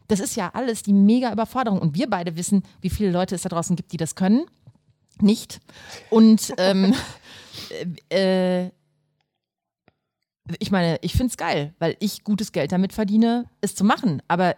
[0.07, 1.79] Das ist ja alles die mega Überforderung.
[1.79, 4.45] Und wir beide wissen, wie viele Leute es da draußen gibt, die das können.
[5.19, 5.59] Nicht.
[6.09, 6.93] Und ähm,
[8.09, 8.69] äh,
[10.59, 14.21] ich meine, ich finde es geil, weil ich gutes Geld damit verdiene, es zu machen.
[14.27, 14.55] Aber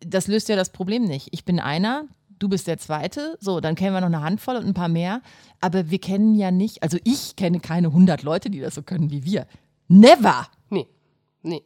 [0.00, 1.28] das löst ja das Problem nicht.
[1.32, 2.06] Ich bin einer,
[2.38, 5.20] du bist der Zweite, so, dann kennen wir noch eine Handvoll und ein paar mehr.
[5.60, 9.10] Aber wir kennen ja nicht, also ich kenne keine 100 Leute, die das so können
[9.10, 9.46] wie wir.
[9.88, 10.46] Never!
[10.70, 10.86] Nee,
[11.42, 11.62] nee.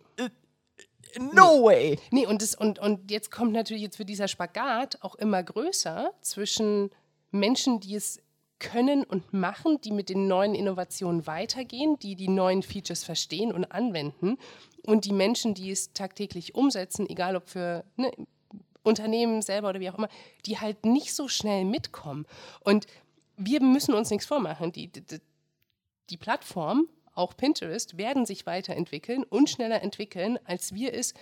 [1.19, 1.65] No nee.
[1.65, 1.99] way.
[2.11, 6.13] Nee, und, das, und, und jetzt kommt natürlich, jetzt wird dieser Spagat auch immer größer
[6.23, 6.91] zwischen
[7.31, 8.21] Menschen, die es
[8.59, 13.65] können und machen, die mit den neuen Innovationen weitergehen, die die neuen Features verstehen und
[13.65, 14.39] anwenden
[14.87, 18.13] und die Menschen, die es tagtäglich umsetzen, egal ob für ne,
[18.85, 20.09] Unternehmen selber oder wie auch immer,
[20.47, 22.27] die halt nicht so schnell mitkommen.
[22.61, 22.87] Und
[23.37, 24.73] wir müssen uns nichts vormachen.
[24.73, 25.03] Die, die,
[26.11, 31.15] die Plattform auch Pinterest, werden sich weiterentwickeln und schneller entwickeln, als wir es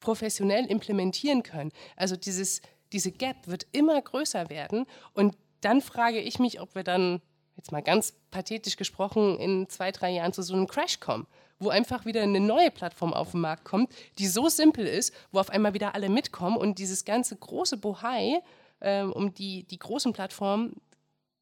[0.00, 1.72] professionell implementieren können.
[1.96, 2.60] Also dieses
[2.92, 4.86] diese Gap wird immer größer werden.
[5.12, 7.20] Und dann frage ich mich, ob wir dann,
[7.56, 11.26] jetzt mal ganz pathetisch gesprochen, in zwei, drei Jahren zu so einem Crash kommen
[11.58, 15.40] wo einfach wieder eine neue Plattform auf den Markt kommt, die so simpel ist, wo
[15.40, 18.42] auf einmal wieder alle mitkommen und dieses ganze große Bohai
[18.82, 20.74] ähm, um die, die großen Plattformen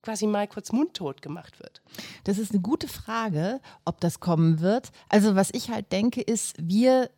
[0.04, 1.82] quasi mal kurz mundtot gemacht wird?
[2.24, 4.90] Das ist eine gute Frage, ob das kommen wird.
[5.08, 7.10] Also was ich halt denke, ist, wir,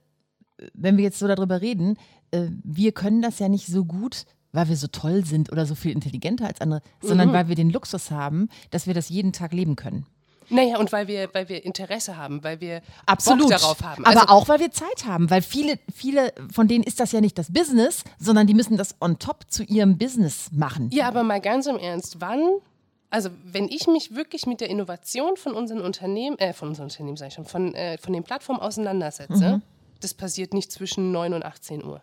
[0.72, 1.98] wenn wir jetzt so darüber reden,
[2.30, 5.74] äh, wir können das ja nicht so gut, weil wir so toll sind oder so
[5.74, 7.08] viel intelligenter als andere, mhm.
[7.08, 10.06] sondern weil wir den Luxus haben, dass wir das jeden Tag leben können.
[10.48, 13.48] Naja, und weil wir, weil wir Interesse haben, weil wir Absolut.
[13.48, 14.04] Bock darauf haben.
[14.04, 17.20] Also Aber auch, weil wir Zeit haben, weil viele, viele von denen ist das ja
[17.20, 20.90] nicht das Business, sondern die müssen das on top zu ihrem Business machen.
[20.92, 22.60] Ja, aber mal ganz im Ernst, wann
[23.10, 27.16] also wenn ich mich wirklich mit der Innovation von unseren Unternehmen, äh, von unseren Unternehmen
[27.16, 29.62] sage ich schon, von, äh, von den Plattformen auseinandersetze, mhm.
[30.00, 32.02] das passiert nicht zwischen 9 und 18 Uhr.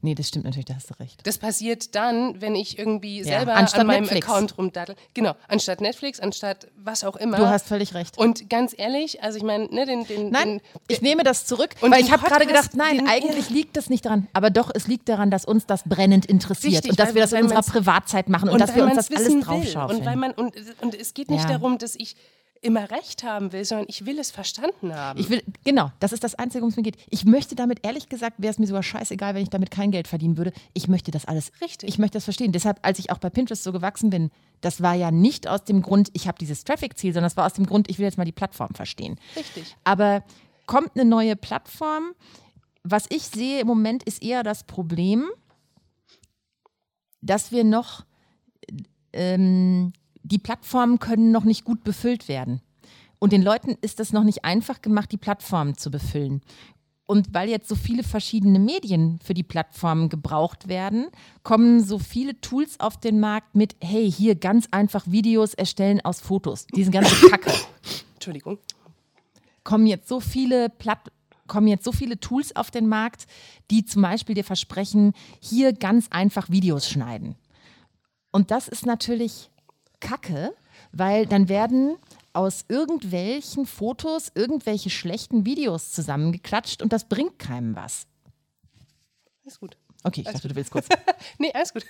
[0.00, 1.20] Nee, das stimmt natürlich, da hast du recht.
[1.24, 4.28] Das passiert dann, wenn ich irgendwie ja, selber an meinem Netflix.
[4.28, 4.96] Account rumdattel.
[5.14, 7.36] Genau, anstatt Netflix, anstatt was auch immer.
[7.36, 8.18] Du hast völlig recht.
[8.18, 11.74] Und ganz ehrlich, also ich meine, ne, den, den, Nein, den, ich nehme das zurück,
[11.80, 14.28] weil ich habe gerade gedacht, nein, eigentlich liegt das nicht daran.
[14.32, 17.32] Aber doch, es liegt daran, dass uns das brennend interessiert richtig, und dass wir das
[17.32, 20.00] in unserer Privatzeit machen und, und dass wir uns das alles draufschaufeln.
[20.00, 21.50] Und, weil man, und, und es geht nicht ja.
[21.50, 22.16] darum, dass ich
[22.62, 25.18] immer recht haben will, sondern ich will es verstanden haben.
[25.18, 26.96] Ich will, genau, das ist das Einzige, worum es mir geht.
[27.10, 30.06] Ich möchte damit, ehrlich gesagt, wäre es mir sogar scheißegal, wenn ich damit kein Geld
[30.06, 30.52] verdienen würde.
[30.72, 31.50] Ich möchte das alles.
[31.60, 31.88] Richtig.
[31.88, 32.52] Ich möchte das verstehen.
[32.52, 35.82] Deshalb, als ich auch bei Pinterest so gewachsen bin, das war ja nicht aus dem
[35.82, 38.24] Grund, ich habe dieses Traffic-Ziel, sondern das war aus dem Grund, ich will jetzt mal
[38.24, 39.18] die Plattform verstehen.
[39.36, 39.76] Richtig.
[39.82, 40.22] Aber
[40.66, 42.14] kommt eine neue Plattform,
[42.84, 45.28] was ich sehe im Moment ist eher das Problem,
[47.20, 48.04] dass wir noch
[49.12, 49.92] ähm,
[50.22, 52.60] die Plattformen können noch nicht gut befüllt werden.
[53.18, 56.42] Und den Leuten ist es noch nicht einfach gemacht, die Plattformen zu befüllen.
[57.04, 61.06] Und weil jetzt so viele verschiedene Medien für die Plattformen gebraucht werden,
[61.42, 66.20] kommen so viele Tools auf den Markt mit, hey, hier ganz einfach Videos erstellen aus
[66.20, 66.66] Fotos.
[66.74, 67.52] Diese ganze Kacke.
[68.14, 68.58] Entschuldigung.
[69.62, 71.12] Kommen jetzt so viele Platt
[71.48, 73.26] kommen jetzt so viele Tools auf den Markt,
[73.70, 77.36] die zum Beispiel dir versprechen, hier ganz einfach Videos schneiden.
[78.30, 79.50] Und das ist natürlich
[80.02, 80.54] Kacke,
[80.92, 81.96] weil dann werden
[82.34, 88.06] aus irgendwelchen Fotos irgendwelche schlechten Videos zusammengeklatscht und das bringt keinem was.
[89.44, 89.76] Ist gut.
[90.04, 90.88] Okay, ich dachte, du willst kurz.
[91.38, 91.84] nee, alles gut.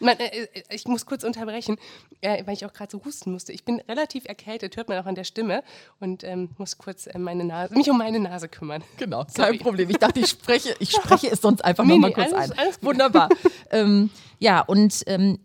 [0.00, 1.76] Man, äh, äh, ich muss kurz unterbrechen,
[2.20, 3.52] äh, weil ich auch gerade so husten musste.
[3.52, 5.62] Ich bin relativ erkältet, hört man auch an der Stimme
[6.00, 8.82] und ähm, muss kurz äh, meine Nase, mich um meine Nase kümmern.
[8.96, 9.90] Genau, kein Problem.
[9.90, 12.58] Ich dachte, ich spreche, ich spreche es sonst einfach nee, nochmal nee, kurz alles, ein.
[12.58, 13.28] Alles Wunderbar.
[13.70, 15.38] ähm, ja, und ähm,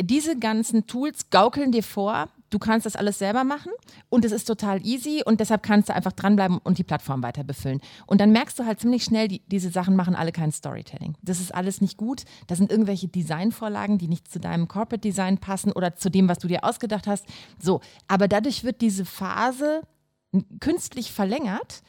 [0.00, 3.72] diese ganzen Tools gaukeln dir vor, du kannst das alles selber machen
[4.08, 7.44] und es ist total easy und deshalb kannst du einfach dranbleiben und die Plattform weiter
[7.44, 7.80] befüllen.
[8.06, 11.16] Und dann merkst du halt ziemlich schnell, die, diese Sachen machen alle kein Storytelling.
[11.22, 12.24] Das ist alles nicht gut.
[12.46, 16.38] Da sind irgendwelche Designvorlagen, die nicht zu deinem Corporate Design passen oder zu dem, was
[16.38, 17.26] du dir ausgedacht hast.
[17.60, 19.82] So, aber dadurch wird diese Phase
[20.60, 21.82] künstlich verlängert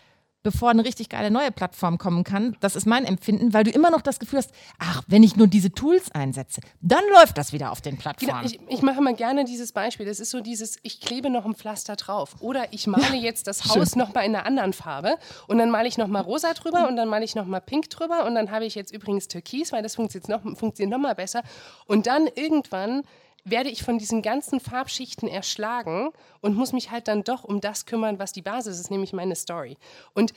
[0.43, 2.55] bevor eine richtig geile neue Plattform kommen kann.
[2.59, 5.47] Das ist mein Empfinden, weil du immer noch das Gefühl hast, ach, wenn ich nur
[5.47, 8.45] diese Tools einsetze, dann läuft das wieder auf den Plattformen.
[8.45, 10.05] Ich, ich mache mal gerne dieses Beispiel.
[10.05, 12.35] Das ist so dieses, ich klebe noch ein Pflaster drauf.
[12.39, 15.15] Oder ich male jetzt das Haus noch mal in einer anderen Farbe
[15.47, 17.89] und dann male ich noch mal rosa drüber und dann male ich noch mal pink
[17.89, 21.15] drüber und dann habe ich jetzt übrigens türkis, weil das funktioniert noch, funktioniert noch mal
[21.15, 21.43] besser.
[21.85, 23.03] Und dann irgendwann
[23.49, 26.09] werde ich von diesen ganzen Farbschichten erschlagen
[26.41, 29.35] und muss mich halt dann doch um das kümmern, was die Basis ist, nämlich meine
[29.35, 29.77] Story.
[30.13, 30.33] Und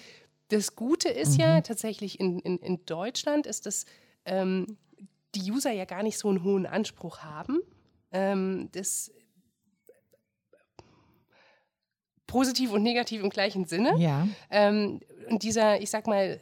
[0.48, 1.40] das Gute ist mhm.
[1.40, 3.84] ja tatsächlich in, in, in Deutschland, ist, dass
[4.24, 4.76] ähm,
[5.34, 7.60] die User ja gar nicht so einen hohen Anspruch haben.
[8.12, 9.12] Ähm, das
[12.26, 13.96] positiv und negativ im gleichen Sinne.
[13.98, 14.26] Ja.
[14.50, 16.40] Ähm, und dieser, ich sag mal,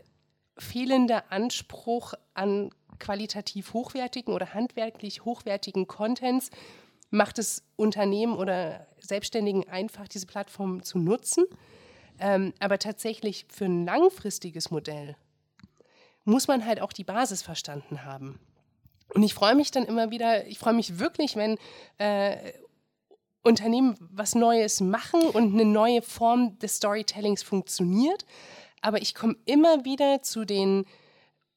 [0.58, 6.50] fehlende Anspruch an qualitativ hochwertigen oder handwerklich hochwertigen Contents
[7.10, 11.44] macht es Unternehmen oder Selbstständigen einfach, diese Plattform zu nutzen.
[12.18, 15.16] Ähm, aber tatsächlich für ein langfristiges Modell
[16.24, 18.38] muss man halt auch die Basis verstanden haben.
[19.14, 21.56] Und ich freue mich dann immer wieder, ich freue mich wirklich, wenn
[21.96, 22.52] äh,
[23.42, 28.26] Unternehmen was Neues machen und eine neue Form des Storytellings funktioniert.
[28.82, 30.84] Aber ich komme immer wieder zu den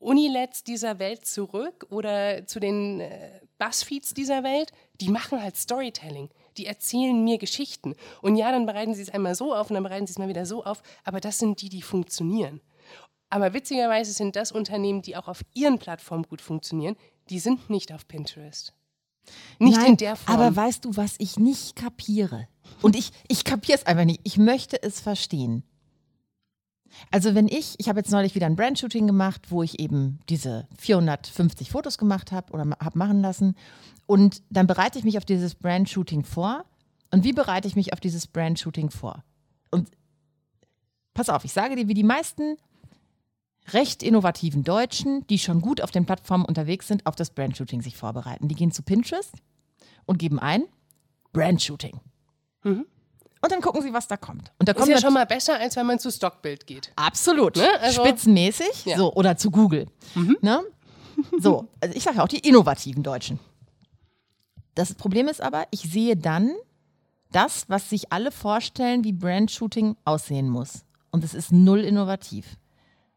[0.01, 6.29] Unilets dieser Welt zurück oder zu den äh, Buzzfeeds dieser Welt, die machen halt Storytelling.
[6.57, 7.95] Die erzählen mir Geschichten.
[8.21, 10.27] Und ja, dann bereiten sie es einmal so auf und dann bereiten sie es mal
[10.27, 10.81] wieder so auf.
[11.03, 12.61] Aber das sind die, die funktionieren.
[13.29, 16.97] Aber witzigerweise sind das Unternehmen, die auch auf ihren Plattformen gut funktionieren,
[17.29, 18.73] die sind nicht auf Pinterest.
[19.59, 20.35] Nicht Nein, in der Form.
[20.35, 22.47] Aber weißt du, was ich nicht kapiere?
[22.81, 24.19] Und ich, ich kapiere es einfach nicht.
[24.23, 25.63] Ich möchte es verstehen.
[27.09, 30.67] Also wenn ich, ich habe jetzt neulich wieder ein Brandshooting gemacht, wo ich eben diese
[30.77, 33.55] 450 Fotos gemacht habe oder habe machen lassen
[34.05, 36.65] und dann bereite ich mich auf dieses Brandshooting vor.
[37.11, 39.23] Und wie bereite ich mich auf dieses Brandshooting vor?
[39.69, 39.89] Und
[41.13, 42.57] pass auf, ich sage dir, wie die meisten
[43.73, 47.95] recht innovativen Deutschen, die schon gut auf den Plattformen unterwegs sind, auf das Brandshooting sich
[47.95, 48.47] vorbereiten.
[48.47, 49.33] Die gehen zu Pinterest
[50.05, 50.63] und geben ein
[51.33, 51.99] Brandshooting.
[52.63, 52.85] Mhm.
[53.41, 54.51] Und dann gucken sie, was da kommt.
[54.59, 56.91] Und da ist ja schon mal besser, als wenn man zu Stockbild geht.
[56.95, 57.55] Absolut.
[57.55, 57.67] Ne?
[57.81, 58.85] Also, Spitzenmäßig.
[58.85, 58.97] Ja.
[58.97, 59.87] So, oder zu Google.
[60.13, 60.37] Mhm.
[60.41, 60.61] Ne?
[61.39, 63.39] So, also ich sage ja auch die innovativen Deutschen.
[64.75, 66.51] Das Problem ist aber, ich sehe dann
[67.31, 70.85] das, was sich alle vorstellen, wie Brandshooting aussehen muss.
[71.11, 72.57] Und es ist null innovativ.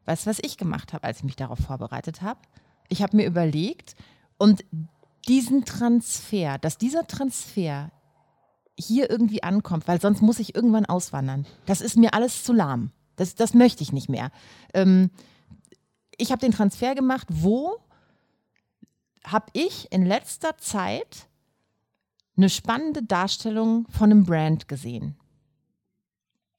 [0.07, 2.41] Weißt du, was ich gemacht habe, als ich mich darauf vorbereitet habe?
[2.89, 3.95] Ich habe mir überlegt
[4.37, 4.65] und
[5.29, 7.91] diesen Transfer, dass dieser Transfer
[8.79, 11.47] hier irgendwie ankommt, weil sonst muss ich irgendwann auswandern.
[11.67, 12.91] Das ist mir alles zu lahm.
[13.17, 14.31] Das, das möchte ich nicht mehr.
[14.73, 15.11] Ähm,
[16.17, 17.77] ich habe den Transfer gemacht, wo
[19.25, 21.29] habe ich in letzter Zeit
[22.37, 25.17] eine spannende Darstellung von einem Brand gesehen.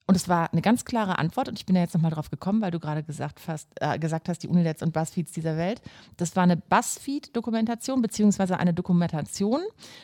[0.07, 2.61] Und es war eine ganz klare Antwort und ich bin ja jetzt nochmal drauf gekommen,
[2.61, 5.81] weil du gerade gesagt hast, äh, gesagt hast, die Unilets und Buzzfeeds dieser Welt.
[6.17, 9.61] Das war eine Buzzfeed-Dokumentation beziehungsweise eine Dokumentation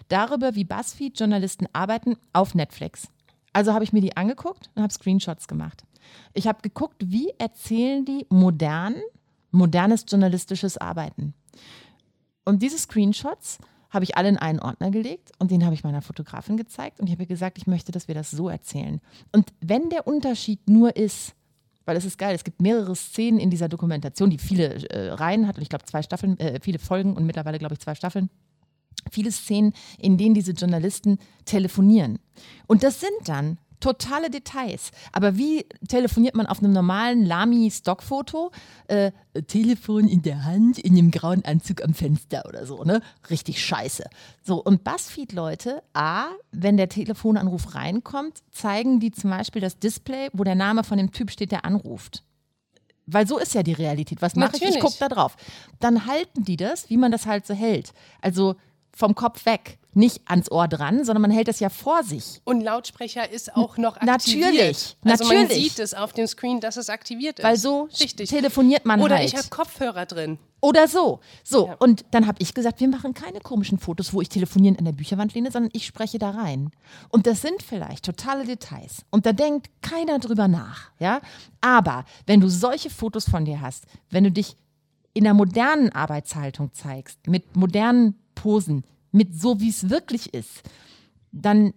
[0.07, 3.09] darüber, wie Buzzfeed-Journalisten arbeiten auf Netflix.
[3.53, 5.83] Also habe ich mir die angeguckt und habe Screenshots gemacht.
[6.33, 8.95] Ich habe geguckt, wie erzählen die modern,
[9.51, 11.35] modernes journalistisches Arbeiten.
[12.43, 13.59] Und diese Screenshots
[13.91, 17.07] habe ich alle in einen Ordner gelegt und den habe ich meiner Fotografin gezeigt und
[17.07, 19.01] ich habe ihr gesagt, ich möchte, dass wir das so erzählen.
[19.31, 21.35] Und wenn der Unterschied nur ist,
[21.85, 25.47] weil es ist geil, es gibt mehrere Szenen in dieser Dokumentation, die viele äh, Reihen
[25.47, 28.29] hat und ich glaube zwei Staffeln, äh, viele Folgen und mittlerweile glaube ich zwei Staffeln.
[29.09, 32.19] Viele Szenen, in denen diese Journalisten telefonieren.
[32.67, 34.91] Und das sind dann totale Details.
[35.11, 38.51] Aber wie telefoniert man auf einem normalen Lamy-Stockfoto?
[38.87, 39.11] Äh,
[39.47, 43.01] Telefon in der Hand, in dem grauen Anzug am Fenster oder so, ne?
[43.29, 44.05] Richtig scheiße.
[44.43, 50.43] So, und Buzzfeed-Leute, A, wenn der Telefonanruf reinkommt, zeigen die zum Beispiel das Display, wo
[50.43, 52.23] der Name von dem Typ steht, der anruft.
[53.07, 54.21] Weil so ist ja die Realität.
[54.21, 54.63] Was mache ich?
[54.63, 55.35] Ich gucke da drauf.
[55.79, 57.93] Dann halten die das, wie man das halt so hält.
[58.21, 58.55] Also
[58.93, 62.41] vom Kopf weg nicht ans Ohr dran, sondern man hält es ja vor sich.
[62.43, 64.51] Und Lautsprecher ist auch noch aktiviert.
[64.53, 65.49] Natürlich, also natürlich.
[65.49, 67.45] man sieht es auf dem Screen, dass es aktiviert ist.
[67.45, 68.29] Weil so Richtig.
[68.29, 69.27] telefoniert man Oder halt.
[69.27, 70.39] ich habe Kopfhörer drin.
[70.61, 71.19] Oder so.
[71.43, 71.75] So, ja.
[71.79, 74.91] und dann habe ich gesagt, wir machen keine komischen Fotos, wo ich telefonieren an der
[74.91, 76.69] Bücherwand lehne, sondern ich spreche da rein.
[77.09, 79.03] Und das sind vielleicht totale Details.
[79.09, 80.91] Und da denkt keiner drüber nach.
[80.99, 81.19] Ja?
[81.61, 84.55] Aber wenn du solche Fotos von dir hast, wenn du dich
[85.13, 90.63] in der modernen Arbeitshaltung zeigst, mit modernen Posen, mit so, wie es wirklich ist,
[91.31, 91.73] dann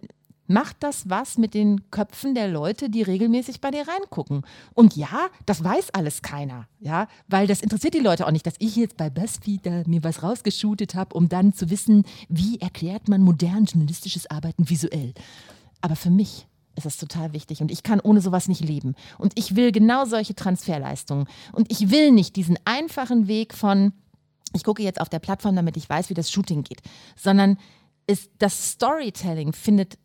[0.47, 4.43] macht das was mit den Köpfen der Leute, die regelmäßig bei dir reingucken.
[4.73, 8.55] Und ja, das weiß alles keiner, ja, weil das interessiert die Leute auch nicht, dass
[8.59, 13.07] ich jetzt bei BuzzFeed da mir was rausgeschootet habe, um dann zu wissen, wie erklärt
[13.07, 15.13] man modern journalistisches Arbeiten visuell.
[15.81, 18.95] Aber für mich ist das total wichtig und ich kann ohne sowas nicht leben.
[19.17, 21.27] Und ich will genau solche Transferleistungen.
[21.53, 23.93] Und ich will nicht diesen einfachen Weg von
[24.53, 26.81] ich gucke jetzt auf der Plattform, damit ich weiß, wie das Shooting geht,
[27.15, 27.57] sondern
[28.07, 29.97] ist, das Storytelling findet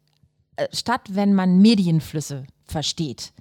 [0.56, 3.32] äh, statt, wenn man Medienflüsse versteht.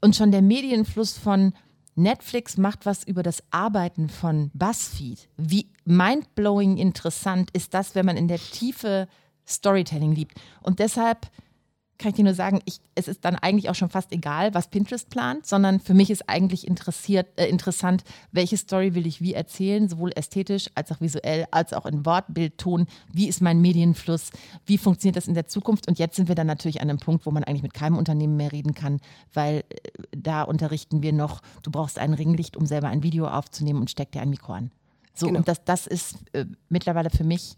[0.00, 1.52] Und schon der Medienfluss von
[1.94, 5.28] Netflix macht was über das Arbeiten von BuzzFeed.
[5.36, 9.08] Wie mindblowing interessant ist das, wenn man in der Tiefe
[9.46, 10.38] Storytelling liebt.
[10.62, 11.28] Und deshalb
[11.98, 14.68] kann ich dir nur sagen, ich, es ist dann eigentlich auch schon fast egal, was
[14.68, 19.34] Pinterest plant, sondern für mich ist eigentlich interessiert, äh, interessant, welche Story will ich wie
[19.34, 22.86] erzählen, sowohl ästhetisch als auch visuell, als auch in Wort, Bild, Ton.
[23.12, 24.30] Wie ist mein Medienfluss?
[24.64, 25.88] Wie funktioniert das in der Zukunft?
[25.88, 28.36] Und jetzt sind wir dann natürlich an einem Punkt, wo man eigentlich mit keinem Unternehmen
[28.36, 29.00] mehr reden kann,
[29.34, 33.80] weil äh, da unterrichten wir noch, du brauchst ein Ringlicht, um selber ein Video aufzunehmen
[33.80, 34.70] und steck dir ein Mikro an.
[35.14, 35.40] So, genau.
[35.40, 37.56] und das, das ist äh, mittlerweile für mich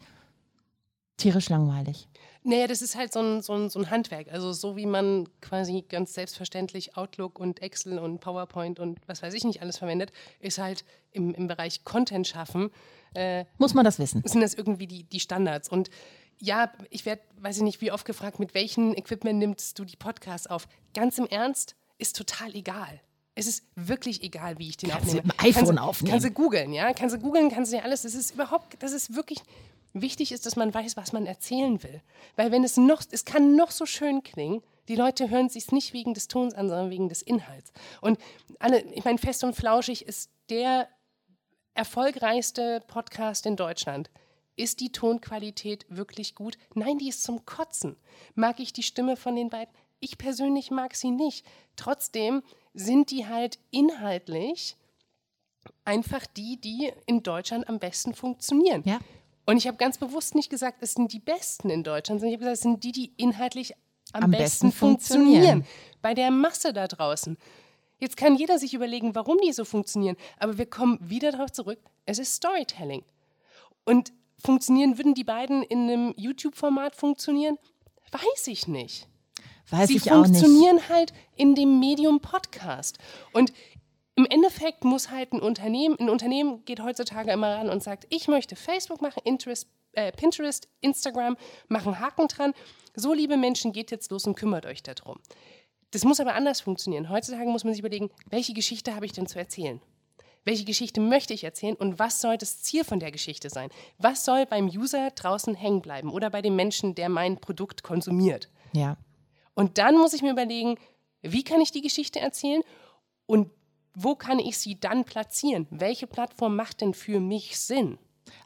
[1.18, 2.08] tierisch langweilig.
[2.42, 4.32] Naja, das ist halt so ein, so, ein, so ein Handwerk.
[4.32, 9.34] Also so wie man quasi ganz selbstverständlich Outlook und Excel und PowerPoint und was weiß
[9.34, 10.10] ich nicht alles verwendet,
[10.40, 12.70] ist halt im, im Bereich Content schaffen.
[13.14, 14.22] Äh, Muss man das wissen?
[14.24, 15.68] Sind das irgendwie die, die Standards.
[15.68, 15.90] Und
[16.38, 19.96] ja, ich werde, weiß ich nicht, wie oft gefragt, mit welchem Equipment nimmst du die
[19.96, 20.66] Podcasts auf?
[20.94, 23.00] Ganz im Ernst, ist total egal.
[23.34, 25.26] Es ist wirklich egal, wie ich den kannst aufnehme.
[25.26, 26.10] Mit dem iPhone kannst, aufnehmen.
[26.12, 26.92] Kannst du googeln, ja?
[26.94, 28.02] Kannst du googeln, kannst du dir alles.
[28.02, 29.40] Das ist überhaupt, das ist wirklich
[29.92, 32.00] Wichtig ist, dass man weiß, was man erzählen will.
[32.36, 35.92] Weil wenn es noch, es kann noch so schön klingen, die Leute hören sich nicht
[35.92, 37.72] wegen des Tons an, sondern wegen des Inhalts.
[38.00, 38.18] Und
[38.58, 40.88] alle, ich meine, Fest und Flauschig ist der
[41.74, 44.10] erfolgreichste Podcast in Deutschland.
[44.56, 46.58] Ist die Tonqualität wirklich gut?
[46.74, 47.96] Nein, die ist zum Kotzen.
[48.34, 49.72] Mag ich die Stimme von den beiden?
[50.00, 51.46] ich persönlich mag sie nicht.
[51.76, 52.42] Trotzdem
[52.74, 54.76] sind die halt inhaltlich
[55.84, 58.82] einfach die, die in Deutschland am besten funktionieren.
[58.84, 58.98] Ja.
[59.46, 62.34] Und ich habe ganz bewusst nicht gesagt, es sind die Besten in Deutschland, sondern ich
[62.36, 63.74] habe gesagt, es sind die, die inhaltlich
[64.12, 65.42] am, Am besten, besten funktionieren.
[65.42, 65.66] funktionieren.
[66.02, 67.36] Bei der Masse da draußen.
[67.98, 70.16] Jetzt kann jeder sich überlegen, warum die so funktionieren.
[70.38, 73.04] Aber wir kommen wieder darauf zurück, es ist Storytelling.
[73.84, 77.58] Und funktionieren, würden die beiden in einem YouTube-Format funktionieren?
[78.10, 79.06] Weiß ich nicht.
[79.70, 80.40] Weiß Sie ich auch nicht.
[80.40, 82.98] funktionieren halt in dem Medium Podcast.
[83.32, 83.52] Und
[84.16, 88.28] im Endeffekt muss halt ein Unternehmen, ein Unternehmen geht heutzutage immer ran und sagt, ich
[88.28, 91.36] möchte Facebook machen, Interest, äh, Pinterest, Instagram,
[91.68, 92.52] machen Haken dran.
[92.94, 95.20] So, liebe Menschen, geht jetzt los und kümmert euch darum.
[95.92, 97.08] Das muss aber anders funktionieren.
[97.08, 99.80] Heutzutage muss man sich überlegen, welche Geschichte habe ich denn zu erzählen?
[100.44, 103.68] Welche Geschichte möchte ich erzählen und was soll das Ziel von der Geschichte sein?
[103.98, 108.48] Was soll beim User draußen hängen bleiben oder bei dem Menschen, der mein Produkt konsumiert?
[108.72, 108.96] Ja.
[109.54, 110.76] Und dann muss ich mir überlegen,
[111.20, 112.62] wie kann ich die Geschichte erzählen
[113.26, 113.50] und
[113.94, 115.66] wo kann ich sie dann platzieren?
[115.70, 117.98] Welche Plattform macht denn für mich Sinn?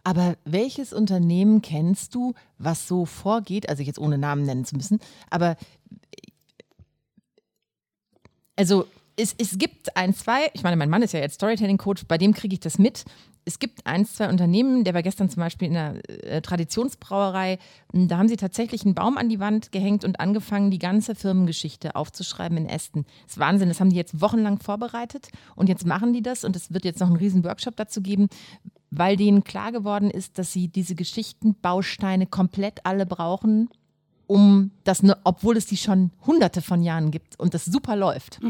[0.02, 4.98] Aber welches Unternehmen kennst du, was so vorgeht, also jetzt ohne Namen nennen zu müssen,
[5.30, 5.56] aber
[8.56, 12.18] also es, es gibt ein, zwei, ich meine, mein Mann ist ja jetzt Storytelling-Coach, bei
[12.18, 13.04] dem kriege ich das mit.
[13.46, 17.58] Es gibt ein, zwei Unternehmen, der war gestern zum Beispiel in einer äh, Traditionsbrauerei,
[17.92, 21.14] m, da haben sie tatsächlich einen Baum an die Wand gehängt und angefangen, die ganze
[21.14, 23.04] Firmengeschichte aufzuschreiben in Ästen.
[23.24, 26.56] Das ist Wahnsinn, das haben die jetzt wochenlang vorbereitet und jetzt machen die das und
[26.56, 28.28] es wird jetzt noch einen riesen Workshop dazu geben,
[28.90, 33.68] weil denen klar geworden ist, dass sie diese Geschichtenbausteine komplett alle brauchen,
[34.26, 38.40] um das, ne, obwohl es die schon hunderte von Jahren gibt und das super läuft.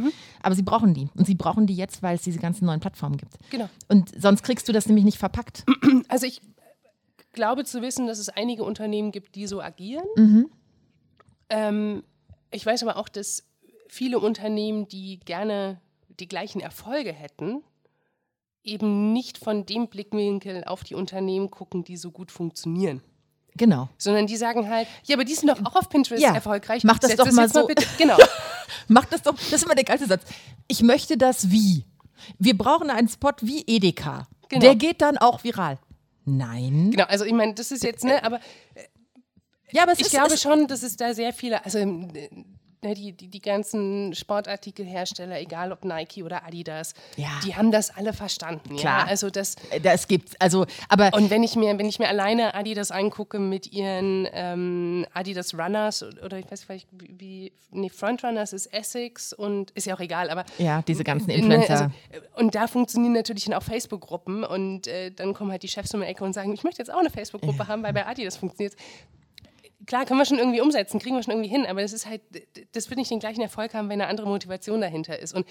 [0.43, 1.09] Aber sie brauchen die.
[1.17, 3.35] Und sie brauchen die jetzt, weil es diese ganzen neuen Plattformen gibt.
[3.51, 3.69] Genau.
[3.89, 5.65] Und sonst kriegst du das nämlich nicht verpackt.
[6.09, 6.41] Also ich
[7.33, 10.07] glaube zu wissen, dass es einige Unternehmen gibt, die so agieren.
[11.51, 12.03] Ähm,
[12.51, 13.45] ich weiß aber auch, dass
[13.89, 15.81] viele Unternehmen, die gerne
[16.21, 17.63] die gleichen Erfolge hätten,
[18.63, 23.03] eben nicht von dem Blickwinkel auf die Unternehmen gucken, die so gut funktionieren.
[23.57, 23.89] Genau.
[23.99, 26.83] Sondern die sagen halt, ja, aber die sind doch auch auf Pinterest Ja, erfolgreich.
[26.85, 27.67] mach das Setz doch mal jetzt so.
[27.67, 27.85] bitte.
[27.99, 28.17] Genau.
[28.89, 30.23] Mach das doch, das ist immer der geilste Satz.
[30.69, 31.85] Ich möchte das wie.
[32.39, 34.27] Wir brauchen einen Spot wie Edeka.
[34.51, 34.61] Genau.
[34.61, 35.79] Der geht dann auch viral.
[36.27, 36.91] Nein.
[36.91, 37.05] genau.
[37.05, 38.41] Also ich meine, das ist jetzt, ne, aber
[39.71, 42.29] Ja, aber es ich ist, glaube schon, dass es da sehr viele, also ne,
[42.93, 47.29] die, die, die ganzen Sportartikelhersteller, egal ob Nike oder Adidas, Ja.
[47.45, 48.77] die haben das alle verstanden.
[48.77, 49.01] Klar.
[49.01, 49.07] Ja?
[49.07, 52.91] Also das, das gibt, also, aber und wenn ich mir, wenn ich mir alleine Adidas
[52.91, 59.33] angucke mit ihren ähm, Adidas Runners oder ich weiß nicht, wie, nee, Frontrunners ist Essex
[59.33, 61.71] und ist ja auch egal, aber ja, diese ganzen Ne, Influencer.
[61.73, 65.69] Also, äh, und da funktionieren natürlich dann auch Facebook-Gruppen und äh, dann kommen halt die
[65.69, 68.07] Chefs um die Ecke und sagen, ich möchte jetzt auch eine Facebook-Gruppe haben, weil bei
[68.07, 68.75] Adidas funktioniert
[69.87, 72.23] Klar, können wir schon irgendwie umsetzen, kriegen wir schon irgendwie hin, aber das ist halt,
[72.73, 75.35] das wird nicht den gleichen Erfolg haben, wenn eine andere Motivation dahinter ist.
[75.35, 75.47] Und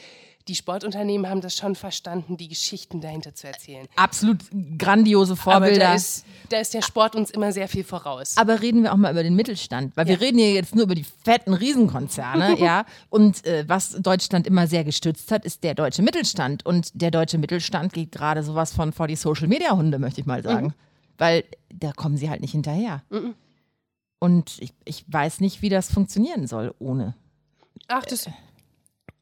[0.48, 3.88] die Sportunternehmen haben das schon verstanden, die Geschichten dahinter zu erzählen.
[3.96, 4.40] Absolut
[4.78, 5.80] grandiose Vorbilder.
[5.80, 8.36] da ist, da ist der Sport uns immer sehr viel voraus.
[8.38, 10.96] Aber reden wir auch mal über den Mittelstand, weil wir reden hier jetzt nur über
[10.96, 12.86] die fetten Riesenkonzerne, ja.
[13.10, 16.66] Und äh, was Deutschland immer sehr gestützt hat, ist der deutsche Mittelstand.
[16.66, 20.28] Und der deutsche Mittelstand geht gerade sowas von vor die Social Media Hunde, möchte ich
[20.28, 20.74] mal sagen.
[21.18, 23.04] Weil da kommen sie halt nicht hinterher.
[24.24, 27.14] Und ich, ich weiß nicht, wie das funktionieren soll ohne.
[27.90, 28.30] Ach, das.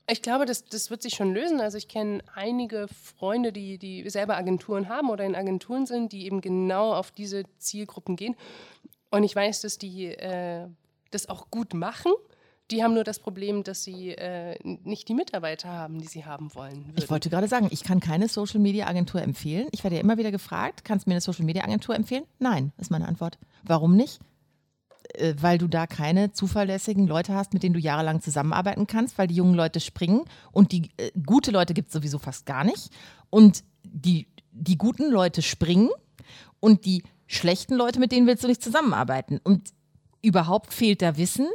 [0.08, 1.60] Ich glaube, das, das wird sich schon lösen.
[1.60, 6.26] Also ich kenne einige Freunde, die, die selber Agenturen haben oder in Agenturen sind, die
[6.26, 8.36] eben genau auf diese Zielgruppen gehen.
[9.10, 10.68] Und ich weiß, dass die äh,
[11.10, 12.12] das auch gut machen.
[12.70, 16.54] Die haben nur das Problem, dass sie äh, nicht die Mitarbeiter haben, die sie haben
[16.54, 16.86] wollen.
[16.86, 16.98] Würden.
[16.98, 19.68] Ich wollte gerade sagen, ich kann keine Social Media Agentur empfehlen.
[19.72, 22.26] Ich werde ja immer wieder gefragt, kannst du mir eine Social Media Agentur empfehlen?
[22.38, 23.40] Nein, ist meine Antwort.
[23.64, 24.20] Warum nicht?
[25.16, 29.28] Äh, Weil du da keine zuverlässigen Leute hast, mit denen du jahrelang zusammenarbeiten kannst, weil
[29.28, 32.90] die jungen Leute springen und die äh, gute Leute gibt es sowieso fast gar nicht.
[33.30, 35.90] Und die, die guten Leute springen
[36.60, 39.40] und die schlechten Leute, mit denen willst du nicht zusammenarbeiten.
[39.44, 39.70] Und
[40.22, 41.48] überhaupt fehlt da Wissen.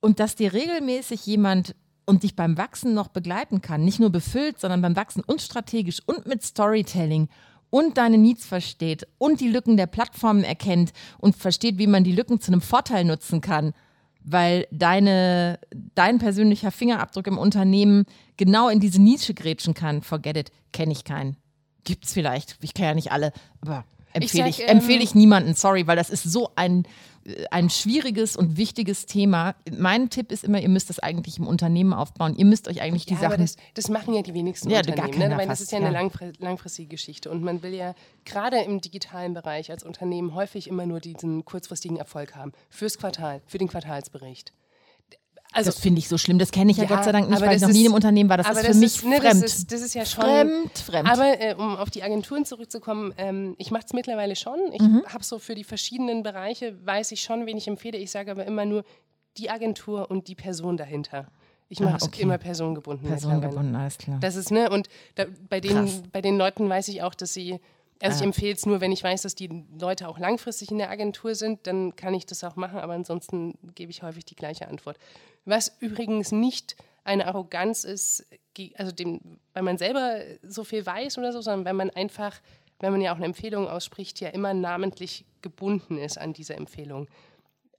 [0.00, 1.74] Und dass dir regelmäßig jemand
[2.06, 6.00] und dich beim Wachsen noch begleiten kann, nicht nur befüllt, sondern beim Wachsen und strategisch
[6.06, 7.28] und mit Storytelling
[7.70, 12.12] und deine Needs versteht und die Lücken der Plattformen erkennt und versteht, wie man die
[12.12, 13.72] Lücken zu einem Vorteil nutzen kann,
[14.22, 15.58] weil deine,
[15.94, 18.04] dein persönlicher Fingerabdruck im Unternehmen
[18.36, 20.02] genau in diese Nische grätschen kann.
[20.02, 21.36] Forget it, kenne ich keinen.
[21.84, 23.84] Gibt's vielleicht, ich kenne ja nicht alle, aber
[24.22, 26.86] empfehle ich, sag, ähm, empfehle ich niemanden, sorry, weil das ist so ein,
[27.50, 29.54] ein schwieriges und wichtiges Thema.
[29.76, 32.36] Mein Tipp ist immer, ihr müsst das eigentlich im Unternehmen aufbauen.
[32.36, 33.42] Ihr müsst euch eigentlich die Ja, aber Sachen.
[33.42, 35.12] das, das machen ja die wenigsten Ja, gar Unternehmen.
[35.12, 35.40] keiner Ne?
[35.40, 36.00] Weil das fast, ist ja eine ja.
[36.00, 37.30] langfri- langfristige Geschichte.
[37.30, 37.94] Und man will ja
[38.24, 42.52] gerade im digitalen Bereich als Unternehmen häufig immer nur diesen kurzfristigen Erfolg haben.
[42.70, 44.52] Fürs Quartal, für den Quartalsbericht.
[45.56, 46.38] Also, das finde ich so schlimm.
[46.38, 47.94] Das kenne ich ja, ja, Gott sei Dank nicht, weil ich noch ist, nie im
[47.94, 48.36] Unternehmen war.
[48.36, 49.42] Das ist für das mich ist, ne, fremd.
[49.42, 51.08] Das ist, das ist, ja schon fremd, fremd.
[51.10, 54.58] Aber äh, um auf die Agenturen zurückzukommen, ähm, ich mache es mittlerweile schon.
[54.72, 55.02] Ich mhm.
[55.08, 57.96] habe so für die verschiedenen Bereiche, weiß ich schon, wen ich empfehle.
[57.96, 58.84] Ich sage aber immer nur
[59.38, 61.26] die Agentur und die Person dahinter.
[61.68, 62.10] Ich mache ah, okay.
[62.12, 63.08] es immer personengebunden.
[63.08, 64.18] Personengebunden, alles klar.
[64.20, 67.60] Das ist, ne, und da, bei, den, bei den Leuten weiß ich auch, dass sie
[68.00, 68.24] also ich ah.
[68.24, 71.66] empfehle es nur, wenn ich weiß, dass die Leute auch langfristig in der Agentur sind,
[71.66, 74.98] dann kann ich das auch machen, aber ansonsten gebe ich häufig die gleiche Antwort.
[75.44, 78.26] Was übrigens nicht eine Arroganz ist,
[78.74, 82.40] also dem, weil man selber so viel weiß oder so, sondern weil man einfach,
[82.80, 87.08] wenn man ja auch eine Empfehlung ausspricht, ja immer namentlich gebunden ist an diese Empfehlung.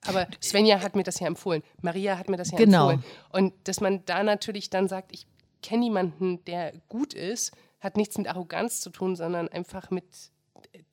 [0.06, 2.91] Aber Svenja hat mir das ja empfohlen, Maria hat mir das ja genau.
[2.91, 3.14] empfohlen.
[3.31, 5.27] Und dass man da natürlich dann sagt, ich
[5.61, 10.05] kenne jemanden, der gut ist, hat nichts mit Arroganz zu tun, sondern einfach mit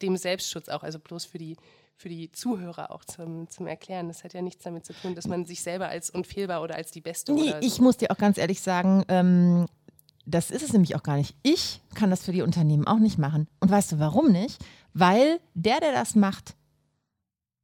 [0.02, 1.56] dem Selbstschutz auch, also bloß für die,
[1.96, 4.08] für die Zuhörer auch zum, zum Erklären.
[4.08, 6.90] Das hat ja nichts damit zu tun, dass man sich selber als unfehlbar oder als
[6.90, 7.56] die Beste nee, so.
[7.60, 9.66] Ich muss dir auch ganz ehrlich sagen, ähm,
[10.26, 11.36] das ist es nämlich auch gar nicht.
[11.42, 13.46] Ich kann das für die Unternehmen auch nicht machen.
[13.60, 14.62] Und weißt du warum nicht?
[14.92, 16.54] Weil der, der das macht,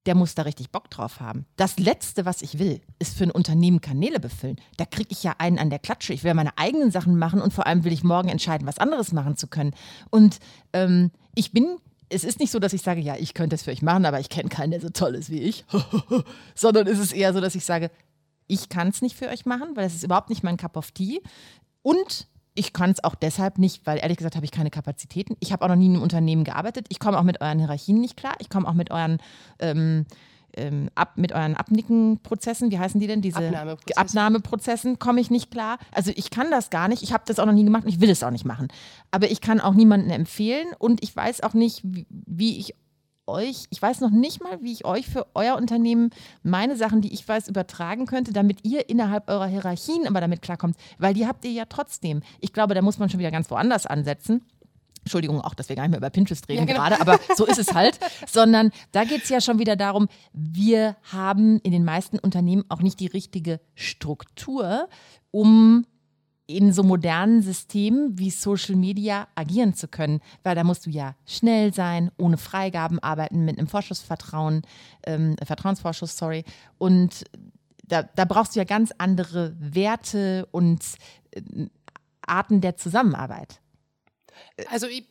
[0.07, 1.45] der muss da richtig Bock drauf haben.
[1.57, 4.57] Das Letzte, was ich will, ist für ein Unternehmen Kanäle befüllen.
[4.77, 6.15] Da kriege ich ja einen an der Klatsche.
[6.15, 9.13] Ich will meine eigenen Sachen machen und vor allem will ich morgen entscheiden, was anderes
[9.13, 9.75] machen zu können.
[10.09, 10.39] Und
[10.73, 11.77] ähm, ich bin,
[12.09, 14.21] es ist nicht so, dass ich sage, ja, ich könnte es für euch machen, aber
[14.21, 15.67] ich kenne keinen, der so toll ist wie ich.
[16.55, 17.91] Sondern es ist eher so, dass ich sage,
[18.47, 20.91] ich kann es nicht für euch machen, weil es ist überhaupt nicht mein Cup of
[20.93, 21.21] Tea.
[21.83, 25.37] Und ich kann es auch deshalb nicht, weil ehrlich gesagt habe ich keine Kapazitäten.
[25.41, 26.87] Ich habe auch noch nie in einem Unternehmen gearbeitet.
[26.89, 28.35] Ich komme auch mit euren Hierarchien nicht klar.
[28.41, 29.19] Ich komme auch mit euren
[29.61, 30.07] ähm,
[30.57, 33.23] ähm, ab, mit euren Abnickenprozessen, wie heißen die denn?
[33.23, 35.79] Diese Abnahmeprozessen, Abnahmeprozessen komme ich nicht klar.
[35.93, 37.03] Also ich kann das gar nicht.
[37.03, 38.69] Ich habe das auch noch nie gemacht und ich will es auch nicht machen.
[39.11, 42.75] Aber ich kann auch niemanden empfehlen und ich weiß auch nicht, wie, wie ich
[43.27, 46.11] euch, ich weiß noch nicht mal, wie ich euch für euer Unternehmen
[46.43, 50.77] meine Sachen, die ich weiß, übertragen könnte, damit ihr innerhalb eurer Hierarchien aber damit klarkommt.
[50.99, 52.23] Weil die habt ihr ja trotzdem.
[52.41, 54.43] Ich glaube, da muss man schon wieder ganz woanders ansetzen.
[55.03, 56.81] Entschuldigung, auch, dass wir gar nicht mehr über Pinterest reden ja, genau.
[56.81, 57.99] gerade, aber so ist es halt.
[58.27, 62.83] Sondern da geht es ja schon wieder darum, wir haben in den meisten Unternehmen auch
[62.83, 64.89] nicht die richtige Struktur,
[65.31, 65.87] um
[66.57, 71.15] in so modernen Systemen wie Social Media agieren zu können, weil da musst du ja
[71.27, 74.63] schnell sein, ohne Freigaben arbeiten, mit einem Vorschussvertrauen,
[75.07, 76.45] ähm, Vertrauensvorschuss, sorry.
[76.79, 77.25] Und
[77.87, 80.81] da, da brauchst du ja ganz andere Werte und
[81.33, 81.43] äh,
[82.23, 83.61] Arten der Zusammenarbeit.
[84.69, 85.05] Also ich,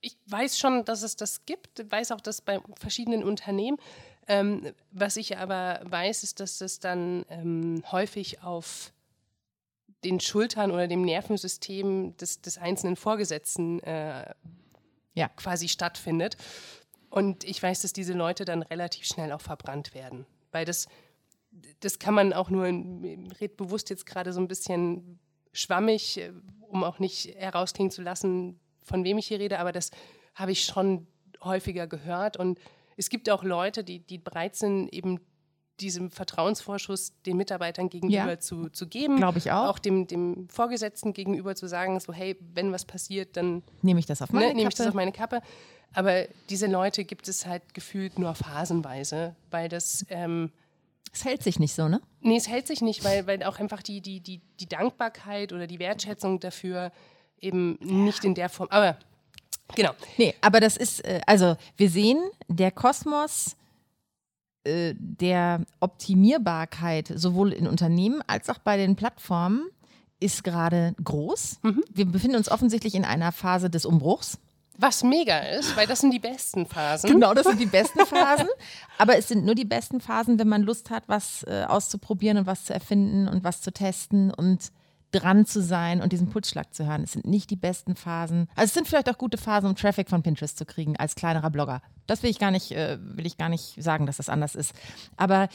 [0.00, 3.78] ich, weiß schon, dass es das gibt, weiß auch, dass bei verschiedenen Unternehmen.
[4.26, 8.92] Ähm, was ich aber weiß, ist, dass es dann ähm, häufig auf
[10.04, 14.32] den Schultern oder dem Nervensystem des, des einzelnen Vorgesetzten äh,
[15.14, 15.28] ja.
[15.36, 16.36] quasi stattfindet.
[17.10, 20.26] Und ich weiß, dass diese Leute dann relativ schnell auch verbrannt werden.
[20.52, 20.88] Weil das,
[21.80, 25.18] das kann man auch nur, red bewusst jetzt gerade so ein bisschen
[25.52, 29.90] schwammig, äh, um auch nicht herausklingen zu lassen, von wem ich hier rede, aber das
[30.34, 31.06] habe ich schon
[31.42, 32.36] häufiger gehört.
[32.36, 32.58] Und
[32.96, 35.20] es gibt auch Leute, die, die bereit sind, eben
[35.80, 39.16] diesem Vertrauensvorschuss den Mitarbeitern gegenüber ja, zu, zu geben.
[39.16, 39.68] Glaube ich auch.
[39.68, 44.06] Auch dem, dem Vorgesetzten gegenüber zu sagen, so hey, wenn was passiert, dann nehme ich
[44.06, 44.68] das auf meine ne, Kappe.
[44.68, 45.40] Ich das auf meine Kappe.
[45.92, 50.52] Aber diese Leute gibt es halt gefühlt nur phasenweise, weil das ähm,
[51.12, 52.00] es hält sich nicht so, ne?
[52.20, 55.66] Nee, es hält sich nicht, weil, weil auch einfach die, die, die, die Dankbarkeit oder
[55.66, 56.92] die Wertschätzung dafür
[57.40, 58.68] eben nicht in der Form.
[58.70, 58.96] Aber
[59.74, 59.90] genau.
[60.18, 63.56] Nee, aber das ist, äh, also wir sehen, der Kosmos
[64.64, 69.68] äh, der Optimierbarkeit sowohl in Unternehmen als auch bei den Plattformen
[70.20, 71.60] ist gerade groß.
[71.62, 71.82] Mhm.
[71.90, 74.38] Wir befinden uns offensichtlich in einer Phase des Umbruchs.
[74.76, 77.10] Was mega ist, weil das sind die besten Phasen.
[77.10, 78.48] Genau, das sind die besten Phasen.
[78.98, 82.46] Aber es sind nur die besten Phasen, wenn man Lust hat, was äh, auszuprobieren und
[82.46, 84.72] was zu erfinden und was zu testen und
[85.10, 87.02] dran zu sein und diesen Pulsschlag zu hören.
[87.02, 88.48] Es sind nicht die besten Phasen.
[88.54, 91.50] Also es sind vielleicht auch gute Phasen, um Traffic von Pinterest zu kriegen als kleinerer
[91.50, 91.82] Blogger.
[92.06, 94.72] Das will ich gar nicht, äh, will ich gar nicht sagen, dass das anders ist.
[95.16, 95.48] Aber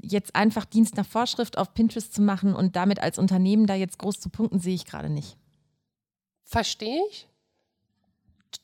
[0.00, 3.98] jetzt einfach Dienst nach Vorschrift auf Pinterest zu machen und damit als Unternehmen da jetzt
[3.98, 5.36] groß zu punkten, sehe ich gerade nicht.
[6.44, 7.28] Verstehe ich.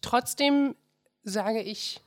[0.01, 0.75] Trotzdem
[1.23, 2.01] sage ich,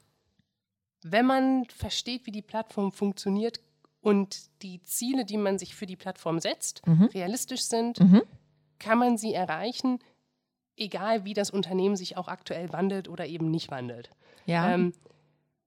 [1.04, 3.60] wenn man versteht, wie die Plattform funktioniert,
[4.02, 7.06] und die Ziele, die man sich für die Plattform setzt, mhm.
[7.06, 8.24] realistisch sind, mhm.
[8.80, 10.00] kann man sie erreichen,
[10.76, 14.10] egal wie das Unternehmen sich auch aktuell wandelt oder eben nicht wandelt.
[14.46, 14.74] Ja.
[14.74, 14.94] Ähm,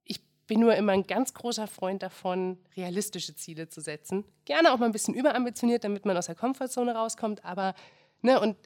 [0.04, 4.24] ich bin nur immer ein ganz großer Freund davon, realistische Ziele zu setzen.
[4.44, 7.74] Gerne auch mal ein bisschen überambitioniert, damit man aus der Komfortzone rauskommt, aber
[8.20, 8.56] ne, und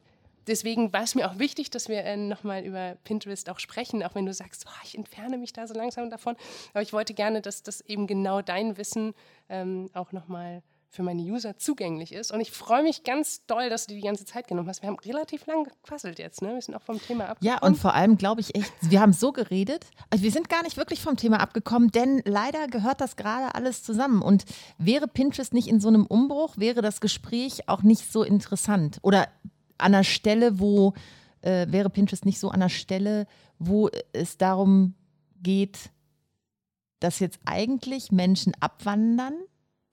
[0.48, 4.14] deswegen war es mir auch wichtig, dass wir äh, nochmal über Pinterest auch sprechen, auch
[4.14, 6.36] wenn du sagst, oh, ich entferne mich da so langsam davon.
[6.72, 9.14] Aber ich wollte gerne, dass das eben genau dein Wissen
[9.48, 12.32] ähm, auch nochmal für meine User zugänglich ist.
[12.32, 14.82] Und ich freue mich ganz doll, dass du die ganze Zeit genommen hast.
[14.82, 16.54] Wir haben relativ lang gequasselt jetzt, ne?
[16.54, 17.58] Wir sind auch vom Thema abgekommen.
[17.60, 19.86] Ja, und vor allem glaube ich echt, wir haben so geredet.
[20.10, 23.82] Also wir sind gar nicht wirklich vom Thema abgekommen, denn leider gehört das gerade alles
[23.82, 24.22] zusammen.
[24.22, 24.44] Und
[24.78, 28.98] wäre Pinterest nicht in so einem Umbruch, wäre das Gespräch auch nicht so interessant.
[29.02, 29.28] Oder
[29.78, 30.94] an einer Stelle, wo
[31.40, 33.26] äh, wäre Pinterest nicht so an einer Stelle,
[33.58, 34.94] wo es darum
[35.42, 35.90] geht,
[37.00, 39.34] dass jetzt eigentlich Menschen abwandern,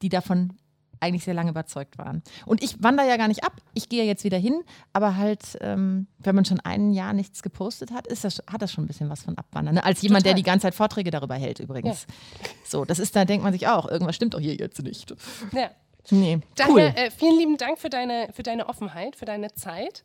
[0.02, 0.54] die davon
[1.00, 2.24] eigentlich sehr lange überzeugt waren.
[2.46, 4.64] Und ich wandere ja gar nicht ab, ich gehe jetzt wieder hin,
[4.94, 8.72] aber halt, ähm, wenn man schon ein Jahr nichts gepostet hat, ist das, hat das
[8.72, 9.76] schon ein bisschen was von Abwandern.
[9.76, 9.84] Ne?
[9.84, 10.34] Als jemand, Total.
[10.34, 12.08] der die ganze Zeit Vorträge darüber hält übrigens.
[12.08, 12.50] Ja.
[12.66, 15.14] So, das ist, da denkt man sich auch, irgendwas stimmt doch hier jetzt nicht.
[15.52, 15.70] Ja.
[16.12, 17.04] Nee, Daniel, cool.
[17.04, 20.04] äh, vielen lieben Dank für deine, für deine Offenheit, für deine Zeit.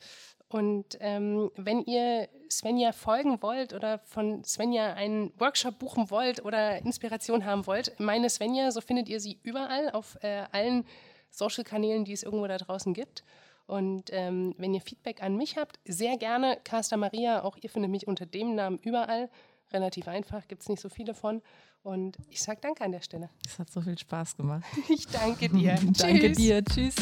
[0.49, 6.79] Und ähm, wenn ihr Svenja folgen wollt oder von Svenja einen Workshop buchen wollt oder
[6.79, 10.87] Inspiration haben wollt, meine Svenja, so findet ihr sie überall auf äh, allen
[11.31, 13.23] Social-Kanälen, die es irgendwo da draußen gibt.
[13.67, 16.59] Und ähm, wenn ihr Feedback an mich habt, sehr gerne.
[16.65, 19.31] Casta Maria, auch ihr findet mich unter dem Namen überall.
[19.73, 21.43] Relativ einfach, gibt es nicht so viele von.
[21.83, 23.31] Und ich sage danke an der Stelle.
[23.47, 24.65] Es hat so viel Spaß gemacht.
[24.89, 25.79] Ich danke dir.
[25.99, 26.65] danke dir.
[26.65, 26.97] Tschüss.